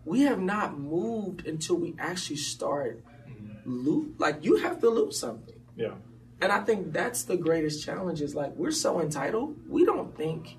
we 0.05 0.23
have 0.23 0.41
not 0.41 0.79
moved 0.79 1.47
until 1.47 1.77
we 1.77 1.95
actually 1.99 2.37
start 2.37 3.05
hmm. 3.27 3.51
loot. 3.65 4.15
Like 4.19 4.45
you 4.45 4.57
have 4.57 4.81
to 4.81 4.89
lose 4.89 5.19
something. 5.19 5.61
yeah. 5.77 5.95
And 6.43 6.51
I 6.51 6.61
think 6.61 6.93
that's 6.93 7.25
the 7.25 7.37
greatest 7.37 7.85
challenge 7.85 8.21
is 8.23 8.35
like 8.35 8.55
we're 8.57 8.71
so 8.71 9.01
entitled, 9.01 9.57
we 9.69 9.85
don't 9.85 10.17
think 10.17 10.57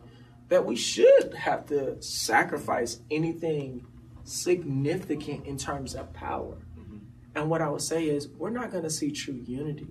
that 0.50 0.66
we 0.66 0.76
should 0.76 1.34
have 1.36 1.66
to 1.68 2.02
sacrifice 2.02 3.00
anything 3.10 3.86
significant 4.24 5.46
in 5.46 5.58
terms 5.58 5.96
of 5.96 6.12
power. 6.14 6.58
And 7.34 7.50
what 7.50 7.62
I 7.62 7.70
would 7.70 7.82
say 7.82 8.06
is 8.10 8.28
we're 8.28 8.50
not 8.50 8.72
going 8.72 8.84
to 8.84 8.90
see 8.90 9.12
true 9.12 9.42
unity, 9.46 9.88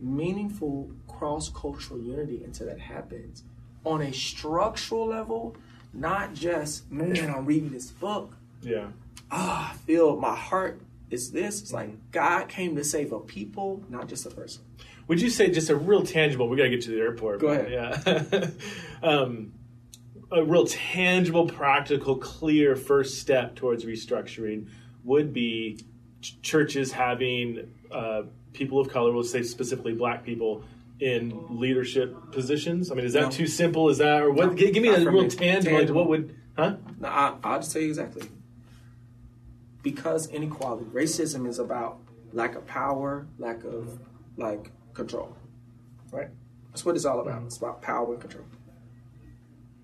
meaningful 0.00 0.92
cross 1.08 1.48
cultural 1.48 2.00
unity 2.00 2.44
until 2.44 2.66
that 2.68 2.78
happens 2.80 3.42
on 3.84 4.00
a 4.02 4.12
structural 4.12 5.06
level, 5.08 5.56
not 5.92 6.34
just, 6.34 6.90
man, 6.90 7.30
I'm 7.30 7.44
reading 7.44 7.70
this 7.70 7.90
book 7.90 8.36
Yeah. 8.62 8.86
ah, 9.30 9.72
I 9.72 9.76
feel 9.78 10.16
my 10.16 10.36
heart 10.36 10.80
is 11.10 11.32
this. 11.32 11.60
It's 11.60 11.72
like 11.72 11.90
God 12.12 12.48
came 12.48 12.76
to 12.76 12.84
save 12.84 13.12
a 13.12 13.18
people, 13.18 13.82
not 13.88 14.08
just 14.08 14.24
a 14.24 14.30
person. 14.30 14.62
Would 15.12 15.20
you 15.20 15.28
say 15.28 15.50
just 15.50 15.68
a 15.68 15.76
real 15.76 16.02
tangible? 16.02 16.48
We 16.48 16.56
got 16.56 16.62
to 16.62 16.70
get 16.70 16.80
to 16.84 16.90
the 16.90 16.96
airport. 17.00 17.40
Go 17.40 17.48
but 17.54 17.70
Yeah. 17.70 18.46
um, 19.02 19.52
a 20.30 20.42
real 20.42 20.64
tangible, 20.66 21.46
practical, 21.46 22.16
clear 22.16 22.76
first 22.76 23.18
step 23.20 23.54
towards 23.54 23.84
restructuring 23.84 24.68
would 25.04 25.34
be 25.34 25.78
ch- 26.22 26.40
churches 26.40 26.92
having 26.92 27.70
uh, 27.90 28.22
people 28.54 28.80
of 28.80 28.88
color, 28.88 29.12
we'll 29.12 29.22
say 29.22 29.42
specifically 29.42 29.92
black 29.92 30.24
people, 30.24 30.64
in 30.98 31.58
leadership 31.60 32.16
positions. 32.32 32.90
I 32.90 32.94
mean, 32.94 33.04
is 33.04 33.12
that 33.12 33.24
No. 33.24 33.30
too 33.30 33.46
simple? 33.46 33.90
Is 33.90 33.98
that 33.98 34.22
or 34.22 34.30
what? 34.30 34.46
No, 34.46 34.54
gi- 34.54 34.70
give 34.70 34.82
me 34.82 34.88
a 34.88 34.98
real 35.10 35.24
me. 35.24 35.28
tangible. 35.28 35.76
Tangible. 35.76 36.00
what 36.00 36.08
would? 36.08 36.34
Huh? 36.56 36.76
Now, 36.98 37.08
I, 37.44 37.48
I'll 37.50 37.58
just 37.60 37.70
tell 37.74 37.82
you 37.82 37.88
exactly. 37.88 38.22
because 39.82 40.26
inequality, 40.28 40.86
racism 40.86 41.46
is 41.46 41.58
about 41.58 41.98
lack 42.32 42.54
of 42.54 42.66
power, 42.66 43.26
lack 43.38 43.62
of 43.64 43.98
like 44.38 44.70
control, 44.94 45.36
right? 46.10 46.28
That's 46.70 46.84
what 46.84 46.96
it's 46.96 47.04
all 47.04 47.20
about. 47.20 47.42
It's 47.44 47.56
about 47.58 47.82
power 47.82 48.12
and 48.12 48.20
control. 48.20 48.44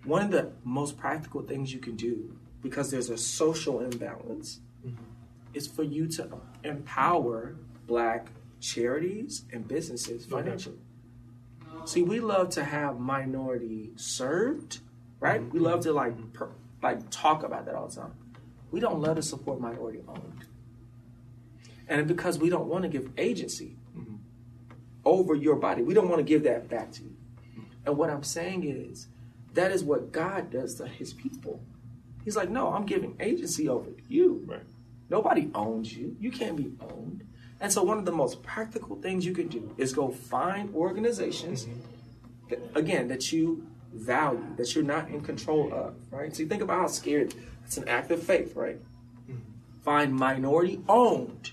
One 0.04 0.22
of 0.22 0.30
the 0.30 0.52
most 0.64 0.96
practical 0.96 1.42
things 1.42 1.72
you 1.72 1.80
can 1.80 1.96
do, 1.96 2.36
because 2.62 2.90
there's 2.90 3.10
a 3.10 3.18
social 3.18 3.80
imbalance, 3.80 4.60
mm-hmm. 4.86 5.02
is 5.54 5.66
for 5.66 5.82
you 5.82 6.06
to 6.08 6.28
empower 6.64 7.56
black 7.86 8.28
charities 8.60 9.44
and 9.52 9.66
businesses 9.66 10.24
financially. 10.26 10.78
See, 11.84 12.02
we 12.02 12.20
love 12.20 12.50
to 12.50 12.64
have 12.64 12.98
minority 12.98 13.92
served, 13.96 14.80
right? 15.20 15.42
We 15.52 15.58
love 15.58 15.80
to 15.80 15.92
like 15.92 16.32
per, 16.32 16.50
like 16.82 17.08
talk 17.10 17.42
about 17.44 17.66
that 17.66 17.74
all 17.74 17.88
the 17.88 17.96
time. 17.96 18.14
We 18.70 18.80
don't 18.80 19.00
love 19.00 19.16
to 19.16 19.22
support 19.22 19.60
minority 19.60 20.00
owned, 20.06 20.44
and 21.88 22.06
because 22.06 22.38
we 22.38 22.50
don't 22.50 22.66
want 22.66 22.82
to 22.82 22.88
give 22.88 23.10
agency 23.16 23.77
over 25.08 25.34
your 25.34 25.56
body, 25.56 25.82
we 25.82 25.94
don't 25.94 26.08
want 26.08 26.18
to 26.18 26.24
give 26.24 26.42
that 26.44 26.68
back 26.68 26.92
to 26.92 27.02
you. 27.02 27.16
And 27.86 27.96
what 27.96 28.10
I'm 28.10 28.22
saying 28.22 28.64
is, 28.64 29.08
that 29.54 29.72
is 29.72 29.82
what 29.82 30.12
God 30.12 30.50
does 30.50 30.74
to 30.74 30.86
His 30.86 31.14
people. 31.14 31.60
He's 32.24 32.36
like, 32.36 32.50
no, 32.50 32.68
I'm 32.72 32.84
giving 32.84 33.16
agency 33.18 33.68
over 33.68 33.90
you. 34.08 34.44
Right. 34.46 34.60
Nobody 35.08 35.50
owns 35.54 35.96
you. 35.96 36.14
You 36.20 36.30
can't 36.30 36.56
be 36.56 36.72
owned. 36.80 37.24
And 37.60 37.72
so, 37.72 37.82
one 37.82 37.98
of 37.98 38.04
the 38.04 38.12
most 38.12 38.42
practical 38.42 38.96
things 38.96 39.24
you 39.24 39.32
can 39.32 39.48
do 39.48 39.74
is 39.78 39.92
go 39.92 40.10
find 40.10 40.72
organizations, 40.74 41.66
that, 42.50 42.60
again, 42.74 43.08
that 43.08 43.32
you 43.32 43.66
value, 43.92 44.54
that 44.56 44.74
you're 44.74 44.84
not 44.84 45.08
in 45.08 45.22
control 45.22 45.72
of, 45.72 45.94
right? 46.12 46.34
So, 46.36 46.42
you 46.42 46.48
think 46.48 46.62
about 46.62 46.78
how 46.78 46.86
scared 46.86 47.34
it's 47.64 47.78
an 47.78 47.88
act 47.88 48.10
of 48.10 48.22
faith, 48.22 48.54
right? 48.54 48.78
Mm-hmm. 49.28 49.40
Find 49.80 50.14
minority 50.14 50.82
owned, 50.88 51.52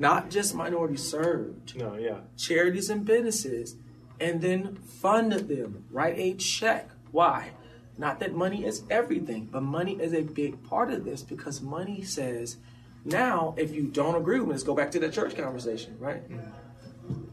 not 0.00 0.30
just 0.30 0.54
minority 0.54 0.96
served, 0.96 1.76
No, 1.76 1.94
yeah. 1.96 2.20
charities 2.36 2.88
and 2.90 3.04
businesses, 3.04 3.76
and 4.18 4.40
then 4.40 4.76
fund 4.76 5.32
them. 5.32 5.84
Write 5.90 6.18
a 6.18 6.34
check. 6.34 6.88
Why? 7.12 7.50
Not 7.98 8.18
that 8.20 8.34
money 8.34 8.64
is 8.64 8.82
everything, 8.88 9.50
but 9.52 9.62
money 9.62 10.00
is 10.00 10.14
a 10.14 10.22
big 10.22 10.62
part 10.64 10.90
of 10.90 11.04
this 11.04 11.22
because 11.22 11.60
money 11.60 12.02
says, 12.02 12.56
now 13.04 13.54
if 13.58 13.72
you 13.72 13.84
don't 13.84 14.14
agree 14.14 14.38
with 14.40 14.48
me, 14.48 14.52
let's 14.52 14.64
go 14.64 14.74
back 14.74 14.90
to 14.92 14.98
that 15.00 15.12
church 15.12 15.36
conversation, 15.36 15.96
right? 15.98 16.26
Mm-hmm. 16.30 17.24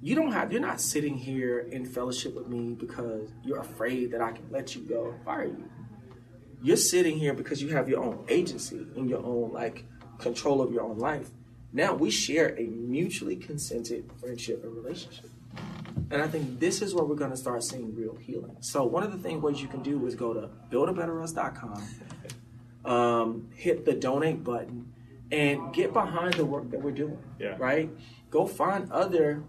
You 0.00 0.16
don't 0.16 0.32
have, 0.32 0.50
you're 0.50 0.60
not 0.60 0.80
sitting 0.80 1.16
here 1.16 1.60
in 1.60 1.86
fellowship 1.86 2.34
with 2.34 2.48
me 2.48 2.74
because 2.74 3.30
you're 3.44 3.60
afraid 3.60 4.10
that 4.10 4.20
I 4.20 4.32
can 4.32 4.50
let 4.50 4.74
you 4.74 4.82
go 4.82 5.10
and 5.10 5.24
fire 5.24 5.44
you. 5.44 5.70
You're 6.60 6.76
sitting 6.76 7.16
here 7.16 7.32
because 7.34 7.62
you 7.62 7.68
have 7.68 7.88
your 7.88 8.02
own 8.02 8.24
agency 8.28 8.84
and 8.96 9.08
your 9.08 9.24
own 9.24 9.52
like 9.52 9.84
control 10.18 10.60
of 10.60 10.72
your 10.72 10.82
own 10.82 10.98
life. 10.98 11.30
Now 11.72 11.94
we 11.94 12.10
share 12.10 12.58
a 12.58 12.64
mutually 12.64 13.36
consented 13.36 14.10
friendship 14.20 14.62
and 14.62 14.74
relationship. 14.74 15.30
And 16.10 16.20
I 16.20 16.28
think 16.28 16.60
this 16.60 16.82
is 16.82 16.94
where 16.94 17.04
we're 17.04 17.16
going 17.16 17.30
to 17.30 17.36
start 17.36 17.62
seeing 17.64 17.94
real 17.94 18.14
healing. 18.16 18.56
So 18.60 18.84
one 18.84 19.02
of 19.02 19.12
the 19.12 19.18
things 19.18 19.42
ways 19.42 19.62
you 19.62 19.68
can 19.68 19.82
do 19.82 20.06
is 20.06 20.14
go 20.14 20.34
to 20.34 20.50
buildabetterus.com, 20.70 21.82
um, 22.84 23.48
hit 23.54 23.86
the 23.86 23.94
donate 23.94 24.44
button, 24.44 24.92
and 25.30 25.72
get 25.72 25.94
behind 25.94 26.34
the 26.34 26.44
work 26.44 26.70
that 26.70 26.82
we're 26.82 26.90
doing. 26.90 27.18
Yeah. 27.38 27.56
Right? 27.58 27.90
Go 28.30 28.46
find 28.46 28.92
other 28.92 29.42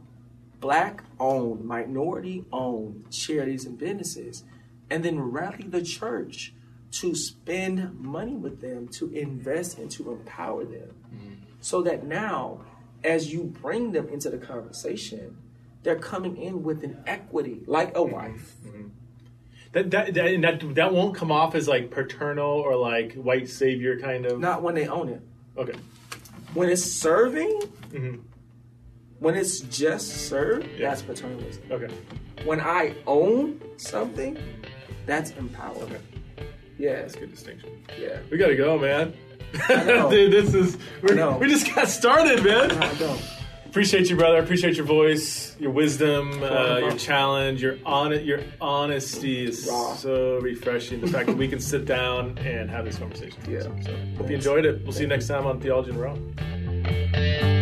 black 0.61 1.03
owned, 1.19 1.65
minority 1.65 2.45
owned 2.53 3.11
charities 3.11 3.65
and 3.65 3.77
businesses, 3.77 4.45
and 4.89 5.03
then 5.03 5.19
rally 5.19 5.65
the 5.67 5.81
church 5.81 6.53
to 6.91 7.15
spend 7.15 7.99
money 7.99 8.35
with 8.35 8.61
them, 8.61 8.87
to 8.87 9.11
invest 9.13 9.77
and 9.77 9.91
to 9.91 10.11
empower 10.11 10.63
them. 10.63 10.95
So 11.63 11.81
that 11.83 12.03
now, 12.05 12.59
as 13.05 13.31
you 13.33 13.43
bring 13.45 13.93
them 13.93 14.09
into 14.09 14.29
the 14.29 14.37
conversation, 14.37 15.37
they're 15.81 15.97
coming 15.97 16.35
in 16.35 16.61
with 16.61 16.83
an 16.83 17.01
equity, 17.07 17.61
like 17.67 17.95
a 17.95 18.03
wife. 18.03 18.55
That 19.71 19.89
that 19.91 20.13
that, 20.13 20.27
and 20.27 20.43
that 20.43 20.75
that 20.75 20.93
won't 20.93 21.15
come 21.15 21.31
off 21.31 21.55
as 21.55 21.67
like 21.69 21.89
paternal 21.89 22.51
or 22.51 22.75
like 22.75 23.13
white 23.13 23.47
savior 23.49 23.97
kind 23.97 24.25
of. 24.25 24.39
Not 24.41 24.61
when 24.61 24.75
they 24.75 24.87
own 24.89 25.07
it. 25.07 25.21
Okay. 25.57 25.73
When 26.53 26.69
it's 26.69 26.83
serving, 26.83 27.61
hmm 27.91 28.15
when 29.19 29.35
it's 29.35 29.61
just 29.61 30.27
served, 30.27 30.67
Yeah. 30.77 30.89
that's 30.89 31.01
paternalism. 31.01 31.63
Okay. 31.71 31.87
When 32.43 32.59
I 32.59 32.93
own 33.07 33.61
something, 33.77 34.37
that's 35.05 35.31
empowerment. 35.31 35.83
Okay. 35.83 36.01
Yeah, 36.77 36.95
That's 37.03 37.15
a 37.15 37.19
good 37.19 37.31
distinction. 37.31 37.69
yeah. 37.97 38.17
We 38.29 38.37
gotta 38.37 38.57
go, 38.57 38.77
man. 38.77 39.13
Dude, 39.53 40.31
this 40.31 40.53
is 40.53 40.77
we 41.03 41.47
just 41.47 41.73
got 41.75 41.87
started, 41.87 42.43
man. 42.43 42.71
Appreciate 43.67 44.09
you, 44.09 44.15
brother. 44.15 44.37
Appreciate 44.37 44.75
your 44.75 44.85
voice, 44.85 45.55
your 45.59 45.71
wisdom, 45.71 46.43
uh, 46.43 46.77
your 46.77 46.91
challenge, 46.91 47.61
your 47.61 47.77
on 47.85 48.23
your 48.23 48.41
honesty 48.61 49.45
is 49.45 49.67
Raw. 49.67 49.95
so 49.95 50.39
refreshing. 50.39 51.01
The 51.01 51.07
fact 51.07 51.27
that 51.27 51.37
we 51.37 51.47
can 51.47 51.59
sit 51.59 51.85
down 51.85 52.37
and 52.39 52.69
have 52.69 52.85
this 52.85 52.97
conversation. 52.97 53.39
Yeah. 53.49 53.61
So 53.61 53.95
hope 54.17 54.29
you 54.29 54.35
enjoyed 54.35 54.65
it. 54.65 54.83
We'll 54.83 54.91
see 54.91 55.01
you 55.01 55.07
next 55.07 55.27
time 55.27 55.47
on 55.47 55.59
Theology 55.59 55.89
in 55.89 55.97
Raw. 55.97 57.52